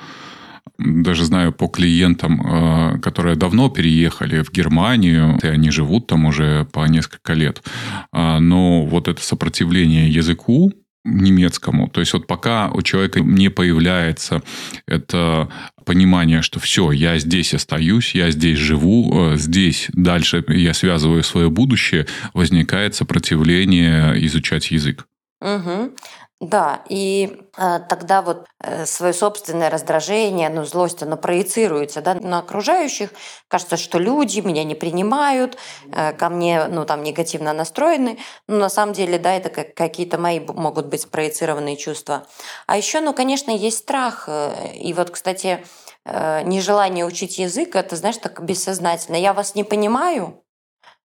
даже 0.78 1.26
знаю 1.26 1.52
по 1.54 1.68
клиентам, 1.68 2.42
э, 2.42 3.00
которые 3.00 3.36
давно 3.36 3.70
переехали 3.70 4.42
в 4.42 4.52
Германию, 4.52 5.40
и 5.42 5.48
они 5.48 5.72
живут 5.72 6.08
там 6.08 6.26
уже 6.26 6.66
по 6.72 6.86
несколько 6.88 7.34
лет. 7.34 7.64
А, 8.12 8.40
но 8.40 8.86
вот 8.86 9.08
это 9.08 9.22
сопротивление 9.22 10.10
языку, 10.10 10.72
немецкому. 11.06 11.88
То 11.88 12.00
есть 12.02 12.14
вот 12.14 12.28
пока 12.28 12.72
у 12.72 12.82
человека 12.82 13.22
не 13.22 13.50
появляется 13.50 14.42
это 14.88 15.50
понимание, 15.86 16.42
что 16.42 16.60
все, 16.60 16.92
я 16.92 17.20
здесь 17.20 17.54
остаюсь, 17.54 18.16
я 18.16 18.32
здесь 18.32 18.58
живу, 18.58 19.34
э, 19.34 19.38
здесь 19.38 19.88
дальше 19.94 20.44
я 20.48 20.74
связываю 20.74 21.24
свое 21.24 21.50
будущее, 21.50 22.08
возникает 22.34 22.96
сопротивление 22.96 24.14
изучать 24.26 24.72
язык. 24.72 25.06
Угу. 25.42 25.96
Да, 26.42 26.82
и 26.90 27.38
э, 27.58 27.80
тогда 27.88 28.22
вот 28.22 28.46
э, 28.62 28.86
свое 28.86 29.14
собственное 29.14 29.70
раздражение, 29.70 30.50
ну, 30.50 30.66
злость, 30.66 31.02
оно 31.02 31.16
проецируется 31.16 32.02
да, 32.02 32.14
на 32.16 32.40
окружающих. 32.40 33.12
Кажется, 33.48 33.78
что 33.78 34.00
люди 34.00 34.42
меня 34.42 34.66
не 34.66 34.76
принимают, 34.76 35.58
э, 35.94 36.12
ко 36.12 36.30
мне 36.30 36.66
ну, 36.68 36.84
там, 36.86 37.04
негативно 37.04 37.54
настроены. 37.54 38.20
Но 38.48 38.58
на 38.58 38.70
самом 38.70 38.92
деле, 38.94 39.18
да, 39.18 39.34
это 39.34 39.50
как, 39.50 39.76
какие-то 39.76 40.18
мои 40.18 40.42
могут 40.42 40.88
быть 40.88 41.02
спроецированные 41.04 41.78
чувства. 41.78 42.28
А 42.68 42.76
еще, 42.76 43.00
ну, 43.00 43.14
конечно, 43.14 43.52
есть 43.52 43.78
страх. 43.78 44.26
Э, 44.28 44.74
и 44.74 44.92
вот, 44.94 45.12
кстати, 45.12 45.66
э, 46.04 46.42
нежелание 46.44 47.06
учить 47.06 47.38
язык, 47.38 47.78
это, 47.78 47.96
знаешь, 47.96 48.18
так 48.18 48.44
бессознательно. 48.44 49.16
Я 49.16 49.34
вас 49.34 49.56
не 49.56 49.64
понимаю, 49.64 50.45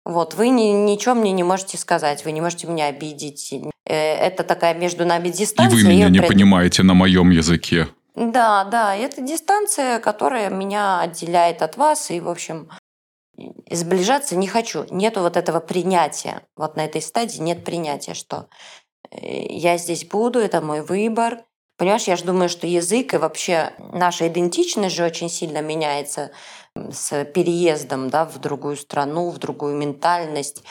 вот, 0.07 0.35
вы 0.35 0.51
ни, 0.51 0.67
ничего 0.67 1.17
мне 1.17 1.33
не 1.33 1.43
можете 1.43 1.77
сказать, 1.77 2.25
вы 2.25 2.31
не 2.31 2.41
можете 2.41 2.69
меня 2.69 2.87
обидеть. 2.87 3.53
Э, 3.85 3.93
это 3.93 4.45
такая 4.45 4.73
между 4.75 5.05
нами 5.05 5.31
дистанция. 5.31 5.81
И 5.81 5.83
вы 5.83 5.89
меня 5.91 6.09
не 6.09 6.23
понимаете 6.23 6.85
на 6.85 6.95
моем 6.95 7.31
языке. 7.31 7.89
Да, 8.15 8.63
да, 8.65 8.95
это 8.95 9.21
дистанция, 9.21 9.99
которая 9.99 10.49
меня 10.49 11.01
отделяет 11.01 11.61
от 11.61 11.77
вас, 11.77 12.13
и, 12.13 12.21
в 12.21 12.29
общем, 12.29 12.71
сближаться 13.69 14.37
не 14.37 14.47
хочу. 14.47 14.87
Нету 14.91 15.23
вот 15.23 15.37
этого 15.37 15.59
принятия. 15.59 16.43
Вот 16.57 16.77
на 16.77 16.85
этой 16.85 17.03
стадии 17.03 17.41
нет 17.41 17.65
принятия, 17.65 18.15
что 18.15 18.47
э, 19.11 19.47
я 19.49 19.77
здесь 19.77 20.05
буду, 20.05 20.39
это 20.39 20.61
мой 20.61 20.83
выбор. 20.83 21.41
Понимаешь, 21.79 22.05
я 22.05 22.15
же 22.15 22.23
думаю, 22.23 22.49
что 22.49 22.69
язык 22.69 23.13
и 23.13 23.19
вообще 23.19 23.73
наша 23.93 24.29
идентичность 24.29 24.95
же 24.95 25.05
очень 25.05 25.29
сильно 25.29 25.63
меняется 25.63 26.31
с 26.93 27.25
переездом 27.25 28.11
да, 28.11 28.25
в 28.25 28.39
другую 28.39 28.77
страну, 28.77 29.31
в 29.31 29.39
другую 29.39 29.77
ментальность. 29.77 30.63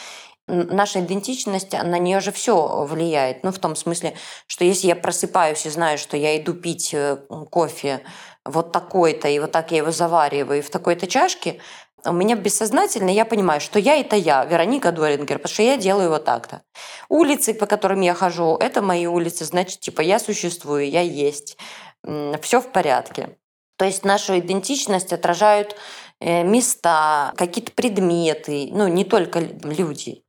Наша 0.48 1.00
идентичность, 1.00 1.74
на 1.74 1.98
нее 1.98 2.20
же 2.20 2.32
все 2.32 2.86
влияет. 2.86 3.44
Ну, 3.44 3.52
в 3.52 3.60
том 3.60 3.76
смысле, 3.76 4.14
что 4.46 4.64
если 4.64 4.88
я 4.88 4.96
просыпаюсь 4.96 5.66
и 5.66 5.70
знаю, 5.70 5.98
что 5.98 6.18
я 6.18 6.38
иду 6.38 6.54
пить 6.54 6.94
э, 6.94 7.18
кофе 7.50 8.02
вот 8.44 8.72
такой-то, 8.72 9.28
и 9.28 9.40
вот 9.40 9.52
так 9.52 9.72
я 9.72 9.78
его 9.78 9.92
завариваю 9.92 10.62
в 10.62 10.70
такой-то 10.70 11.08
чашке, 11.08 11.60
у 12.06 12.14
меня 12.14 12.36
бессознательно 12.36 13.10
я 13.10 13.26
понимаю, 13.26 13.60
что 13.60 13.80
я 13.80 13.98
это 13.98 14.16
я, 14.16 14.46
Вероника 14.46 14.92
Дорингер, 14.92 15.40
потому 15.40 15.54
что 15.54 15.64
я 15.64 15.78
делаю 15.78 16.10
вот 16.10 16.26
так-то. 16.26 16.62
Улицы, 17.10 17.54
по 17.54 17.66
которым 17.66 18.02
я 18.02 18.14
хожу, 18.14 18.56
это 18.58 18.82
мои 18.82 19.08
улицы, 19.08 19.46
значит, 19.46 19.80
типа 19.80 20.02
я 20.02 20.20
существую, 20.20 20.90
я 20.90 21.02
есть, 21.02 21.58
все 22.42 22.62
в 22.62 22.72
порядке. 22.72 23.38
То 23.78 23.86
есть 23.86 24.06
нашу 24.06 24.40
идентичность 24.40 25.14
отражают 25.14 25.76
э, 26.20 26.44
места, 26.44 27.34
какие-то 27.36 27.72
предметы, 27.72 28.70
ну 28.72 28.88
не 28.88 29.04
только 29.04 29.40
люди. 29.40 30.24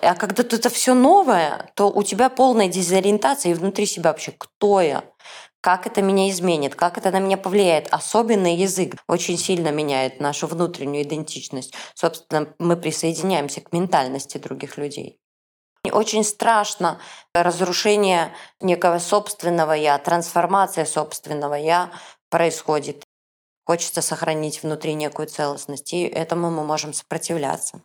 А 0.00 0.14
когда 0.14 0.42
это 0.42 0.70
все 0.70 0.94
новое, 0.94 1.70
то 1.74 1.90
у 1.90 2.02
тебя 2.02 2.30
полная 2.30 2.68
дезориентация 2.68 3.52
и 3.52 3.54
внутри 3.54 3.86
себя 3.86 4.10
вообще, 4.10 4.32
кто 4.36 4.80
я, 4.80 5.04
как 5.60 5.86
это 5.86 6.02
меня 6.02 6.28
изменит, 6.30 6.74
как 6.74 6.98
это 6.98 7.10
на 7.10 7.20
меня 7.20 7.36
повлияет. 7.36 7.88
Особенно 7.90 8.54
язык 8.54 8.96
очень 9.06 9.38
сильно 9.38 9.68
меняет 9.68 10.20
нашу 10.20 10.46
внутреннюю 10.46 11.04
идентичность. 11.04 11.74
Собственно, 11.94 12.52
мы 12.58 12.76
присоединяемся 12.76 13.60
к 13.60 13.72
ментальности 13.72 14.38
других 14.38 14.76
людей. 14.76 15.18
Очень 15.90 16.24
страшно 16.24 17.00
разрушение 17.34 18.32
некого 18.60 18.98
собственного 18.98 19.72
я, 19.72 19.98
трансформация 19.98 20.84
собственного 20.84 21.54
я 21.54 21.90
происходит. 22.32 23.04
Хочется 23.64 24.02
сохранить 24.02 24.62
внутри 24.64 24.94
некую 24.94 25.28
целостность, 25.28 25.92
и 25.92 26.02
этому 26.02 26.50
мы 26.50 26.64
можем 26.64 26.92
сопротивляться. 26.92 27.82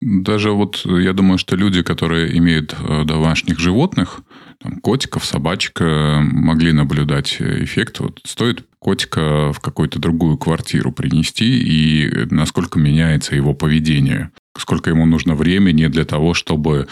Даже 0.00 0.50
вот 0.50 0.84
я 0.84 1.12
думаю, 1.12 1.38
что 1.38 1.56
люди, 1.56 1.82
которые 1.82 2.36
имеют 2.36 2.74
э, 2.74 3.04
домашних 3.04 3.58
животных, 3.58 4.20
там, 4.58 4.80
котиков, 4.80 5.24
собачек, 5.24 5.80
э, 5.80 6.18
могли 6.20 6.72
наблюдать 6.72 7.40
эффект. 7.40 8.00
Вот 8.00 8.20
стоит 8.24 8.66
котика 8.80 9.52
в 9.52 9.60
какую-то 9.60 9.98
другую 9.98 10.36
квартиру 10.36 10.92
принести, 10.92 11.58
и 11.58 12.26
насколько 12.30 12.78
меняется 12.78 13.34
его 13.34 13.54
поведение. 13.54 14.30
Сколько 14.58 14.90
ему 14.90 15.06
нужно 15.06 15.34
времени 15.34 15.86
для 15.86 16.04
того, 16.04 16.34
чтобы 16.34 16.86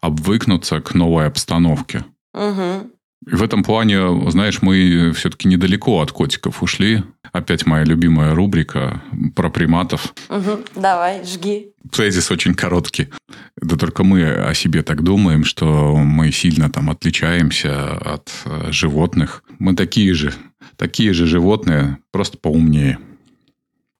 обвыкнуться 0.00 0.80
к 0.80 0.94
новой 0.94 1.26
обстановке. 1.26 2.04
Угу. 2.34 2.91
В 3.24 3.42
этом 3.42 3.62
плане, 3.62 4.30
знаешь, 4.30 4.62
мы 4.62 5.12
все-таки 5.14 5.46
недалеко 5.46 6.00
от 6.00 6.10
котиков 6.10 6.62
ушли. 6.62 7.04
Опять 7.32 7.66
моя 7.66 7.84
любимая 7.84 8.34
рубрика 8.34 9.00
про 9.36 9.48
приматов. 9.48 10.12
Угу, 10.28 10.64
давай, 10.76 11.24
жги. 11.24 11.68
Тезис 11.90 12.30
очень 12.30 12.54
короткий. 12.54 13.08
Да 13.56 13.76
только 13.76 14.02
мы 14.02 14.24
о 14.28 14.52
себе 14.54 14.82
так 14.82 15.02
думаем, 15.02 15.44
что 15.44 15.96
мы 15.96 16.32
сильно 16.32 16.68
там 16.68 16.90
отличаемся 16.90 17.92
от 17.96 18.30
э, 18.44 18.72
животных. 18.72 19.44
Мы 19.58 19.76
такие 19.76 20.12
же, 20.14 20.34
такие 20.76 21.12
же 21.14 21.26
животные, 21.26 21.98
просто 22.10 22.38
поумнее. 22.38 22.98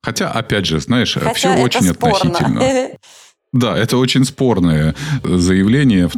Хотя, 0.02 0.30
опять 0.32 0.66
же, 0.66 0.80
знаешь, 0.80 1.14
Хотя 1.14 1.32
все 1.32 1.54
очень 1.54 1.82
спорно. 1.82 2.16
относительно. 2.16 2.60
Да, 3.52 3.76
это 3.76 3.98
очень 3.98 4.24
спорное 4.24 4.94
заявление, 5.22 6.08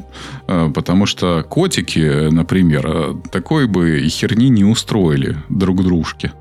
э, 0.46 0.70
потому 0.72 1.04
что 1.06 1.42
котики, 1.42 2.28
например, 2.30 2.86
э, 2.86 3.14
такой 3.32 3.66
бы 3.66 4.06
херни 4.08 4.48
не 4.48 4.64
устроили 4.64 5.36
друг 5.48 5.82
дружке. 5.82 6.32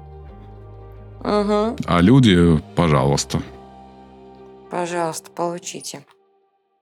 Угу. 1.21 1.77
А 1.85 2.01
люди, 2.01 2.61
пожалуйста. 2.75 3.41
Пожалуйста, 4.69 5.31
получите. 5.31 6.05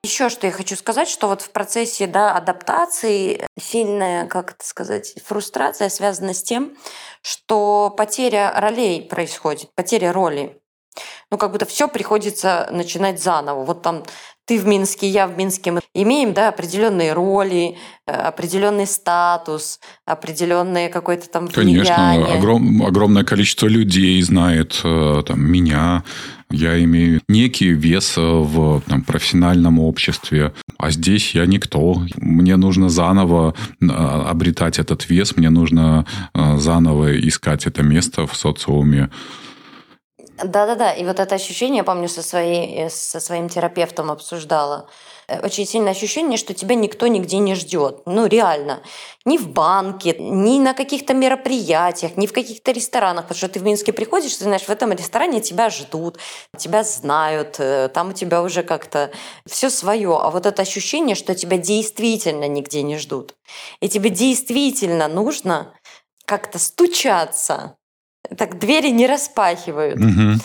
Еще 0.03 0.29
что 0.29 0.47
я 0.47 0.51
хочу 0.51 0.75
сказать, 0.75 1.07
что 1.07 1.27
вот 1.27 1.41
в 1.41 1.51
процессе 1.51 2.07
да, 2.07 2.35
адаптации 2.35 3.45
сильная, 3.59 4.25
как 4.25 4.51
это 4.53 4.65
сказать, 4.65 5.13
фрустрация 5.23 5.89
связана 5.89 6.33
с 6.33 6.41
тем, 6.41 6.71
что 7.21 7.93
потеря 7.95 8.51
ролей 8.55 9.03
происходит, 9.03 9.69
потеря 9.75 10.11
роли 10.11 10.60
ну, 11.31 11.37
как 11.37 11.51
будто 11.51 11.65
все 11.65 11.87
приходится 11.87 12.67
начинать 12.71 13.21
заново. 13.21 13.63
Вот 13.63 13.81
там 13.81 14.03
ты 14.45 14.59
в 14.59 14.65
Минске, 14.65 15.07
я 15.07 15.27
в 15.27 15.37
Минске, 15.37 15.71
мы 15.71 15.81
имеем 15.93 16.33
да, 16.33 16.49
определенные 16.49 17.13
роли, 17.13 17.77
э, 18.07 18.11
определенный 18.11 18.85
статус, 18.85 19.79
определенное 20.05 20.89
какое-то 20.89 21.29
там 21.29 21.47
влияние. 21.47 21.85
Конечно, 21.85 22.33
огром, 22.33 22.83
огромное 22.83 23.23
количество 23.23 23.67
людей 23.67 24.21
знает 24.23 24.81
э, 24.83 25.23
там, 25.25 25.39
меня, 25.39 26.03
я 26.49 26.83
имею 26.83 27.21
некий 27.29 27.69
вес 27.69 28.17
э, 28.17 28.21
в 28.21 28.81
там, 28.89 29.03
профессиональном 29.03 29.79
обществе, 29.79 30.53
а 30.77 30.91
здесь 30.91 31.33
я 31.33 31.45
никто. 31.45 32.03
Мне 32.17 32.57
нужно 32.57 32.89
заново 32.89 33.53
обретать 33.79 34.79
этот 34.79 35.09
вес, 35.09 35.37
мне 35.37 35.49
нужно 35.49 36.05
заново 36.33 37.17
искать 37.19 37.67
это 37.67 37.83
место 37.83 38.27
в 38.27 38.35
социуме. 38.35 39.09
Да-да-да, 40.43 40.93
и 40.93 41.03
вот 41.05 41.19
это 41.19 41.35
ощущение, 41.35 41.77
я 41.77 41.83
помню, 41.83 42.09
со, 42.09 42.23
своей, 42.23 42.89
со 42.89 43.19
своим 43.19 43.49
терапевтом 43.49 44.09
обсуждала. 44.11 44.87
Э, 45.27 45.45
очень 45.45 45.65
сильное 45.65 45.91
ощущение, 45.91 46.37
что 46.37 46.53
тебя 46.53 46.75
никто 46.75 47.07
нигде 47.07 47.37
не 47.37 47.55
ждет. 47.55 48.01
Ну, 48.05 48.25
реально. 48.25 48.81
Ни 49.25 49.37
в 49.37 49.49
банке, 49.49 50.15
ни 50.19 50.59
на 50.59 50.73
каких-то 50.73 51.13
мероприятиях, 51.13 52.17
ни 52.17 52.27
в 52.27 52.33
каких-то 52.33 52.71
ресторанах. 52.71 53.25
Потому 53.25 53.37
что 53.37 53.49
ты 53.49 53.59
в 53.59 53.63
Минске 53.63 53.93
приходишь, 53.93 54.35
ты 54.35 54.43
знаешь, 54.43 54.63
в 54.63 54.69
этом 54.69 54.91
ресторане 54.91 55.41
тебя 55.41 55.69
ждут, 55.69 56.17
тебя 56.57 56.83
знают, 56.83 57.55
э, 57.59 57.89
там 57.93 58.09
у 58.09 58.13
тебя 58.13 58.41
уже 58.41 58.63
как-то 58.63 59.11
все 59.45 59.69
свое. 59.69 60.17
А 60.17 60.29
вот 60.31 60.45
это 60.45 60.61
ощущение, 60.61 61.15
что 61.15 61.35
тебя 61.35 61.57
действительно 61.57 62.47
нигде 62.47 62.81
не 62.81 62.97
ждут. 62.97 63.35
И 63.79 63.89
тебе 63.89 64.09
действительно 64.09 65.07
нужно 65.07 65.73
как-то 66.25 66.59
стучаться 66.59 67.75
так 68.37 68.59
двери 68.59 68.89
не 68.89 69.07
распахивают. 69.07 69.99
Угу. 69.99 70.41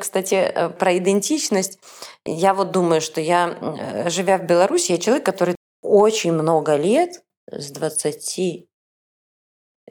Кстати, 0.00 0.34
э, 0.34 0.70
про 0.70 0.96
идентичность. 0.96 1.78
Я 2.24 2.54
вот 2.54 2.70
думаю, 2.72 3.00
что 3.00 3.20
я, 3.20 3.56
э, 3.60 4.10
живя 4.10 4.38
в 4.38 4.46
Беларуси, 4.46 4.92
я 4.92 4.98
человек, 4.98 5.24
который 5.24 5.56
очень 5.82 6.32
много 6.32 6.76
лет, 6.76 7.22
с 7.50 7.70
20, 7.70 8.66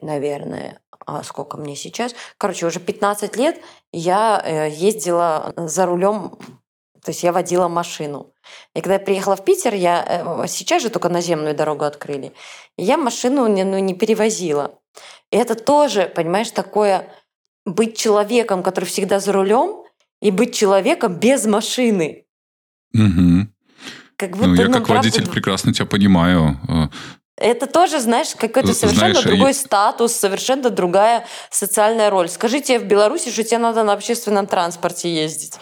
наверное, 0.00 0.80
а 1.06 1.22
сколько 1.22 1.56
мне 1.56 1.76
сейчас? 1.76 2.14
Короче, 2.38 2.66
уже 2.66 2.80
15 2.80 3.36
лет 3.36 3.60
я 3.92 4.42
э, 4.44 4.70
ездила 4.70 5.52
за 5.56 5.86
рулем, 5.86 6.38
то 7.02 7.10
есть 7.10 7.22
я 7.22 7.32
водила 7.32 7.68
машину. 7.68 8.32
И 8.74 8.80
когда 8.80 8.94
я 8.94 9.00
приехала 9.00 9.36
в 9.36 9.44
Питер, 9.44 9.74
я 9.74 10.44
сейчас 10.48 10.82
же 10.82 10.90
только 10.90 11.08
наземную 11.08 11.54
дорогу 11.54 11.84
открыли, 11.84 12.32
я 12.76 12.96
машину 12.96 13.46
не, 13.46 13.64
ну, 13.64 13.78
не 13.78 13.94
перевозила. 13.94 14.78
И 15.30 15.36
это 15.36 15.54
тоже, 15.54 16.10
понимаешь, 16.14 16.50
такое 16.50 17.08
быть 17.72 17.96
человеком, 17.96 18.62
который 18.62 18.84
всегда 18.84 19.20
за 19.20 19.32
рулем, 19.32 19.84
и 20.20 20.30
быть 20.30 20.54
человеком 20.54 21.14
без 21.14 21.46
машины. 21.46 22.24
Угу. 22.94 23.48
Как 24.16 24.36
будто, 24.36 24.48
ну, 24.48 24.54
я 24.54 24.66
ну, 24.66 24.72
как 24.74 24.86
правда... 24.86 25.08
водитель 25.08 25.28
прекрасно 25.30 25.72
тебя 25.72 25.86
понимаю. 25.86 26.60
Э. 26.68 26.88
Это 27.36 27.66
тоже, 27.66 28.00
знаешь, 28.00 28.34
какой-то 28.36 28.74
совершенно 28.74 29.14
знаешь, 29.14 29.24
другой 29.24 29.52
я... 29.52 29.54
статус, 29.54 30.12
совершенно 30.12 30.68
другая 30.68 31.26
социальная 31.50 32.10
роль. 32.10 32.28
Скажите 32.28 32.78
в 32.78 32.84
Беларуси, 32.84 33.30
что 33.30 33.42
тебе 33.42 33.58
надо 33.58 33.82
на 33.82 33.94
общественном 33.94 34.46
транспорте 34.46 35.14
ездить. 35.14 35.54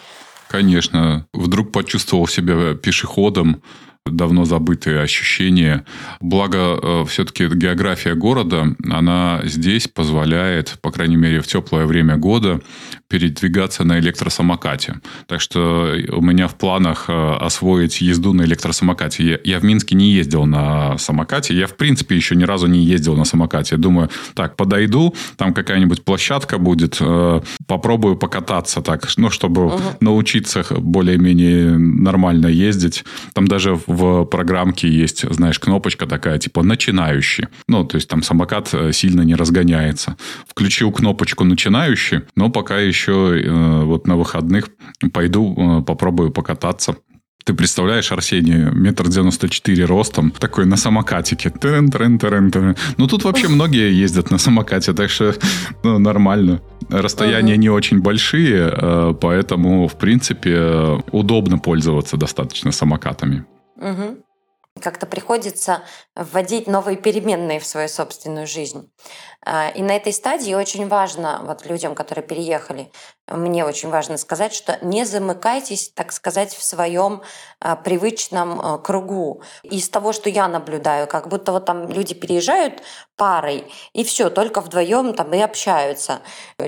Конечно. 0.49 1.27
Вдруг 1.33 1.71
почувствовал 1.71 2.27
себя 2.27 2.73
пешеходом, 2.73 3.63
давно 4.05 4.45
забытые 4.45 5.01
ощущения. 5.01 5.85
Благо, 6.19 6.79
э, 6.81 7.05
все-таки 7.07 7.47
география 7.47 8.15
города, 8.15 8.75
она 8.89 9.41
здесь 9.43 9.87
позволяет, 9.87 10.77
по 10.81 10.91
крайней 10.91 11.15
мере, 11.15 11.41
в 11.41 11.47
теплое 11.47 11.85
время 11.85 12.17
года, 12.17 12.61
передвигаться 13.07 13.83
на 13.83 13.99
электросамокате. 13.99 15.01
Так 15.25 15.41
что 15.41 15.95
у 16.11 16.21
меня 16.21 16.47
в 16.47 16.55
планах 16.55 17.05
э, 17.07 17.33
освоить 17.39 18.01
езду 18.01 18.33
на 18.33 18.43
электросамокате. 18.43 19.23
Я, 19.23 19.39
я 19.43 19.59
в 19.59 19.63
Минске 19.63 19.95
не 19.95 20.11
ездил 20.11 20.45
на 20.45 20.97
самокате. 20.97 21.55
Я, 21.55 21.67
в 21.67 21.75
принципе, 21.75 22.15
еще 22.15 22.35
ни 22.35 22.43
разу 22.43 22.67
не 22.67 22.83
ездил 22.83 23.15
на 23.15 23.25
самокате. 23.25 23.77
Думаю, 23.77 24.09
так, 24.35 24.55
подойду, 24.55 25.15
там 25.37 25.53
какая-нибудь 25.53 26.03
площадка 26.03 26.57
будет, 26.57 26.97
э, 26.99 27.41
попробую 27.67 28.15
покататься 28.15 28.81
так, 28.81 29.07
ну, 29.17 29.29
чтобы 29.29 29.65
угу. 29.67 29.81
научиться 29.99 30.63
более-менее 30.77 31.77
нормально 31.77 32.47
ездить. 32.47 33.03
Там 33.33 33.47
даже 33.47 33.79
в 33.89 34.25
программке 34.25 34.87
есть, 34.87 35.27
знаешь, 35.33 35.59
кнопочка 35.59 36.05
такая, 36.05 36.37
типа 36.37 36.61
«начинающий». 36.61 37.47
Ну, 37.67 37.83
то 37.83 37.95
есть 37.95 38.07
там 38.07 38.21
самокат 38.21 38.69
э, 38.71 38.91
сильно 38.93 39.21
не 39.21 39.33
разгоняется. 39.33 40.15
Включил 40.47 40.91
кнопочку 40.91 41.43
«начинающий», 41.43 42.21
но 42.35 42.49
пока 42.49 42.77
еще 42.77 43.41
э, 43.43 43.83
вот 43.83 44.07
на 44.07 44.15
выходных 44.15 44.69
пойду 45.11 45.55
э, 45.57 45.83
попробую 45.83 46.29
покататься. 46.29 46.97
Ты 47.45 47.55
представляешь, 47.55 48.11
Арсений, 48.11 48.69
метр 48.71 49.07
девяносто 49.07 49.49
четыре 49.49 49.85
ростом, 49.85 50.29
такой 50.29 50.67
на 50.67 50.77
самокатике. 50.77 51.49
Трен, 51.49 51.89
трен, 51.89 52.19
трен, 52.19 52.51
трен. 52.51 52.75
Ну, 52.97 53.07
тут 53.07 53.23
вообще 53.23 53.47
многие 53.47 53.91
ездят 53.91 54.29
на 54.29 54.37
самокате, 54.37 54.93
так 54.93 55.09
что 55.09 55.33
ну, 55.83 55.97
нормально. 55.97 56.61
Расстояния 56.89 57.57
не 57.57 57.69
очень 57.69 58.01
большие, 58.01 59.15
поэтому, 59.19 59.87
в 59.87 59.97
принципе, 59.97 61.01
удобно 61.11 61.57
пользоваться 61.57 62.17
достаточно 62.17 62.71
самокатами. 62.71 63.45
Угу. 63.79 64.23
Как-то 64.81 65.05
приходится 65.05 65.83
вводить 66.15 66.67
новые 66.67 66.97
переменные 66.97 67.59
в 67.59 67.65
свою 67.65 67.87
собственную 67.87 68.47
жизнь. 68.47 68.91
А, 69.51 69.69
и 69.69 69.81
на 69.81 69.95
этой 69.95 70.13
стадии 70.13 70.53
очень 70.53 70.87
важно, 70.87 71.41
вот 71.43 71.65
людям, 71.65 71.95
которые 71.95 72.23
переехали, 72.23 72.91
мне 73.27 73.65
очень 73.65 73.89
важно 73.89 74.17
сказать, 74.17 74.53
что 74.53 74.77
не 74.83 75.05
замыкайтесь, 75.05 75.91
так 75.95 76.11
сказать, 76.11 76.53
в 76.53 76.63
своем 76.63 77.23
а, 77.59 77.75
привычном 77.75 78.61
а, 78.61 78.77
кругу. 78.77 79.41
Из 79.63 79.89
того, 79.89 80.13
что 80.13 80.29
я 80.29 80.47
наблюдаю, 80.47 81.07
как 81.07 81.29
будто 81.29 81.51
вот 81.51 81.65
там 81.65 81.89
люди 81.89 82.13
переезжают 82.13 82.83
парой, 83.15 83.65
и 83.93 84.03
все, 84.03 84.29
только 84.29 84.61
вдвоем 84.61 85.15
там 85.15 85.33
и 85.33 85.39
общаются. 85.39 86.21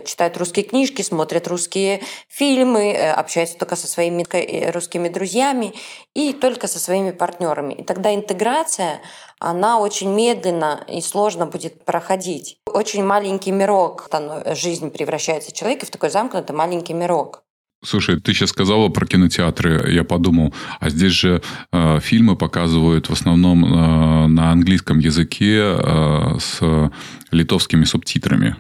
Читают 0.04 0.36
русские 0.38 0.66
книжки, 0.66 1.04
смотрят 1.04 1.48
русские 1.48 2.02
фильмы, 2.28 2.94
э, 2.94 3.12
общаются 3.12 3.60
только 3.60 3.76
со 3.76 3.88
своими 3.88 4.26
э, 4.34 4.72
русскими 4.72 5.08
друзьями 5.08 5.76
и 6.16 6.34
только 6.34 6.68
со 6.68 6.80
своими 6.80 7.12
партнерами. 7.12 7.76
И 7.76 7.84
тогда 7.84 8.14
интеграция, 8.14 9.02
она 9.42 9.80
очень 9.80 10.14
медленно 10.14 10.86
и 10.88 11.02
сложно 11.02 11.48
будет 11.48 11.84
проходить. 11.84 12.58
Очень 12.66 13.04
маленький 13.04 13.52
мирок, 13.52 14.08
жизнь 14.54 14.92
превращается 14.92 15.52
человека 15.52 15.86
в 15.86 15.90
такой 15.90 16.10
замкнутый 16.12 16.56
маленький 16.56 16.94
мирок. 16.94 17.44
Слушай, 17.84 18.22
ты 18.22 18.34
сейчас 18.34 18.52
сказала 18.52 18.90
про 18.90 19.08
кинотеатры, 19.08 19.92
я 19.92 20.04
подумал, 20.04 20.54
а 20.80 20.92
здесь 20.92 21.14
же 21.14 21.42
э, 21.72 22.00
фильмы 22.00 22.36
показывают 22.36 23.10
в 23.10 23.14
основном 23.14 23.66
э, 23.66 24.28
на 24.28 24.52
английском 24.52 25.00
языке 25.00 25.58
э, 25.58 26.38
с 26.40 26.92
литовскими 27.32 27.86
субтитрами. 27.86 28.56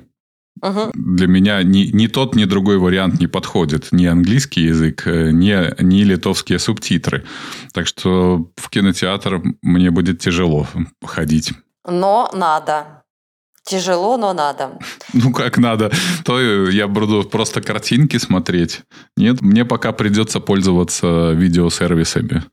Угу. 0.61 0.91
Для 0.93 1.27
меня 1.27 1.63
ни, 1.63 1.89
ни 1.91 2.07
тот, 2.07 2.35
ни 2.35 2.45
другой 2.45 2.77
вариант 2.77 3.19
не 3.19 3.27
подходит. 3.27 3.91
Ни 3.91 4.05
английский 4.05 4.61
язык, 4.61 5.07
э, 5.07 5.31
ни, 5.31 5.83
ни 5.83 6.03
литовские 6.03 6.59
субтитры. 6.59 7.23
Так 7.73 7.87
что 7.87 8.51
в 8.55 8.69
кинотеатр 8.69 9.41
мне 9.61 9.91
будет 9.91 10.19
тяжело 10.19 10.67
ходить. 11.03 11.53
Но 11.87 12.29
надо. 12.33 13.03
Тяжело, 13.63 14.17
но 14.17 14.33
надо. 14.33 14.79
Ну, 15.13 15.31
как 15.31 15.57
надо? 15.57 15.91
То 16.25 16.39
я 16.39 16.87
буду 16.87 17.23
просто 17.23 17.61
картинки 17.61 18.17
смотреть. 18.17 18.81
Нет, 19.17 19.41
мне 19.41 19.65
пока 19.65 19.91
придется 19.91 20.39
пользоваться 20.39 21.31
видеосервисами. 21.31 22.43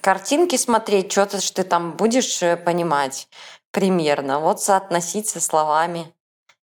Картинки 0.00 0.56
смотреть, 0.56 1.12
что-то 1.12 1.38
ты 1.52 1.62
там 1.62 1.92
будешь 1.96 2.42
э, 2.42 2.56
понимать 2.56 3.28
примерно. 3.70 4.40
Вот 4.40 4.60
соотносить 4.60 5.28
со 5.28 5.40
словами. 5.40 6.06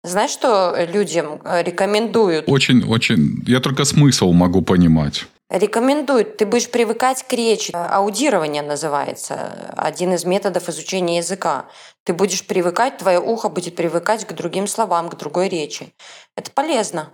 Знаешь, 0.05 0.33
что 0.33 0.75
людям 0.93 1.41
э, 1.45 1.63
рекомендуют? 1.63 2.45
Очень, 2.49 2.85
очень. 2.85 3.43
Я 3.47 3.61
только 3.61 3.85
смысл 3.85 4.33
могу 4.33 4.61
понимать. 4.61 5.27
Рекомендуют. 5.49 6.39
Ты 6.39 6.47
будешь 6.47 6.69
привыкать 6.69 7.25
к 7.29 7.33
речи. 7.35 7.71
Аудирование 7.73 8.63
называется. 8.63 9.73
Один 9.77 10.13
из 10.15 10.25
методов 10.25 10.69
изучения 10.69 11.19
языка. 11.19 11.67
Ты 12.05 12.15
будешь 12.15 12.45
привыкать, 12.45 12.99
твое 12.99 13.21
ухо 13.21 13.49
будет 13.49 13.77
привыкать 13.77 14.27
к 14.27 14.33
другим 14.33 14.67
словам, 14.67 15.09
к 15.09 15.17
другой 15.17 15.49
речи. 15.49 15.93
Это 16.37 16.51
полезно. 16.51 17.11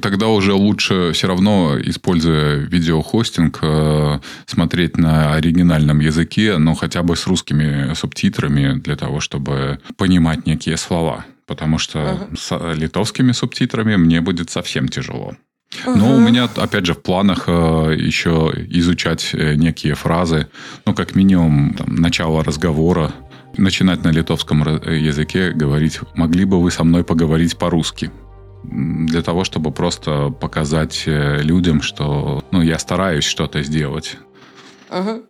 Тогда 0.00 0.28
уже 0.28 0.54
лучше 0.54 1.12
все 1.12 1.26
равно, 1.26 1.78
используя 1.78 2.54
видеохостинг, 2.54 3.58
э, 3.60 4.20
смотреть 4.46 4.96
на 4.96 5.34
оригинальном 5.34 6.00
языке, 6.00 6.56
но 6.56 6.74
хотя 6.74 7.02
бы 7.02 7.16
с 7.16 7.26
русскими 7.26 7.92
субтитрами, 7.92 8.78
для 8.78 8.96
того, 8.96 9.20
чтобы 9.20 9.80
понимать 9.98 10.46
некие 10.46 10.78
слова 10.78 11.26
потому 11.50 11.78
что 11.78 11.98
uh-huh. 11.98 12.38
с 12.38 12.78
литовскими 12.78 13.32
субтитрами 13.32 13.96
мне 13.96 14.20
будет 14.20 14.50
совсем 14.50 14.86
тяжело. 14.88 15.34
Uh-huh. 15.84 15.96
Но 15.96 16.14
у 16.14 16.20
меня, 16.20 16.44
опять 16.44 16.86
же, 16.86 16.94
в 16.94 17.02
планах 17.02 17.48
э, 17.48 17.96
еще 17.98 18.52
изучать 18.68 19.30
э, 19.32 19.56
некие 19.56 19.96
фразы, 19.96 20.46
ну, 20.86 20.94
как 20.94 21.16
минимум, 21.16 21.74
там, 21.74 21.96
начало 21.96 22.44
разговора, 22.44 23.12
начинать 23.56 24.04
на 24.04 24.10
литовском 24.12 24.62
языке 24.62 25.50
говорить, 25.50 25.98
могли 26.14 26.44
бы 26.44 26.62
вы 26.62 26.70
со 26.70 26.84
мной 26.84 27.02
поговорить 27.02 27.58
по-русски? 27.58 28.12
Для 28.62 29.22
того, 29.22 29.42
чтобы 29.42 29.72
просто 29.72 30.30
показать 30.30 31.02
э, 31.06 31.42
людям, 31.42 31.82
что 31.82 32.44
ну, 32.52 32.62
я 32.62 32.78
стараюсь 32.78 33.24
что-то 33.24 33.64
сделать. 33.64 34.18
Угу. 34.88 35.24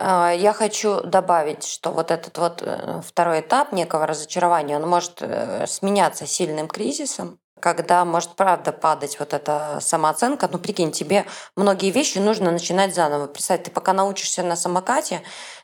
Я 0.00 0.54
хочу 0.56 1.02
добавить, 1.02 1.64
что 1.64 1.90
вот 1.92 2.10
этот 2.10 2.38
вот 2.38 2.62
э, 2.62 3.02
второй 3.06 3.40
этап 3.40 3.72
некого 3.72 4.06
разочарования, 4.06 4.76
он 4.76 4.88
может 4.88 5.18
э, 5.20 5.66
сменяться 5.66 6.26
сильным 6.26 6.68
кризисом, 6.68 7.38
когда 7.60 8.06
может 8.06 8.34
правда 8.34 8.72
падать 8.72 9.18
вот 9.18 9.34
эта 9.34 9.78
самооценка. 9.82 10.48
Ну, 10.50 10.58
прикинь, 10.58 10.90
тебе 10.90 11.26
многие 11.54 11.90
вещи 11.90 12.16
нужно 12.16 12.50
начинать 12.50 12.94
заново. 12.94 13.26
Представь, 13.26 13.62
ты 13.62 13.70
пока 13.70 13.92
научишься 13.92 14.42
на 14.42 14.56
самокате, 14.56 15.20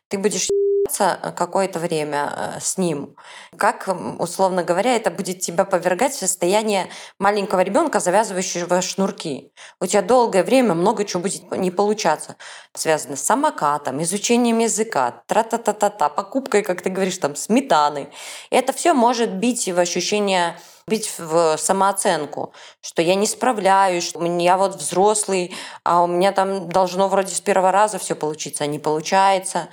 ты 0.09 0.19
будешь 0.19 0.49
какое-то 0.89 1.79
время 1.79 2.33
э, 2.37 2.61
с 2.61 2.79
ним. 2.79 3.17
Как, 3.57 3.89
условно 4.19 4.63
говоря, 4.63 4.97
это 4.97 5.11
будет 5.11 5.41
тебя 5.41 5.65
повергать 5.65 6.13
в 6.13 6.19
состояние 6.19 6.89
маленького 7.19 7.61
ребенка, 7.61 8.01
завязывающего 8.01 8.83
шнурки. 8.83 9.53
У 9.81 9.87
тебя 9.87 10.03
долгое 10.03 10.43
время 10.43 10.75
много 10.75 11.05
чего 11.05 11.23
будет 11.23 11.51
не 11.53 11.71
получаться. 11.71 12.37
Связано 12.75 13.17
с 13.17 13.23
самокатом, 13.23 14.03
изучением 14.03 14.59
языка, 14.59 15.23
тра-та-та-та-та, 15.27 16.09
покупкой, 16.09 16.63
как 16.63 16.83
ты 16.83 16.91
говоришь, 16.91 17.19
там, 17.19 17.37
сметаны. 17.37 18.09
И 18.51 18.57
это 18.57 18.73
все 18.73 18.95
может 18.95 19.33
бить 19.35 19.69
в 19.69 19.79
ощущение 19.79 20.57
бить 20.89 21.13
в 21.19 21.57
самооценку, 21.59 22.53
что 22.81 23.03
я 23.03 23.17
не 23.17 23.27
справляюсь, 23.27 24.07
что 24.09 24.25
я 24.25 24.57
вот 24.57 24.77
взрослый, 24.77 25.53
а 25.83 26.05
у 26.05 26.07
меня 26.07 26.31
там 26.31 26.69
должно 26.69 27.09
вроде 27.09 27.35
с 27.35 27.41
первого 27.41 27.73
раза 27.73 27.99
все 27.99 28.15
получиться, 28.15 28.63
а 28.63 28.69
не 28.69 28.79
получается. 28.79 29.69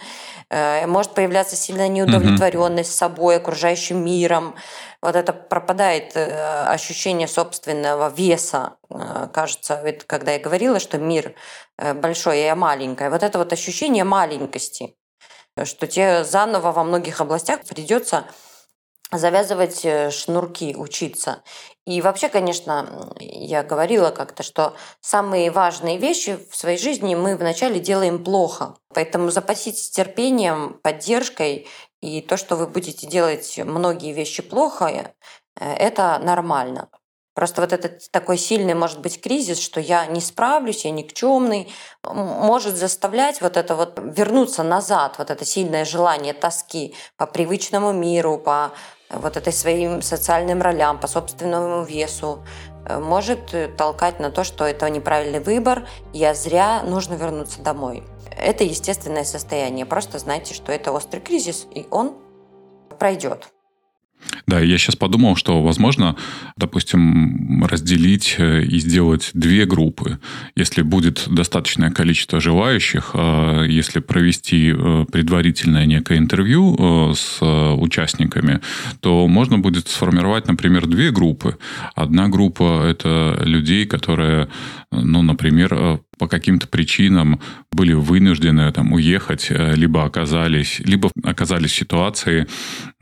Э, 0.49 0.87
может 0.87 1.13
появляться 1.13 1.55
сильная 1.55 1.87
неудовлетворенность 1.87 2.89
mm-hmm. 2.89 2.97
собой, 2.97 3.35
окружающим 3.35 4.03
миром. 4.03 4.55
Вот 5.03 5.15
это 5.15 5.33
пропадает 5.33 6.13
э, 6.15 6.65
ощущение 6.65 7.27
собственного 7.27 8.09
веса. 8.09 8.77
Э, 8.89 9.27
кажется, 9.31 9.83
когда 10.07 10.31
я 10.31 10.39
говорила, 10.39 10.79
что 10.79 10.97
мир 10.97 11.35
большой, 11.77 12.41
а 12.41 12.45
я 12.45 12.55
маленькая. 12.55 13.11
Вот 13.11 13.21
это 13.21 13.37
вот 13.37 13.53
ощущение 13.53 14.03
маленькости, 14.03 14.95
что 15.63 15.85
тебе 15.85 16.23
заново 16.23 16.71
во 16.71 16.83
многих 16.83 17.21
областях 17.21 17.59
придется 17.69 18.25
завязывать 19.17 19.85
э, 19.85 20.11
шнурки, 20.11 20.75
учиться. 20.75 21.43
И 21.85 22.01
вообще, 22.01 22.29
конечно, 22.29 23.13
я 23.19 23.63
говорила 23.63 24.11
как-то, 24.11 24.43
что 24.43 24.73
самые 25.01 25.51
важные 25.51 25.97
вещи 25.97 26.39
в 26.49 26.55
своей 26.55 26.77
жизни 26.77 27.15
мы 27.15 27.35
вначале 27.35 27.79
делаем 27.79 28.23
плохо. 28.23 28.75
Поэтому 28.93 29.31
запаситесь 29.31 29.89
терпением, 29.89 30.79
поддержкой, 30.81 31.67
и 32.01 32.21
то, 32.21 32.37
что 32.37 32.55
вы 32.55 32.67
будете 32.67 33.07
делать 33.07 33.59
многие 33.63 34.13
вещи 34.13 34.41
плохо, 34.41 34.85
э, 34.89 35.73
это 35.73 36.19
нормально. 36.19 36.89
Просто 37.33 37.61
вот 37.61 37.73
этот 37.73 38.11
такой 38.11 38.37
сильный, 38.37 38.75
может 38.75 38.99
быть, 38.99 39.19
кризис, 39.19 39.59
что 39.59 39.79
я 39.79 40.05
не 40.05 40.21
справлюсь, 40.21 40.85
я 40.85 40.91
никчемный, 40.91 41.71
может 42.03 42.75
заставлять 42.75 43.41
вот 43.41 43.57
это 43.57 43.75
вот 43.75 43.97
вернуться 43.97 44.61
назад, 44.61 45.15
вот 45.17 45.31
это 45.31 45.43
сильное 45.43 45.83
желание 45.83 46.33
тоски 46.33 46.95
по 47.17 47.25
привычному 47.25 47.91
миру, 47.91 48.37
по 48.37 48.71
вот 49.15 49.37
этой 49.37 49.53
своим 49.53 50.01
социальным 50.01 50.61
ролям, 50.61 50.99
по 50.99 51.07
собственному 51.07 51.83
весу, 51.83 52.43
э, 52.85 52.99
может 52.99 53.53
толкать 53.77 54.19
на 54.19 54.31
то, 54.31 54.43
что 54.43 54.65
это 54.65 54.89
неправильный 54.89 55.39
выбор, 55.39 55.87
я 56.13 56.33
зря, 56.33 56.83
нужно 56.83 57.13
вернуться 57.15 57.61
домой. 57.61 58.03
Это 58.35 58.63
естественное 58.63 59.23
состояние. 59.23 59.85
Просто 59.85 60.19
знайте, 60.19 60.53
что 60.53 60.71
это 60.71 60.91
острый 60.91 61.19
кризис, 61.19 61.67
и 61.73 61.85
он 61.91 62.15
пройдет. 62.97 63.47
Да, 64.47 64.59
я 64.59 64.77
сейчас 64.77 64.95
подумал, 64.95 65.35
что, 65.35 65.61
возможно, 65.61 66.15
допустим, 66.57 67.63
разделить 67.65 68.35
э, 68.37 68.63
и 68.63 68.79
сделать 68.79 69.31
две 69.33 69.65
группы. 69.65 70.19
Если 70.55 70.81
будет 70.81 71.25
достаточное 71.27 71.91
количество 71.91 72.41
желающих, 72.41 73.11
э, 73.13 73.65
если 73.69 73.99
провести 73.99 74.73
э, 74.75 75.05
предварительное 75.11 75.85
некое 75.85 76.17
интервью 76.17 77.13
с 77.15 77.39
участниками, 77.41 78.59
то 78.99 79.27
можно 79.27 79.59
будет 79.59 79.87
сформировать, 79.87 80.47
например, 80.47 80.87
две 80.87 81.11
группы. 81.11 81.57
Одна 81.95 82.27
группа– 82.27 82.85
это 82.85 83.41
людей, 83.43 83.85
которые, 83.85 84.47
ну, 84.91 85.21
например, 85.21 85.99
по 86.23 86.29
каким-то 86.29 86.69
причинам 86.69 87.41
были 87.73 87.91
вынуждены 87.91 88.71
там, 88.71 88.93
уехать, 88.93 89.47
либо 89.49 90.05
оказались, 90.05 90.79
либо 90.79 91.11
оказались 91.21 91.71
в 91.71 91.75
ситуации 91.75 92.47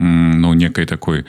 ну, 0.00 0.54
некой 0.54 0.86
такой 0.86 1.24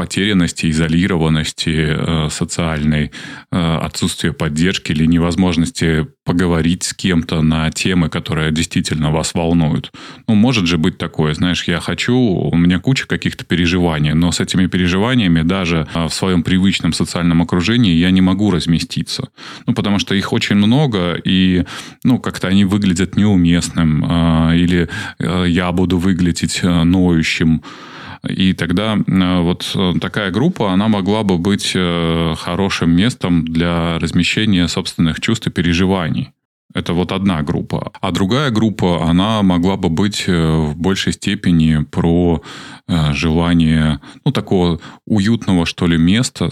потерянности, 0.00 0.70
изолированности 0.70 1.88
э, 1.90 2.28
социальной, 2.30 3.10
э, 3.52 3.76
отсутствия 3.82 4.32
поддержки 4.32 4.92
или 4.92 5.04
невозможности 5.04 6.06
поговорить 6.24 6.84
с 6.84 6.94
кем-то 6.94 7.42
на 7.42 7.70
темы, 7.70 8.08
которые 8.08 8.50
действительно 8.50 9.10
вас 9.10 9.34
волнуют. 9.34 9.92
Ну, 10.26 10.34
может 10.36 10.66
же 10.66 10.78
быть 10.78 10.96
такое, 10.96 11.34
знаешь, 11.34 11.64
я 11.64 11.80
хочу, 11.80 12.16
у 12.16 12.56
меня 12.56 12.78
куча 12.78 13.06
каких-то 13.06 13.44
переживаний, 13.44 14.14
но 14.14 14.32
с 14.32 14.40
этими 14.40 14.68
переживаниями 14.68 15.42
даже 15.42 15.86
э, 15.94 16.06
в 16.06 16.14
своем 16.14 16.42
привычном 16.42 16.94
социальном 16.94 17.42
окружении 17.42 17.92
я 17.92 18.10
не 18.10 18.22
могу 18.22 18.50
разместиться. 18.50 19.28
Ну, 19.66 19.74
потому 19.74 19.98
что 19.98 20.14
их 20.14 20.32
очень 20.32 20.56
много, 20.56 21.20
и, 21.22 21.66
ну, 22.04 22.18
как-то 22.18 22.48
они 22.48 22.64
выглядят 22.64 23.16
неуместным, 23.16 24.02
или 24.54 24.88
я 25.18 25.72
буду 25.72 25.98
выглядеть 25.98 26.62
ноющим, 26.62 27.62
и 28.28 28.52
тогда 28.52 28.96
э, 28.96 29.40
вот 29.40 29.72
э, 29.74 29.94
такая 30.00 30.30
группа, 30.30 30.72
она 30.72 30.88
могла 30.88 31.22
бы 31.22 31.38
быть 31.38 31.72
э, 31.74 32.34
хорошим 32.36 32.90
местом 32.90 33.44
для 33.46 33.98
размещения 33.98 34.68
собственных 34.68 35.20
чувств 35.20 35.46
и 35.46 35.50
переживаний. 35.50 36.32
Это 36.74 36.92
вот 36.92 37.12
одна 37.12 37.42
группа. 37.42 37.90
А 38.00 38.12
другая 38.12 38.50
группа, 38.50 39.08
она 39.08 39.42
могла 39.42 39.76
бы 39.76 39.88
быть 39.88 40.28
в 40.28 40.74
большей 40.76 41.12
степени 41.12 41.82
про 41.82 42.42
желание, 42.86 43.98
ну, 44.24 44.30
такого 44.30 44.78
уютного, 45.04 45.66
что 45.66 45.88
ли, 45.88 45.98
места, 45.98 46.50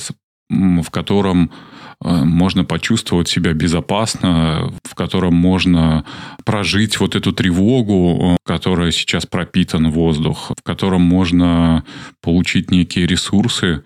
в 0.51 0.91
котором 0.91 1.53
можно 2.01 2.65
почувствовать 2.65 3.29
себя 3.29 3.53
безопасно, 3.53 4.73
в 4.85 4.95
котором 4.95 5.35
можно 5.35 6.05
прожить 6.45 7.01
вот 7.01 7.17
эту 7.17 7.33
тревогу, 7.33 8.35
э, 8.35 8.37
которая 8.45 8.93
сейчас 8.93 9.27
пропитан 9.27 9.91
воздух, 9.91 10.53
в 10.57 10.63
котором 10.63 11.03
можно 11.03 11.85
получить 12.23 12.71
некие 12.71 13.07
ресурсы 13.07 13.83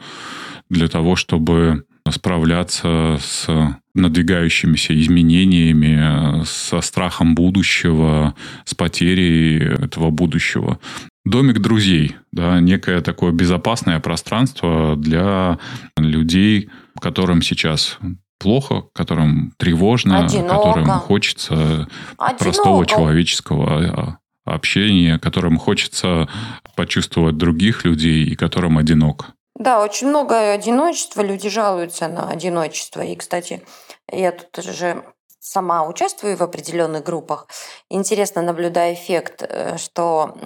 для 0.68 0.88
того, 0.88 1.16
чтобы 1.16 1.84
справляться 2.10 3.18
с 3.20 3.48
надвигающимися 3.94 4.98
изменениями, 4.98 6.44
со 6.44 6.80
страхом 6.80 7.34
будущего, 7.34 8.34
с 8.64 8.74
потерей 8.74 9.58
этого 9.58 10.10
будущего. 10.10 10.78
Домик 11.24 11.60
друзей, 11.60 12.16
да, 12.32 12.60
некое 12.60 13.00
такое 13.00 13.32
безопасное 13.32 14.00
пространство 14.00 14.96
для 14.96 15.58
людей, 15.96 16.68
которым 17.02 17.42
сейчас 17.42 17.98
плохо, 18.38 18.84
которым 18.94 19.52
тревожно, 19.58 20.24
Одиноко. 20.24 20.56
которым 20.56 20.88
хочется 21.00 21.88
Одиноко. 22.16 22.44
простого 22.44 22.86
человеческого 22.86 24.18
а, 24.46 24.52
общения, 24.54 25.18
которым 25.18 25.58
хочется 25.58 26.28
почувствовать 26.74 27.36
других 27.36 27.84
людей 27.84 28.24
и 28.24 28.34
которым 28.36 28.78
одиноко. 28.78 29.26
Да, 29.58 29.82
очень 29.82 30.08
много 30.08 30.52
одиночества, 30.52 31.22
люди 31.22 31.48
жалуются 31.48 32.08
на 32.08 32.28
одиночество. 32.28 33.02
И, 33.02 33.14
кстати, 33.14 33.62
я 34.10 34.32
тут 34.32 34.64
же 34.64 35.04
сама 35.38 35.86
участвую 35.86 36.36
в 36.36 36.42
определенных 36.42 37.04
группах. 37.04 37.46
Интересно 37.90 38.42
наблюдаю 38.42 38.94
эффект, 38.94 39.42
э, 39.42 39.76
что 39.76 40.36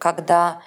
когда 0.00 0.62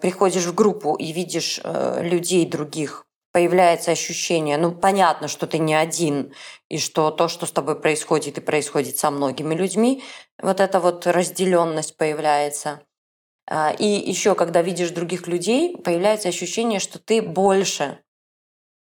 приходишь 0.00 0.46
в 0.46 0.54
группу 0.54 0.94
и 0.94 1.12
видишь 1.12 1.60
э, 1.62 2.02
людей 2.02 2.46
других, 2.46 3.06
появляется 3.32 3.92
ощущение, 3.92 4.56
ну, 4.56 4.72
понятно, 4.72 5.28
что 5.28 5.46
ты 5.46 5.58
не 5.58 5.74
один, 5.74 6.34
и 6.68 6.78
что 6.78 7.10
то, 7.10 7.28
что 7.28 7.46
с 7.46 7.52
тобой 7.52 7.80
происходит, 7.80 8.38
и 8.38 8.40
происходит 8.40 8.98
со 8.98 9.10
многими 9.10 9.54
людьми, 9.54 10.02
вот 10.40 10.60
эта 10.60 10.80
вот 10.80 11.06
разделенность 11.06 11.96
появляется. 11.96 12.82
А, 13.48 13.70
и 13.72 13.86
еще, 13.86 14.34
когда 14.34 14.62
видишь 14.62 14.90
других 14.90 15.26
людей, 15.26 15.76
появляется 15.76 16.28
ощущение, 16.28 16.80
что 16.80 16.98
ты 16.98 17.22
больше, 17.22 18.00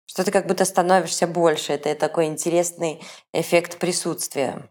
что 0.07 0.25
ты 0.25 0.31
как 0.31 0.47
будто 0.47 0.65
становишься 0.65 1.27
больше. 1.27 1.73
Это 1.73 1.95
такой 1.95 2.27
интересный 2.27 3.03
эффект 3.33 3.79
присутствия. 3.79 4.71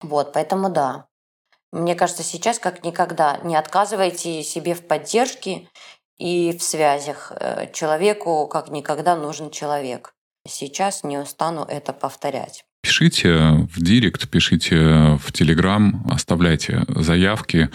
Вот, 0.00 0.32
поэтому 0.32 0.70
да. 0.70 1.08
Мне 1.72 1.96
кажется, 1.96 2.22
сейчас 2.22 2.60
как 2.60 2.84
никогда 2.84 3.38
не 3.38 3.56
отказывайте 3.56 4.44
себе 4.44 4.74
в 4.74 4.86
поддержке 4.86 5.68
и 6.18 6.56
в 6.56 6.62
связях. 6.62 7.32
Э, 7.32 7.70
человеку 7.72 8.46
как 8.48 8.68
никогда 8.68 9.16
нужен 9.16 9.50
человек. 9.50 10.14
Сейчас 10.46 11.04
не 11.04 11.18
устану 11.18 11.64
это 11.64 11.92
повторять. 11.92 12.66
Пишите 12.84 13.66
в 13.74 13.80
директ, 13.80 14.28
пишите 14.28 14.76
в 15.18 15.32
Телеграм, 15.32 16.04
оставляйте 16.06 16.84
заявки, 16.88 17.70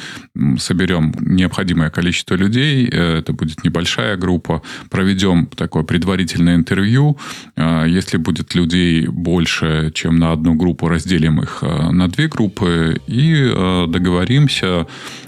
соберем 0.60 1.16
необходимое 1.20 1.90
количество 1.90 2.36
людей, 2.36 2.88
э, 2.88 3.18
это 3.18 3.34
будет 3.34 3.64
небольшая 3.64 4.18
группа, 4.18 4.62
проведем 4.92 5.48
такое 5.48 5.82
предварительное 5.82 6.56
интервью. 6.56 7.18
Э, 7.56 7.86
если 7.88 8.18
будет 8.18 8.54
людей 8.54 9.08
больше, 9.08 9.92
чем 9.96 10.20
на 10.20 10.32
одну 10.32 10.54
группу, 10.54 10.88
разделим 10.88 11.42
их 11.42 11.64
э, 11.64 11.90
на 11.92 12.08
две 12.08 12.28
группы 12.28 13.02
и 13.08 13.52
договоримся 13.88 14.86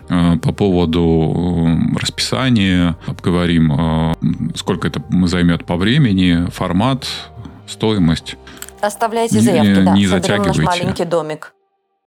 по 0.07 0.51
поводу 0.51 1.95
расписания, 1.99 2.97
обговорим, 3.07 3.71
сколько 4.55 4.89
это 4.89 5.01
займет 5.25 5.65
по 5.65 5.75
времени, 5.77 6.47
формат, 6.51 7.07
стоимость. 7.67 8.35
Оставляйте 8.81 9.39
заявки, 9.39 9.69
не, 9.69 9.85
да. 9.85 9.91
Не 9.93 10.07
Соберем 10.07 10.43
наш 10.43 10.57
маленький 10.57 11.05
домик. 11.05 11.53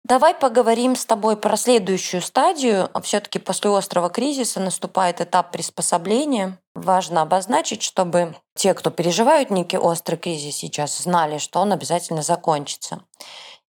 Давай 0.04 0.36
поговорим 0.36 0.98
с 0.98 1.06
тобой 1.06 1.38
про 1.38 1.56
следующую 1.56 2.22
стадию. 2.22 2.90
Все-таки 3.04 3.40
после 3.40 3.70
острого 3.70 4.10
кризиса 4.10 4.60
наступает 4.60 5.22
этап 5.22 5.52
приспособления. 5.52 6.60
Важно 6.76 7.22
обозначить, 7.22 7.84
чтобы 7.84 8.36
те, 8.54 8.74
кто 8.74 8.90
переживают 8.90 9.50
некий 9.50 9.78
острый 9.78 10.18
кризис 10.18 10.58
сейчас, 10.58 10.98
знали, 10.98 11.38
что 11.38 11.62
он 11.62 11.72
обязательно 11.72 12.22
закончится. 12.22 13.04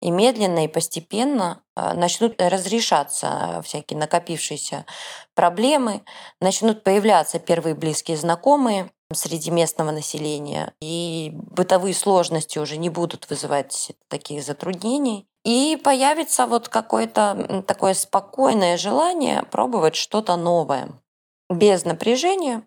И 0.01 0.09
медленно 0.09 0.65
и 0.65 0.67
постепенно 0.67 1.61
э, 1.77 1.93
начнут 1.93 2.41
разрешаться 2.41 3.61
всякие 3.63 3.97
накопившиеся 3.97 4.85
проблемы, 5.35 6.01
начнут 6.41 6.83
появляться 6.83 7.39
первые 7.39 7.75
близкие 7.75 8.17
знакомые, 8.17 8.91
среди 9.13 9.51
местного 9.51 9.91
населения, 9.91 10.73
и 10.81 11.31
бытовые 11.33 11.93
сложности 11.93 12.59
уже 12.59 12.77
не 12.77 12.89
будут 12.89 13.29
вызывать 13.29 13.91
таких 14.07 14.43
затруднений. 14.43 15.27
И 15.43 15.79
появится 15.83 16.47
вот 16.47 16.69
какое-то 16.69 17.63
такое 17.67 17.93
спокойное 17.93 18.77
желание 18.77 19.43
пробовать 19.43 19.95
что-то 19.95 20.37
новое, 20.37 20.89
без 21.49 21.83
напряжения, 21.83 22.63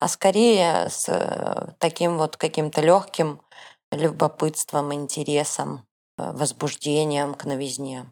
а 0.00 0.08
скорее 0.08 0.88
с 0.88 1.08
э, 1.08 1.72
таким 1.78 2.18
вот 2.18 2.36
каким-то 2.36 2.80
легким 2.80 3.40
любопытством, 3.92 4.92
интересом, 4.94 5.86
э, 6.18 6.32
возбуждением 6.32 7.34
к 7.34 7.44
новизне. 7.44 8.10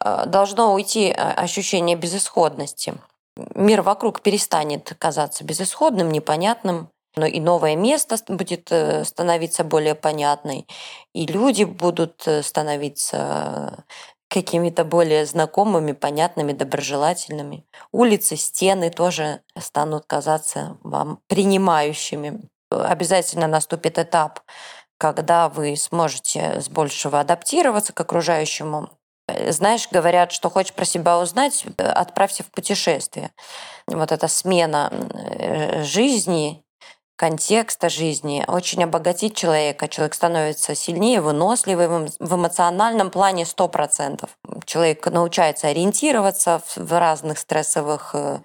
Э, 0.00 0.26
должно 0.26 0.74
уйти 0.74 1.10
ощущение 1.10 1.96
безысходности. 1.96 2.94
Мир 3.36 3.82
вокруг 3.82 4.20
перестанет 4.20 4.94
казаться 4.98 5.44
безысходным, 5.44 6.12
непонятным, 6.12 6.88
но 7.16 7.26
и 7.26 7.40
новое 7.40 7.76
место 7.76 8.16
будет 8.28 8.70
э, 8.72 9.04
становиться 9.04 9.64
более 9.64 9.94
понятной, 9.94 10.66
и 11.12 11.26
люди 11.26 11.64
будут 11.64 12.26
э, 12.26 12.42
становиться 12.42 13.84
какими-то 14.28 14.84
более 14.84 15.26
знакомыми, 15.26 15.92
понятными, 15.92 16.52
доброжелательными. 16.52 17.64
Улицы, 17.92 18.36
стены 18.36 18.90
тоже 18.90 19.42
станут 19.56 20.06
казаться 20.06 20.76
вам 20.82 21.20
принимающими. 21.28 22.40
Обязательно 22.70 23.46
наступит 23.46 23.98
этап, 23.98 24.40
когда 24.98 25.48
вы 25.48 25.76
сможете 25.76 26.60
с 26.60 26.68
большего 26.68 27.20
адаптироваться 27.20 27.92
к 27.92 28.00
окружающему. 28.00 28.90
Э, 29.28 29.52
знаешь, 29.52 29.88
говорят, 29.88 30.32
что 30.32 30.50
хочешь 30.50 30.74
про 30.74 30.84
себя 30.84 31.18
узнать, 31.20 31.64
отправься 31.78 32.42
в 32.42 32.50
путешествие. 32.50 33.30
Вот 33.86 34.10
эта 34.10 34.26
смена 34.26 34.90
жизни 35.84 36.63
контекста 37.16 37.88
жизни 37.88 38.44
очень 38.48 38.82
обогатить 38.84 39.36
человека. 39.36 39.88
Человек 39.88 40.14
становится 40.14 40.74
сильнее, 40.74 41.20
выносливым 41.20 42.08
в 42.18 42.34
эмоциональном 42.34 43.10
плане 43.10 43.44
100%. 43.44 44.28
Человек 44.64 45.06
научается 45.06 45.68
ориентироваться 45.68 46.60
в 46.76 46.98
разных 46.98 47.38
стрессовых 47.38 48.10
э, 48.14 48.40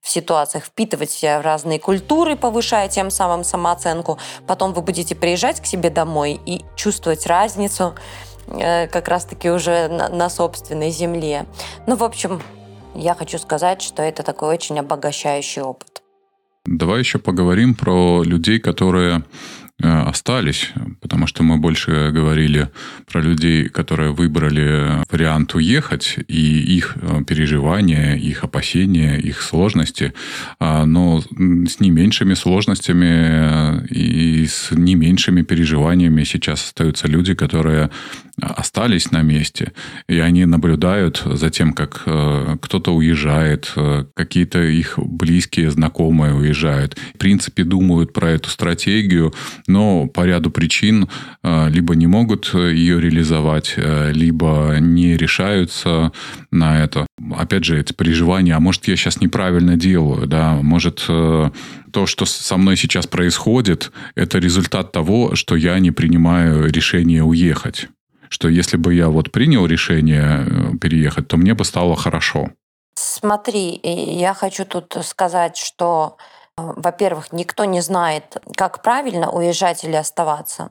в 0.00 0.08
ситуациях, 0.08 0.64
впитывать 0.64 1.20
в 1.20 1.40
разные 1.42 1.78
культуры, 1.78 2.36
повышая 2.36 2.88
тем 2.88 3.10
самым 3.10 3.44
самооценку. 3.44 4.18
Потом 4.46 4.72
вы 4.72 4.82
будете 4.82 5.14
приезжать 5.14 5.60
к 5.60 5.66
себе 5.66 5.90
домой 5.90 6.40
и 6.46 6.64
чувствовать 6.76 7.26
разницу 7.26 7.94
э, 8.46 8.86
как 8.88 9.08
раз-таки 9.08 9.50
уже 9.50 9.88
на, 9.88 10.08
на 10.08 10.30
собственной 10.30 10.90
земле. 10.90 11.46
Ну, 11.86 11.96
в 11.96 12.04
общем, 12.04 12.42
я 12.94 13.14
хочу 13.14 13.38
сказать, 13.38 13.82
что 13.82 14.02
это 14.02 14.22
такой 14.22 14.54
очень 14.54 14.78
обогащающий 14.78 15.62
опыт. 15.62 15.93
Давай 16.66 17.00
еще 17.00 17.18
поговорим 17.18 17.74
про 17.74 18.22
людей, 18.24 18.58
которые 18.58 19.22
э, 19.82 19.86
остались, 19.86 20.72
потому 21.02 21.26
что 21.26 21.42
мы 21.42 21.58
больше 21.58 22.10
говорили 22.10 22.70
про 23.12 23.20
людей, 23.20 23.68
которые 23.68 24.12
выбрали 24.12 25.04
вариант 25.10 25.54
уехать, 25.54 26.16
и 26.26 26.76
их 26.76 26.96
э, 26.96 27.22
переживания, 27.26 28.14
их 28.14 28.44
опасения, 28.44 29.18
их 29.18 29.42
сложности, 29.42 30.14
а, 30.58 30.86
но 30.86 31.20
с 31.20 31.80
не 31.80 31.90
меньшими 31.90 32.32
сложностями 32.32 33.82
э, 33.82 33.86
и 33.88 34.46
с 34.46 34.70
не 34.70 34.94
меньшими 34.94 35.42
переживаниями 35.42 36.24
сейчас 36.24 36.64
остаются 36.64 37.08
люди, 37.08 37.34
которые 37.34 37.90
остались 38.40 39.10
на 39.12 39.22
месте, 39.22 39.72
и 40.08 40.18
они 40.18 40.44
наблюдают 40.44 41.22
за 41.24 41.50
тем, 41.50 41.72
как 41.72 42.02
э, 42.06 42.56
кто-то 42.60 42.94
уезжает, 42.94 43.72
э, 43.76 44.04
какие-то 44.14 44.62
их 44.62 44.98
близкие, 44.98 45.70
знакомые 45.70 46.34
уезжают. 46.34 46.96
В 47.14 47.18
принципе, 47.18 47.64
думают 47.64 48.12
про 48.12 48.30
эту 48.30 48.50
стратегию, 48.50 49.32
но 49.66 50.06
по 50.06 50.26
ряду 50.26 50.50
причин 50.50 51.08
э, 51.42 51.68
либо 51.70 51.94
не 51.94 52.06
могут 52.06 52.52
ее 52.54 53.00
реализовать, 53.00 53.74
либо 53.76 54.76
не 54.80 55.16
решаются 55.16 56.12
на 56.50 56.82
это. 56.82 57.06
Опять 57.36 57.64
же, 57.64 57.78
эти 57.78 57.92
переживания, 57.92 58.56
а 58.56 58.60
может, 58.60 58.88
я 58.88 58.96
сейчас 58.96 59.20
неправильно 59.20 59.76
делаю, 59.76 60.26
да, 60.26 60.54
может, 60.54 61.04
то, 61.06 62.06
что 62.06 62.24
со 62.24 62.56
мной 62.56 62.76
сейчас 62.76 63.06
происходит, 63.06 63.92
это 64.16 64.38
результат 64.38 64.92
того, 64.92 65.34
что 65.36 65.54
я 65.54 65.78
не 65.78 65.92
принимаю 65.92 66.70
решение 66.70 67.22
уехать 67.22 67.88
что 68.28 68.48
если 68.48 68.76
бы 68.76 68.94
я 68.94 69.08
вот 69.08 69.32
принял 69.32 69.66
решение 69.66 70.46
э, 70.46 70.76
переехать, 70.78 71.28
то 71.28 71.36
мне 71.36 71.54
бы 71.54 71.64
стало 71.64 71.96
хорошо. 71.96 72.50
Смотри, 72.94 73.80
я 73.82 74.34
хочу 74.34 74.64
тут 74.64 74.96
сказать, 75.02 75.56
что, 75.56 76.16
э, 76.56 76.62
во-первых, 76.76 77.32
никто 77.32 77.64
не 77.64 77.80
знает, 77.80 78.36
как 78.56 78.82
правильно 78.82 79.30
уезжать 79.30 79.84
или 79.84 79.96
оставаться. 79.96 80.70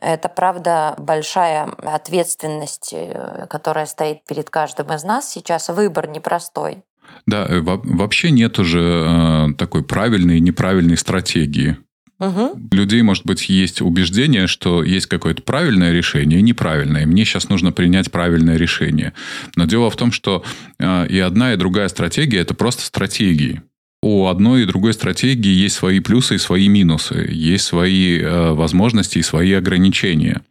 Это, 0.00 0.28
правда, 0.28 0.94
большая 0.98 1.64
ответственность, 1.64 2.90
э, 2.92 3.46
которая 3.48 3.86
стоит 3.86 4.24
перед 4.24 4.50
каждым 4.50 4.92
из 4.92 5.04
нас 5.04 5.30
сейчас. 5.30 5.68
Выбор 5.68 6.08
непростой. 6.08 6.82
Да, 7.26 7.46
вообще 7.50 8.30
нет 8.30 8.58
уже 8.58 9.54
такой 9.58 9.84
правильной 9.84 10.38
и 10.38 10.40
неправильной 10.40 10.96
стратегии. 10.96 11.76
Угу. 12.20 12.68
Людей, 12.70 13.02
может 13.02 13.26
быть, 13.26 13.48
есть 13.48 13.80
убеждение, 13.80 14.46
что 14.46 14.84
есть 14.84 15.06
какое-то 15.06 15.42
правильное 15.42 15.92
решение 15.92 16.38
и 16.38 16.42
неправильное. 16.42 17.02
И 17.02 17.06
мне 17.06 17.24
сейчас 17.24 17.48
нужно 17.48 17.72
принять 17.72 18.12
правильное 18.12 18.56
решение. 18.56 19.12
Но 19.56 19.64
дело 19.64 19.90
в 19.90 19.96
том, 19.96 20.12
что 20.12 20.44
э, 20.78 21.08
и 21.08 21.18
одна, 21.18 21.54
и 21.54 21.56
другая 21.56 21.88
стратегия– 21.88 22.38
это 22.40 22.54
просто 22.54 22.82
стратегии. 22.82 23.62
У 24.00 24.26
одной 24.26 24.62
и 24.62 24.66
другой 24.66 24.92
стратегии 24.92 25.50
есть 25.50 25.74
свои 25.74 25.98
плюсы 25.98 26.36
и 26.36 26.38
свои 26.38 26.68
минусы, 26.68 27.26
есть 27.30 27.64
свои 27.64 28.20
э, 28.20 28.52
возможности 28.52 29.18
и 29.18 29.22
свои 29.22 29.52
ограничения. 29.52 30.42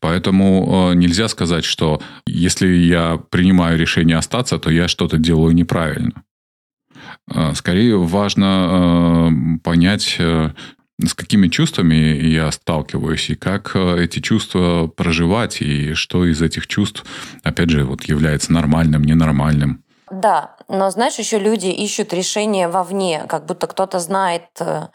Поэтому 0.00 0.90
э, 0.92 0.94
нельзя 0.94 1.28
сказать, 1.28 1.64
что 1.64 2.00
если 2.26 2.68
я 2.68 3.20
принимаю 3.30 3.78
решение 3.78 4.16
остаться, 4.16 4.58
то 4.58 4.70
я 4.70 4.88
что-то 4.88 5.18
делаю 5.18 5.54
неправильно. 5.54 6.24
Скорее 7.54 7.96
важно 7.96 9.58
понять, 9.64 10.18
с 11.02 11.14
какими 11.14 11.48
чувствами 11.48 11.94
я 11.94 12.50
сталкиваюсь, 12.52 13.30
и 13.30 13.34
как 13.34 13.72
э, 13.74 14.04
эти 14.04 14.20
чувства 14.20 14.86
проживать, 14.86 15.60
и 15.60 15.94
что 15.94 16.24
из 16.24 16.40
этих 16.40 16.66
чувств, 16.66 17.04
опять 17.42 17.70
же, 17.70 17.84
вот 17.84 18.04
является 18.04 18.52
нормальным, 18.52 19.02
ненормальным. 19.02 19.82
Да, 20.10 20.56
но 20.68 20.90
знаешь, 20.90 21.18
еще 21.18 21.38
люди 21.38 21.66
ищут 21.66 22.12
решения 22.12 22.68
вовне, 22.68 23.24
как 23.28 23.46
будто 23.46 23.66
кто-то 23.66 23.98
знает 23.98 24.44
э, 24.60 24.88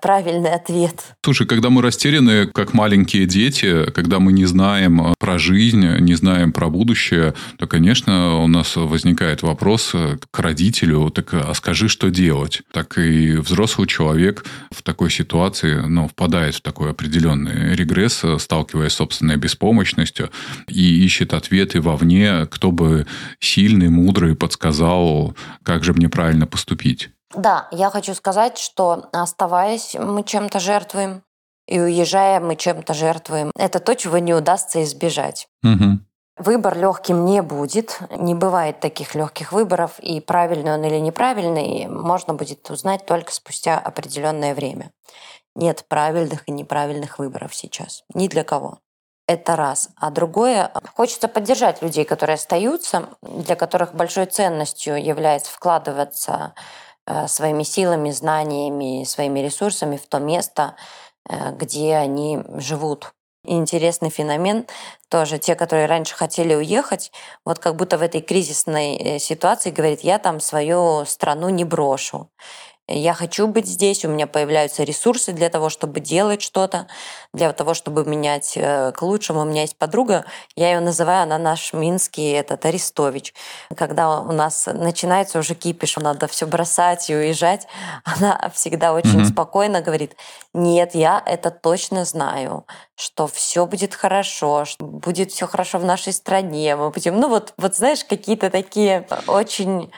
правильный 0.00 0.52
ответ. 0.52 1.16
Слушай, 1.24 1.46
когда 1.46 1.70
мы 1.70 1.82
растеряны, 1.82 2.46
как 2.46 2.74
маленькие 2.74 3.26
дети, 3.26 3.90
когда 3.90 4.18
мы 4.18 4.32
не 4.32 4.44
знаем 4.44 5.00
э, 5.00 5.14
про 5.18 5.38
жизнь, 5.38 5.86
не 6.00 6.14
знаем 6.14 6.52
про 6.52 6.68
будущее, 6.68 7.34
то, 7.58 7.66
конечно, 7.66 8.36
у 8.36 8.46
нас 8.46 8.76
возникает 8.76 9.42
вопрос 9.42 9.90
э, 9.94 10.18
к 10.30 10.38
родителю, 10.38 11.10
так 11.10 11.34
а 11.34 11.52
скажи, 11.54 11.88
что 11.88 12.10
делать? 12.10 12.62
Так 12.72 12.98
и 12.98 13.36
взрослый 13.36 13.88
человек 13.88 14.44
в 14.70 14.82
такой 14.82 15.10
ситуации 15.10 15.82
ну, 15.86 16.08
впадает 16.08 16.56
в 16.56 16.60
такой 16.60 16.90
определенный 16.90 17.74
регресс, 17.74 18.20
э, 18.24 18.38
сталкиваясь 18.38 18.92
с 18.92 18.96
собственной 18.96 19.36
беспомощностью 19.36 20.30
и 20.68 21.04
ищет 21.04 21.34
ответы 21.34 21.80
вовне, 21.80 22.46
кто 22.50 22.70
бы 22.70 23.06
сильный, 23.40 23.88
мудрый 23.88 24.34
подсказал, 24.34 25.36
как 25.62 25.84
же 25.84 25.92
мне 25.92 26.08
правильно 26.08 26.46
поступить. 26.46 27.10
Да, 27.34 27.68
я 27.70 27.90
хочу 27.90 28.14
сказать, 28.14 28.58
что 28.58 29.08
оставаясь, 29.12 29.94
мы 29.94 30.22
чем-то 30.22 30.60
жертвуем. 30.60 31.22
И 31.66 31.80
уезжая, 31.80 32.38
мы 32.38 32.54
чем-то 32.54 32.94
жертвуем. 32.94 33.50
Это 33.56 33.80
то, 33.80 33.96
чего 33.96 34.18
не 34.18 34.32
удастся 34.32 34.82
избежать. 34.84 35.48
Угу. 35.64 35.98
Выбор 36.38 36.78
легким 36.78 37.24
не 37.24 37.42
будет. 37.42 37.98
Не 38.10 38.34
бывает 38.34 38.78
таких 38.78 39.14
легких 39.14 39.52
выборов. 39.52 39.98
И 39.98 40.20
правильный 40.20 40.74
он 40.74 40.84
или 40.84 40.98
неправильный 40.98 41.88
можно 41.88 42.34
будет 42.34 42.70
узнать 42.70 43.04
только 43.04 43.32
спустя 43.32 43.78
определенное 43.78 44.54
время. 44.54 44.92
Нет 45.56 45.84
правильных 45.88 46.46
и 46.46 46.52
неправильных 46.52 47.18
выборов 47.18 47.54
сейчас. 47.54 48.04
Ни 48.14 48.28
для 48.28 48.44
кого. 48.44 48.78
Это 49.26 49.56
раз. 49.56 49.88
А 49.96 50.10
другое, 50.10 50.70
хочется 50.94 51.26
поддержать 51.26 51.82
людей, 51.82 52.04
которые 52.04 52.34
остаются, 52.34 53.08
для 53.22 53.56
которых 53.56 53.92
большой 53.92 54.26
ценностью 54.26 55.02
является 55.02 55.50
вкладываться 55.50 56.54
своими 57.28 57.62
силами, 57.62 58.10
знаниями, 58.10 59.04
своими 59.04 59.40
ресурсами 59.40 59.96
в 59.96 60.06
то 60.06 60.18
место, 60.18 60.74
э, 61.28 61.52
где 61.52 61.96
они 61.96 62.40
живут. 62.58 63.12
И 63.44 63.54
интересный 63.54 64.10
феномен 64.10 64.66
тоже. 65.08 65.38
Те, 65.38 65.54
которые 65.54 65.86
раньше 65.86 66.14
хотели 66.16 66.54
уехать, 66.54 67.12
вот 67.44 67.60
как 67.60 67.76
будто 67.76 67.96
в 67.96 68.02
этой 68.02 68.20
кризисной 68.20 68.96
э, 68.96 69.18
ситуации 69.18 69.70
говорит, 69.70 70.00
я 70.00 70.18
там 70.18 70.40
свою 70.40 71.04
страну 71.04 71.48
не 71.48 71.64
брошу 71.64 72.28
я 72.88 73.14
хочу 73.14 73.48
быть 73.48 73.66
здесь, 73.66 74.04
у 74.04 74.08
меня 74.08 74.28
появляются 74.28 74.84
ресурсы 74.84 75.32
для 75.32 75.48
того, 75.48 75.70
чтобы 75.70 75.98
делать 75.98 76.40
что-то, 76.40 76.86
для 77.32 77.52
того, 77.52 77.74
чтобы 77.74 78.04
менять 78.04 78.52
э, 78.56 78.92
к 78.92 79.02
лучшему. 79.02 79.40
У 79.40 79.44
меня 79.44 79.62
есть 79.62 79.76
подруга, 79.76 80.24
я 80.54 80.72
ее 80.72 80.80
называю, 80.80 81.24
она 81.24 81.36
наш 81.36 81.72
минский 81.72 82.30
этот 82.30 82.64
Арестович. 82.64 83.34
Когда 83.76 84.20
у 84.20 84.30
нас 84.30 84.66
начинается 84.66 85.40
уже 85.40 85.56
кипиш, 85.56 85.96
надо 85.96 86.28
все 86.28 86.46
бросать 86.46 87.10
и 87.10 87.14
уезжать, 87.14 87.66
она 88.04 88.50
всегда 88.54 88.92
очень 88.92 89.22
mm-hmm. 89.22 89.32
спокойно 89.32 89.80
говорит, 89.80 90.14
нет, 90.54 90.94
я 90.94 91.20
это 91.26 91.50
точно 91.50 92.04
знаю, 92.04 92.66
что 92.94 93.26
все 93.26 93.66
будет 93.66 93.94
хорошо, 93.94 94.64
что 94.64 94.84
будет 94.84 95.32
все 95.32 95.48
хорошо 95.48 95.78
в 95.78 95.84
нашей 95.84 96.12
стране, 96.12 96.76
мы 96.76 96.90
будем, 96.90 97.18
ну 97.18 97.28
вот, 97.28 97.52
вот 97.56 97.74
знаешь, 97.74 98.04
какие-то 98.04 98.48
такие 98.48 99.08
очень 99.26 99.90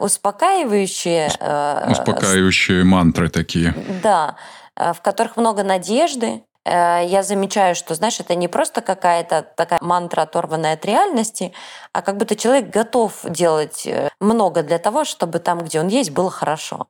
успокаивающие... 0.00 1.30
Э, 1.40 1.90
успокаивающие 1.90 2.84
мантры 2.84 3.28
такие. 3.28 3.74
Да, 4.02 4.36
э, 4.76 4.92
в 4.92 5.00
которых 5.02 5.36
много 5.36 5.62
надежды, 5.62 6.42
я 6.68 7.22
замечаю, 7.22 7.76
что, 7.76 7.94
знаешь, 7.94 8.18
это 8.18 8.34
не 8.34 8.48
просто 8.48 8.80
какая-то 8.80 9.42
такая 9.42 9.78
мантра, 9.80 10.22
оторванная 10.22 10.74
от 10.74 10.84
реальности, 10.84 11.52
а 11.92 12.02
как 12.02 12.16
будто 12.16 12.34
человек 12.34 12.70
готов 12.70 13.24
делать 13.28 13.88
много 14.18 14.64
для 14.64 14.80
того, 14.80 15.04
чтобы 15.04 15.38
там, 15.38 15.60
где 15.60 15.78
он 15.78 15.86
есть, 15.86 16.10
было 16.10 16.28
хорошо. 16.28 16.88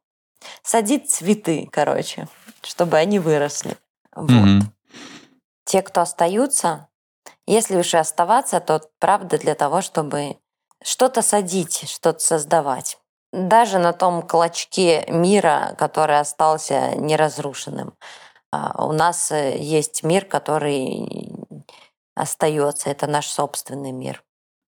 Садить 0.62 1.10
цветы, 1.10 1.68
короче, 1.70 2.26
чтобы 2.62 2.96
они 2.96 3.18
выросли. 3.18 3.76
Вот. 4.14 4.30
Mm-hmm. 4.30 4.62
Те, 5.66 5.82
кто 5.82 6.00
остаются, 6.00 6.88
если 7.46 7.76
уж 7.76 7.92
и 7.92 7.98
оставаться, 7.98 8.60
то 8.60 8.80
правда 8.98 9.36
для 9.36 9.54
того, 9.54 9.82
чтобы 9.82 10.36
что-то 10.82 11.22
садить, 11.22 11.84
что-то 11.88 12.18
создавать. 12.20 12.98
Даже 13.32 13.78
на 13.78 13.92
том 13.92 14.22
клочке 14.22 15.04
мира, 15.08 15.74
который 15.78 16.18
остался 16.18 16.94
неразрушенным. 16.96 17.94
А, 18.52 18.86
у 18.86 18.92
нас 18.92 19.30
э, 19.32 19.56
есть 19.58 20.02
мир, 20.02 20.24
который 20.24 21.32
остается. 22.14 22.88
Это 22.88 23.06
наш 23.06 23.26
собственный 23.26 23.92
мир. 23.92 24.22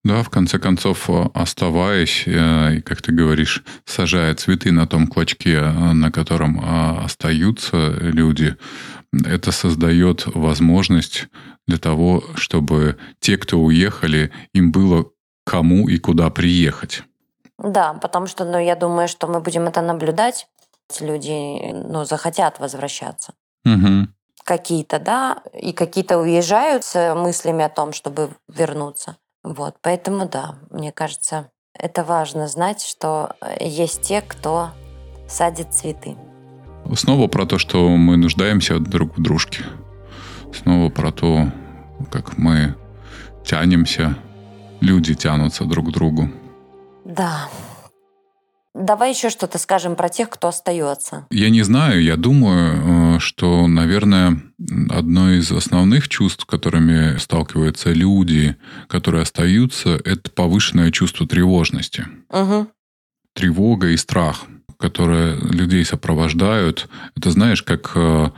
Да, 0.04 0.22
в 0.22 0.30
конце 0.30 0.58
концов, 0.58 1.08
э, 1.08 1.30
оставаясь, 1.34 2.24
э, 2.26 2.82
как 2.84 3.00
ты 3.00 3.12
говоришь, 3.12 3.62
сажая 3.84 4.34
цветы 4.34 4.72
на 4.72 4.86
том 4.86 5.06
клочке, 5.06 5.60
на 5.60 6.10
котором 6.10 6.60
остаются 7.04 7.76
люди, 8.00 8.56
это 9.24 9.52
создает 9.52 10.26
возможность 10.26 11.28
для 11.66 11.78
того, 11.78 12.24
чтобы 12.34 12.98
те, 13.20 13.36
кто 13.36 13.58
уехали, 13.58 14.32
им 14.52 14.72
было 14.72 15.10
кому 15.48 15.88
и 15.88 15.98
куда 15.98 16.30
приехать. 16.30 17.02
Да, 17.58 17.94
потому 17.94 18.26
что, 18.26 18.44
ну, 18.44 18.58
я 18.58 18.76
думаю, 18.76 19.08
что 19.08 19.26
мы 19.26 19.40
будем 19.40 19.66
это 19.66 19.80
наблюдать. 19.80 20.46
Люди, 21.00 21.72
ну, 21.72 22.04
захотят 22.04 22.60
возвращаться. 22.60 23.32
Угу. 23.64 24.08
Какие-то, 24.44 24.98
да, 24.98 25.38
и 25.52 25.72
какие-то 25.72 26.18
уезжают 26.18 26.84
с 26.84 27.14
мыслями 27.14 27.64
о 27.64 27.68
том, 27.68 27.92
чтобы 27.92 28.30
вернуться. 28.46 29.16
Вот, 29.42 29.76
поэтому, 29.80 30.28
да, 30.28 30.56
мне 30.70 30.92
кажется, 30.92 31.50
это 31.74 32.04
важно 32.04 32.46
знать, 32.48 32.82
что 32.82 33.34
есть 33.60 34.02
те, 34.02 34.20
кто 34.20 34.70
садит 35.28 35.72
цветы. 35.72 36.16
Снова 36.94 37.28
про 37.28 37.46
то, 37.46 37.58
что 37.58 37.88
мы 37.88 38.16
нуждаемся 38.16 38.78
друг 38.78 39.16
в 39.16 39.22
дружке. 39.22 39.64
Снова 40.52 40.90
про 40.90 41.12
то, 41.12 41.50
как 42.10 42.38
мы 42.38 42.74
тянемся 43.44 44.16
люди 44.80 45.14
тянутся 45.14 45.64
друг 45.64 45.88
к 45.88 45.92
другу. 45.92 46.30
Да. 47.04 47.48
Давай 48.74 49.10
еще 49.10 49.30
что-то 49.30 49.58
скажем 49.58 49.96
про 49.96 50.08
тех, 50.08 50.30
кто 50.30 50.48
остается. 50.48 51.26
Я 51.30 51.50
не 51.50 51.62
знаю, 51.62 52.02
я 52.02 52.16
думаю, 52.16 53.16
э, 53.16 53.18
что, 53.18 53.66
наверное, 53.66 54.40
одно 54.90 55.32
из 55.32 55.50
основных 55.50 56.08
чувств, 56.08 56.44
которыми 56.44 57.16
сталкиваются 57.18 57.90
люди, 57.90 58.56
которые 58.86 59.22
остаются, 59.22 60.00
это 60.04 60.30
повышенное 60.30 60.92
чувство 60.92 61.26
тревожности. 61.26 62.06
Угу. 62.30 62.68
Тревога 63.34 63.88
и 63.88 63.96
страх, 63.96 64.44
которые 64.78 65.36
людей 65.36 65.84
сопровождают. 65.84 66.88
Это, 67.16 67.30
знаешь, 67.30 67.62
как 67.62 67.92
э, 67.96 68.30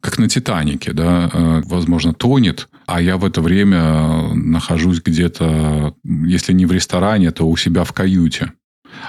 как 0.00 0.18
на 0.18 0.28
Титанике, 0.28 0.92
да, 0.92 1.30
э, 1.32 1.62
возможно, 1.66 2.12
тонет, 2.12 2.68
а 2.86 3.00
я 3.00 3.16
в 3.16 3.24
это 3.24 3.40
время 3.40 4.32
нахожусь 4.34 5.02
где-то, 5.02 5.94
если 6.04 6.52
не 6.52 6.66
в 6.66 6.72
ресторане, 6.72 7.30
то 7.30 7.48
у 7.48 7.56
себя 7.56 7.84
в 7.84 7.92
каюте. 7.92 8.52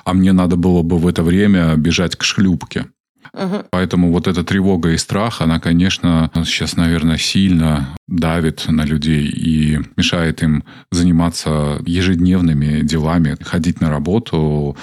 А 0.04 0.14
мне 0.14 0.34
надо 0.34 0.56
было 0.56 0.82
бы 0.82 0.98
в 0.98 1.08
это 1.08 1.24
время 1.24 1.76
бежать 1.76 2.16
к 2.16 2.24
шлюпке. 2.24 2.88
Угу. 3.34 3.66
Поэтому 3.70 4.12
вот 4.12 4.28
эта 4.28 4.44
тревога 4.44 4.90
и 4.92 4.98
страх, 4.98 5.42
она, 5.42 5.60
конечно, 5.60 6.32
сейчас, 6.46 6.76
наверное, 6.76 7.18
сильно 7.18 7.96
давит 8.08 8.66
на 8.68 8.86
людей 8.86 9.28
и 9.28 9.80
мешает 9.98 10.42
им 10.42 10.64
заниматься 10.92 11.80
ежедневными 11.86 12.82
делами, 12.82 13.38
ходить 13.42 13.82
на 13.82 13.90
работу, 13.90 14.76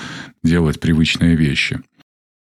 делать 0.44 0.78
привычные 0.78 1.34
вещи. 1.34 1.80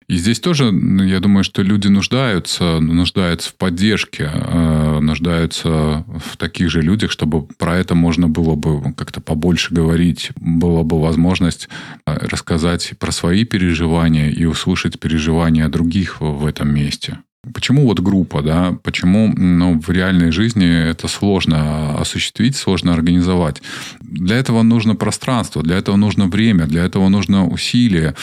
И 0.09 0.17
здесь 0.17 0.41
тоже, 0.41 0.73
ну, 0.73 1.05
я 1.05 1.21
думаю, 1.21 1.45
что 1.45 1.61
люди 1.61 1.89
нуждаются, 1.89 2.81
нуждаются 2.81 3.51
в 3.51 3.55
поддержке, 3.57 4.31
э, 4.33 5.01
нуждаются 5.01 6.05
в 6.07 6.39
таких 6.39 6.71
же 6.71 6.81
людях, 6.81 7.11
чтобы 7.11 7.43
про 7.43 7.77
это 7.77 7.95
можно 7.95 8.27
было 8.27 8.55
бы 8.55 8.95
как-то 8.95 9.21
побольше 9.21 9.75
говорить, 9.75 10.31
была 10.37 10.83
бы 10.83 10.99
возможность 10.99 11.69
э, 12.07 12.27
рассказать 12.27 12.95
про 12.99 13.13
свои 13.13 13.45
переживания 13.45 14.31
и 14.31 14.47
услышать 14.47 14.99
переживания 14.99 15.69
других 15.69 16.23
в 16.23 16.47
этом 16.47 16.73
месте. 16.75 17.19
Почему 17.55 17.87
вот 17.87 18.01
группа, 18.01 18.43
да? 18.43 18.77
Почему 18.83 19.33
ну, 19.37 19.81
в 19.81 19.91
реальной 19.91 20.31
жизни 20.31 20.67
это 20.67 21.09
сложно 21.09 21.99
осуществить, 21.99 22.57
сложно 22.57 22.93
организовать? 22.95 23.63
Для 24.01 24.37
этого 24.37 24.63
нужно 24.63 24.95
пространство, 24.97 25.63
для 25.63 25.77
этого 25.77 25.97
нужно 25.97 26.27
время, 26.27 26.67
для 26.67 26.85
этого 26.85 27.09
нужно 27.09 27.47
усилие. 27.47 28.15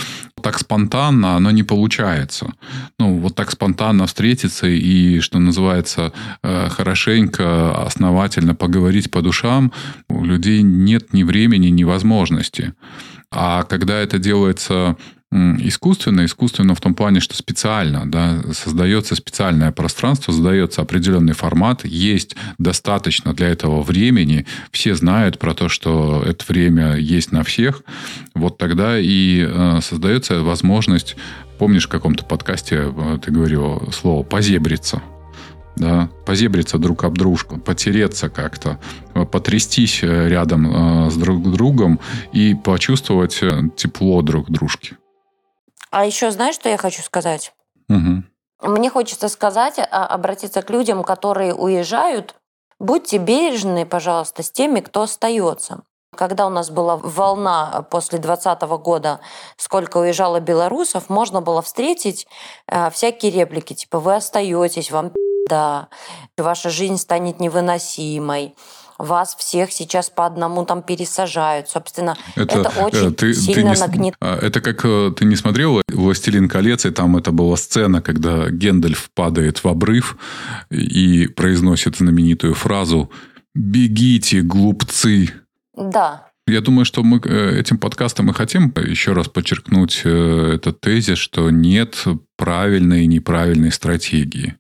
Так 0.42 0.60
спонтанно 0.60 1.36
оно 1.36 1.52
не 1.52 1.64
получается. 1.64 2.54
Ну, 3.00 3.18
вот 3.20 3.36
так 3.36 3.52
спонтанно 3.52 4.06
встретиться 4.06 4.68
и, 4.68 5.20
что 5.20 5.40
называется, 5.40 6.14
э, 6.44 6.70
хорошенько, 6.70 7.86
основательно 7.86 8.56
поговорить 8.56 9.12
по 9.12 9.22
душам, 9.22 9.72
у 10.10 10.24
людей 10.24 10.62
нет 10.62 11.14
ни 11.14 11.24
времени, 11.24 11.68
ни 11.68 11.84
возможности. 11.84 12.74
А 13.32 13.64
когда 13.64 14.00
это 14.00 14.18
делается 14.18 14.98
искусственно, 15.36 16.26
искусственно 16.26 16.76
в 16.76 16.82
том 16.82 16.94
плане, 16.94 17.20
что 17.20 17.36
специально, 17.36 18.10
да, 18.10 18.42
создается 18.54 19.16
специальное 19.16 19.72
пространство, 19.72 20.32
создается 20.32 20.82
определенный 20.82 21.34
формат, 21.34 21.86
есть 21.86 22.36
достаточно 22.58 23.34
для 23.34 23.50
этого 23.50 23.82
времени, 23.82 24.46
все 24.72 24.96
знают 24.96 25.38
про 25.38 25.54
то, 25.54 25.68
что 25.68 26.24
это 26.26 26.46
время 26.48 26.96
есть 26.96 27.32
на 27.32 27.44
всех, 27.44 27.84
вот 28.34 28.58
тогда 28.58 28.98
и 29.00 29.46
э, 29.48 29.80
создается 29.82 30.42
возможность, 30.42 31.16
помнишь, 31.60 31.86
в 31.86 31.90
каком-то 31.90 32.24
подкасте 32.24 32.94
э, 32.96 33.20
ты 33.24 33.32
говорил 33.32 33.92
слово 33.92 34.24
«позебриться», 34.24 35.02
да, 35.76 36.10
позебриться 36.26 36.78
друг 36.78 37.04
об 37.04 37.18
дружку, 37.18 37.58
потереться 37.58 38.30
как-то, 38.30 38.80
потрястись 39.32 40.00
э, 40.04 40.30
рядом 40.30 41.12
с 41.12 41.16
друг 41.16 41.52
другом 41.52 42.00
и 42.32 42.56
почувствовать 42.56 43.42
тепло 43.76 44.22
друг 44.22 44.50
дружки. 44.50 44.96
А 45.96 46.06
еще 46.06 46.30
знаешь, 46.30 46.56
что 46.56 46.68
я 46.68 46.76
хочу 46.76 47.02
сказать? 47.02 47.54
Угу. 47.88 48.70
Мне 48.70 48.90
хочется 48.90 49.30
сказать, 49.30 49.80
а, 49.80 50.06
обратиться 50.06 50.62
к 50.62 50.70
людям, 50.70 51.06
которые 51.06 51.54
уезжают. 51.54 52.36
Будьте 52.80 53.18
бережны, 53.18 53.86
пожалуйста, 53.86 54.44
с 54.44 54.52
теми, 54.52 54.82
кто 54.82 55.04
остается. 55.04 55.84
Когда 56.14 56.48
у 56.48 56.50
нас 56.50 56.70
была 56.70 56.98
волна 56.98 57.86
после 57.90 58.20
2020 58.20 58.62
года, 58.84 59.22
сколько 59.56 60.00
уезжало 60.00 60.42
белорусов, 60.42 61.08
можно 61.08 61.40
было 61.40 61.62
встретить 61.62 62.28
э, 62.68 62.90
всякие 62.90 63.32
реплики, 63.32 63.74
типа 63.74 64.02
«Вы 64.02 64.16
остаетесь, 64.16 64.92
вам 64.92 65.14
да, 65.48 65.88
ваша 66.38 66.70
жизнь 66.70 66.98
станет 66.98 67.40
невыносимой 67.40 68.54
вас 68.98 69.36
всех 69.36 69.72
сейчас 69.72 70.10
по 70.10 70.26
одному 70.26 70.66
там 70.66 70.82
пересажают. 70.82 71.70
Собственно, 71.70 72.18
это, 72.36 72.60
это 72.60 72.70
очень 72.84 73.14
ты, 73.14 73.34
сильно 73.34 73.74
ты 73.74 73.80
не, 73.80 73.80
нагнет. 73.80 74.16
А, 74.20 74.38
это 74.38 74.62
как 74.62 74.82
ты 75.16 75.26
не 75.26 75.36
смотрела 75.36 75.82
«Властелин 75.90 76.48
колец», 76.48 76.86
и 76.86 76.92
там 76.92 77.18
это 77.18 77.32
была 77.32 77.58
сцена, 77.58 78.02
когда 78.02 78.50
Гендальф 78.50 79.10
падает 79.14 79.64
в 79.64 79.68
обрыв 79.68 80.18
и 80.70 81.28
произносит 81.28 81.98
знаменитую 81.98 82.54
фразу 82.54 83.10
«Бегите, 83.54 84.42
глупцы!» 84.42 85.30
Да, 85.76 86.30
я 86.48 86.62
думаю, 86.62 86.86
что 86.86 87.02
мы 87.02 87.20
э, 87.24 87.60
этим 87.60 87.80
подкастом 87.80 88.30
и 88.30 88.34
хотим 88.34 88.72
еще 88.78 89.14
раз 89.14 89.28
подчеркнуть 89.28 90.02
э, 90.04 90.54
этот 90.56 90.80
тезис, 90.80 91.18
что 91.18 91.50
нет 91.50 92.04
правильной 92.38 93.04
и 93.04 93.08
неправильной 93.08 93.72
стратегии 93.72 94.56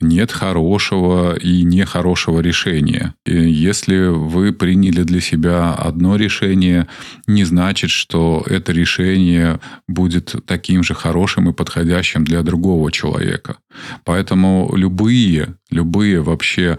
нет 0.00 0.32
хорошего 0.32 1.36
и 1.36 1.62
нехорошего 1.62 2.40
решения. 2.40 3.14
И 3.26 3.34
если 3.34 4.06
вы 4.06 4.52
приняли 4.52 5.02
для 5.02 5.20
себя 5.20 5.74
одно 5.74 6.16
решение, 6.16 6.86
не 7.26 7.44
значит, 7.44 7.90
что 7.90 8.44
это 8.46 8.72
решение 8.72 9.60
будет 9.88 10.34
таким 10.46 10.82
же 10.82 10.94
хорошим 10.94 11.48
и 11.48 11.52
подходящим 11.52 12.24
для 12.24 12.42
другого 12.42 12.90
человека. 12.90 13.56
Поэтому 14.04 14.72
любые, 14.74 15.54
любые 15.70 16.20
вообще 16.20 16.78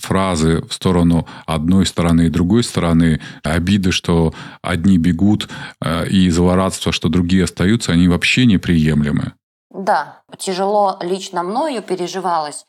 фразы 0.00 0.62
в 0.68 0.72
сторону 0.72 1.26
одной 1.46 1.86
стороны 1.86 2.26
и 2.26 2.30
другой 2.30 2.64
стороны, 2.64 3.20
обиды, 3.42 3.92
что 3.92 4.34
одни 4.62 4.98
бегут, 4.98 5.48
э, 5.80 6.08
и 6.08 6.30
злорадство, 6.30 6.92
что 6.92 7.08
другие 7.08 7.44
остаются, 7.44 7.92
они 7.92 8.08
вообще 8.08 8.46
неприемлемы. 8.46 9.32
Да, 9.72 10.22
тяжело 10.36 10.98
лично 11.00 11.42
мною 11.42 11.82
переживалось 11.82 12.66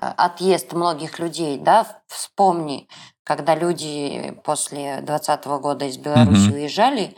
э, 0.00 0.06
отъезд 0.06 0.72
многих 0.72 1.18
людей, 1.18 1.58
да, 1.58 1.84
вспомни, 2.06 2.88
когда 3.24 3.56
люди 3.56 4.40
после 4.44 5.00
2020 5.00 5.46
года 5.60 5.86
из 5.86 5.98
Беларуси 5.98 6.48
угу. 6.48 6.54
уезжали, 6.54 7.16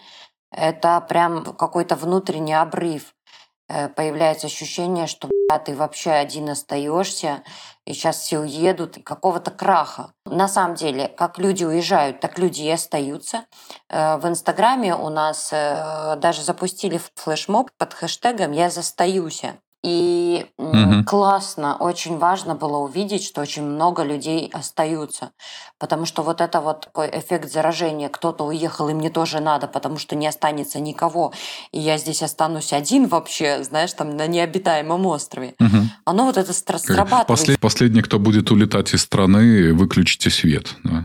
это 0.50 1.02
прям 1.02 1.44
какой-то 1.44 1.96
внутренний 1.96 2.54
обрыв. 2.54 3.14
Э, 3.68 3.88
появляется 3.88 4.46
ощущение, 4.46 5.06
что 5.06 5.28
ты 5.64 5.74
вообще 5.74 6.10
один 6.10 6.48
остаешься, 6.48 7.42
и 7.84 7.92
сейчас 7.92 8.18
все 8.18 8.40
уедут, 8.40 8.98
какого-то 9.04 9.50
краха. 9.50 10.12
На 10.24 10.48
самом 10.48 10.74
деле, 10.74 11.08
как 11.08 11.38
люди 11.38 11.64
уезжают, 11.64 12.20
так 12.20 12.38
люди 12.38 12.62
и 12.62 12.70
остаются. 12.70 13.46
Э, 13.88 14.16
в 14.16 14.26
Инстаграме 14.26 14.94
у 14.94 15.08
нас 15.08 15.50
э, 15.52 16.16
даже 16.16 16.42
запустили 16.42 17.00
флешмоб 17.14 17.70
под 17.78 17.94
хэштегом 17.94 18.52
«Я 18.52 18.70
застаюсь». 18.70 19.42
И 19.84 20.46
угу. 20.58 21.04
классно, 21.04 21.76
очень 21.76 22.18
важно 22.18 22.54
было 22.54 22.78
увидеть, 22.78 23.24
что 23.24 23.40
очень 23.40 23.62
много 23.62 24.02
людей 24.02 24.50
остаются. 24.52 25.30
Потому 25.78 26.06
что 26.06 26.22
вот 26.22 26.40
это 26.40 26.60
вот 26.60 26.86
такой 26.86 27.08
эффект 27.12 27.52
заражения, 27.52 28.08
кто-то 28.08 28.44
уехал, 28.44 28.88
и 28.88 28.94
мне 28.94 29.10
тоже 29.10 29.40
надо, 29.40 29.68
потому 29.68 29.98
что 29.98 30.16
не 30.16 30.26
останется 30.26 30.80
никого, 30.80 31.32
и 31.72 31.78
я 31.78 31.98
здесь 31.98 32.22
останусь 32.22 32.72
один 32.72 33.06
вообще, 33.06 33.62
знаешь, 33.62 33.92
там 33.92 34.16
на 34.16 34.26
необитаемом 34.26 35.06
острове. 35.06 35.54
Угу. 35.60 35.76
Оно 36.04 36.24
вот 36.24 36.36
это 36.36 36.52
срабатывает. 36.52 37.26
Послед, 37.26 37.60
последний, 37.60 38.02
кто 38.02 38.18
будет 38.18 38.50
улетать 38.50 38.92
из 38.92 39.02
страны, 39.02 39.72
выключите 39.72 40.30
свет. 40.30 40.74
Да. 40.82 41.04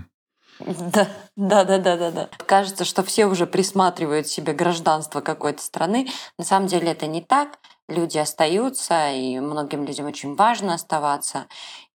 Да, 0.65 1.07
да, 1.35 1.63
да, 1.63 1.77
да, 1.77 1.97
да, 1.97 2.11
да. 2.11 2.29
Кажется, 2.45 2.85
что 2.85 3.03
все 3.03 3.25
уже 3.25 3.47
присматривают 3.47 4.27
себе 4.27 4.53
гражданство 4.53 5.21
какой-то 5.21 5.61
страны. 5.61 6.07
На 6.37 6.45
самом 6.45 6.67
деле 6.67 6.91
это 6.91 7.07
не 7.07 7.21
так 7.21 7.57
люди 7.91 8.17
остаются, 8.17 9.11
и 9.11 9.39
многим 9.39 9.85
людям 9.85 10.07
очень 10.07 10.35
важно 10.35 10.73
оставаться. 10.73 11.45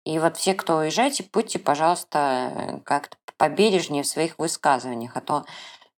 И 0.04 0.18
вот 0.18 0.36
все, 0.36 0.54
кто 0.54 0.76
уезжаете, 0.76 1.24
будьте, 1.32 1.58
пожалуйста, 1.58 2.80
как-то 2.84 3.16
побережнее 3.36 4.02
в 4.02 4.06
своих 4.06 4.38
высказываниях, 4.38 5.16
а 5.16 5.20
то 5.20 5.44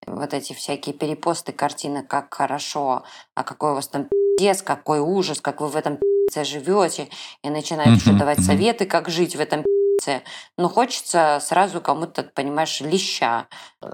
вот 0.05 0.33
эти 0.33 0.53
всякие 0.53 0.95
перепосты 0.95 1.51
картины, 1.51 2.03
как 2.03 2.33
хорошо, 2.33 3.03
а 3.35 3.43
какой 3.43 3.71
у 3.71 3.75
вас 3.75 3.87
там 3.87 4.07
пиздец, 4.37 4.61
какой 4.61 4.99
ужас, 4.99 5.41
как 5.41 5.61
вы 5.61 5.67
в 5.67 5.75
этом 5.75 5.97
пиздце 5.97 6.43
живете, 6.45 7.09
и 7.43 7.49
начинаете 7.49 8.11
uh-huh, 8.11 8.17
давать 8.17 8.39
советы, 8.39 8.85
как 8.85 9.09
жить 9.09 9.35
в 9.35 9.39
этом 9.39 9.59
пиздце. 9.59 9.76
Но 10.57 10.69
хочется 10.69 11.39
сразу 11.41 11.81
кому-то, 11.81 12.23
понимаешь, 12.23 12.81
леща 12.81 13.47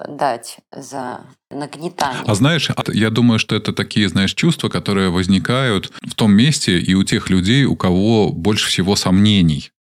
дать 0.07 0.57
за 0.71 1.21
нагнетание. 1.49 2.23
А 2.25 2.35
знаешь, 2.35 2.69
я 2.87 3.09
думаю, 3.09 3.39
что 3.39 3.55
это 3.55 3.73
такие, 3.73 4.09
знаешь, 4.09 4.33
чувства, 4.33 4.69
которые 4.69 5.09
возникают 5.09 5.91
в 6.01 6.15
том 6.15 6.33
месте 6.33 6.79
и 6.79 6.93
у 6.93 7.03
тех 7.03 7.29
людей, 7.29 7.65
у 7.65 7.75
кого 7.75 8.29
больше 8.29 8.67
всего 8.67 8.95
сомнений. 8.95 9.71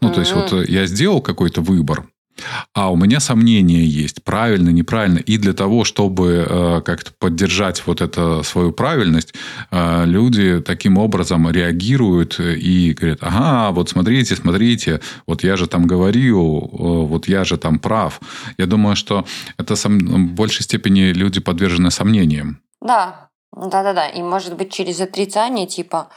Ну, 0.00 0.08
mm-hmm. 0.08 0.14
то 0.14 0.20
есть, 0.20 0.32
вот 0.32 0.52
э, 0.52 0.64
я 0.68 0.86
сделал 0.86 1.20
какой-то 1.20 1.60
выбор, 1.60 2.06
а 2.72 2.90
у 2.90 2.96
меня 2.96 3.20
сомнения 3.20 3.84
есть, 3.84 4.24
правильно, 4.24 4.70
неправильно. 4.70 5.18
И 5.18 5.38
для 5.38 5.52
того, 5.52 5.84
чтобы 5.84 6.46
э, 6.48 6.80
как-то 6.82 7.12
поддержать 7.18 7.86
вот 7.86 8.00
эту 8.00 8.42
свою 8.42 8.72
правильность, 8.72 9.34
э, 9.70 10.04
люди 10.04 10.60
таким 10.60 10.98
образом 10.98 11.50
реагируют 11.50 12.40
и 12.40 12.92
говорят, 12.92 13.18
ага, 13.22 13.70
вот 13.72 13.90
смотрите, 13.90 14.36
смотрите, 14.36 15.00
вот 15.26 15.44
я 15.44 15.56
же 15.56 15.66
там 15.66 15.86
говорил, 15.86 16.70
э, 16.72 17.06
вот 17.06 17.28
я 17.28 17.44
же 17.44 17.56
там 17.56 17.78
прав. 17.78 18.20
Я 18.58 18.66
думаю, 18.66 18.96
что 18.96 19.24
это 19.56 19.76
сом... 19.76 19.98
в 19.98 20.32
большей 20.34 20.62
степени 20.62 21.12
люди 21.12 21.40
подвержены 21.40 21.90
сомнениям. 21.90 22.60
Да, 22.80 23.30
да-да-да. 23.52 24.08
И 24.08 24.22
может 24.22 24.56
быть 24.56 24.72
через 24.72 25.00
отрицание 25.00 25.66
типа 25.66 26.08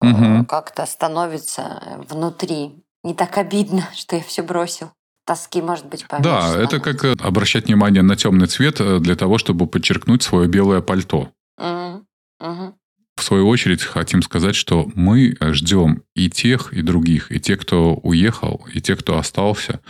угу. 0.00 0.44
как-то 0.46 0.86
становится 0.86 1.82
внутри. 2.08 2.72
Не 3.02 3.14
так 3.14 3.36
обидно, 3.38 3.88
что 3.94 4.16
я 4.16 4.22
все 4.22 4.42
бросил 4.42 4.90
тоски, 5.24 5.62
может 5.62 5.86
быть, 5.86 6.06
поменьше. 6.06 6.30
Да, 6.30 6.40
становится. 6.42 6.76
это 6.76 6.84
как 6.84 7.04
э, 7.04 7.16
обращать 7.24 7.66
внимание 7.66 8.02
на 8.02 8.16
темный 8.16 8.46
цвет 8.46 8.80
э, 8.80 8.98
для 9.00 9.16
того, 9.16 9.38
чтобы 9.38 9.66
подчеркнуть 9.66 10.22
свое 10.22 10.48
белое 10.48 10.80
пальто. 10.80 11.30
Угу. 11.58 12.04
Угу. 12.40 12.78
В 13.16 13.22
свою 13.22 13.48
очередь 13.48 13.82
хотим 13.82 14.22
сказать, 14.22 14.54
что 14.54 14.90
мы 14.94 15.36
ждем 15.40 16.02
и 16.14 16.28
тех, 16.28 16.72
и 16.72 16.82
других, 16.82 17.30
и 17.30 17.40
тех, 17.40 17.60
кто 17.60 17.94
уехал, 17.94 18.66
и 18.72 18.80
тех, 18.80 18.98
кто 18.98 19.18
остался. 19.18 19.80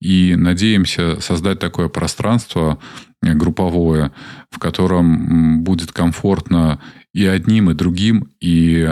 И 0.00 0.34
надеемся 0.36 1.20
создать 1.20 1.60
такое 1.60 1.88
пространство 1.88 2.78
э, 3.22 3.32
групповое, 3.32 4.12
в 4.50 4.58
котором 4.58 5.62
будет 5.62 5.92
комфортно 5.92 6.80
и 7.12 7.24
одним, 7.26 7.70
и 7.70 7.74
другим, 7.74 8.28
и 8.40 8.84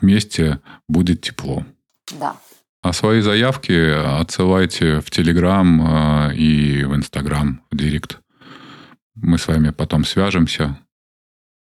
вместе 0.00 0.60
будет 0.88 1.20
тепло. 1.20 1.64
Да. 2.18 2.36
А 2.84 2.92
свои 2.92 3.22
заявки 3.22 3.72
отсылайте 4.20 5.00
в 5.00 5.10
Телеграм 5.10 6.28
э, 6.28 6.34
и 6.34 6.84
в 6.84 6.94
Инстаграм, 6.94 7.62
в 7.70 7.76
Директ. 7.78 8.20
Мы 9.14 9.38
с 9.38 9.48
вами 9.48 9.70
потом 9.70 10.04
свяжемся, 10.04 10.78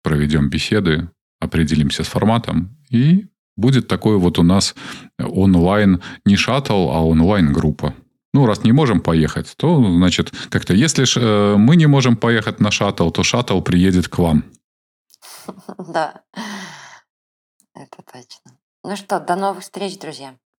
проведем 0.02 0.50
беседы, 0.50 1.08
определимся 1.40 2.04
с 2.04 2.08
форматом, 2.08 2.76
и 2.90 3.28
будет 3.56 3.88
такой 3.88 4.18
вот 4.18 4.38
у 4.38 4.42
нас 4.42 4.74
онлайн, 5.18 6.02
не 6.26 6.36
шаттл, 6.36 6.90
а 6.90 7.00
онлайн-группа. 7.00 7.94
Ну, 8.34 8.44
раз 8.44 8.62
не 8.62 8.72
можем 8.72 9.00
поехать, 9.00 9.54
то, 9.56 9.82
значит, 9.82 10.34
как-то, 10.50 10.74
если 10.74 11.04
ж, 11.04 11.16
э, 11.16 11.56
мы 11.56 11.76
не 11.76 11.86
можем 11.86 12.18
поехать 12.18 12.60
на 12.60 12.70
шаттл, 12.70 13.08
то 13.08 13.22
шаттл 13.22 13.62
приедет 13.62 14.08
к 14.08 14.18
вам. 14.18 14.44
Да, 15.78 16.20
это 17.74 18.02
точно. 18.12 18.58
Ну 18.84 18.96
что, 18.96 19.18
до 19.18 19.34
новых 19.34 19.62
встреч, 19.62 19.98
друзья. 19.98 20.36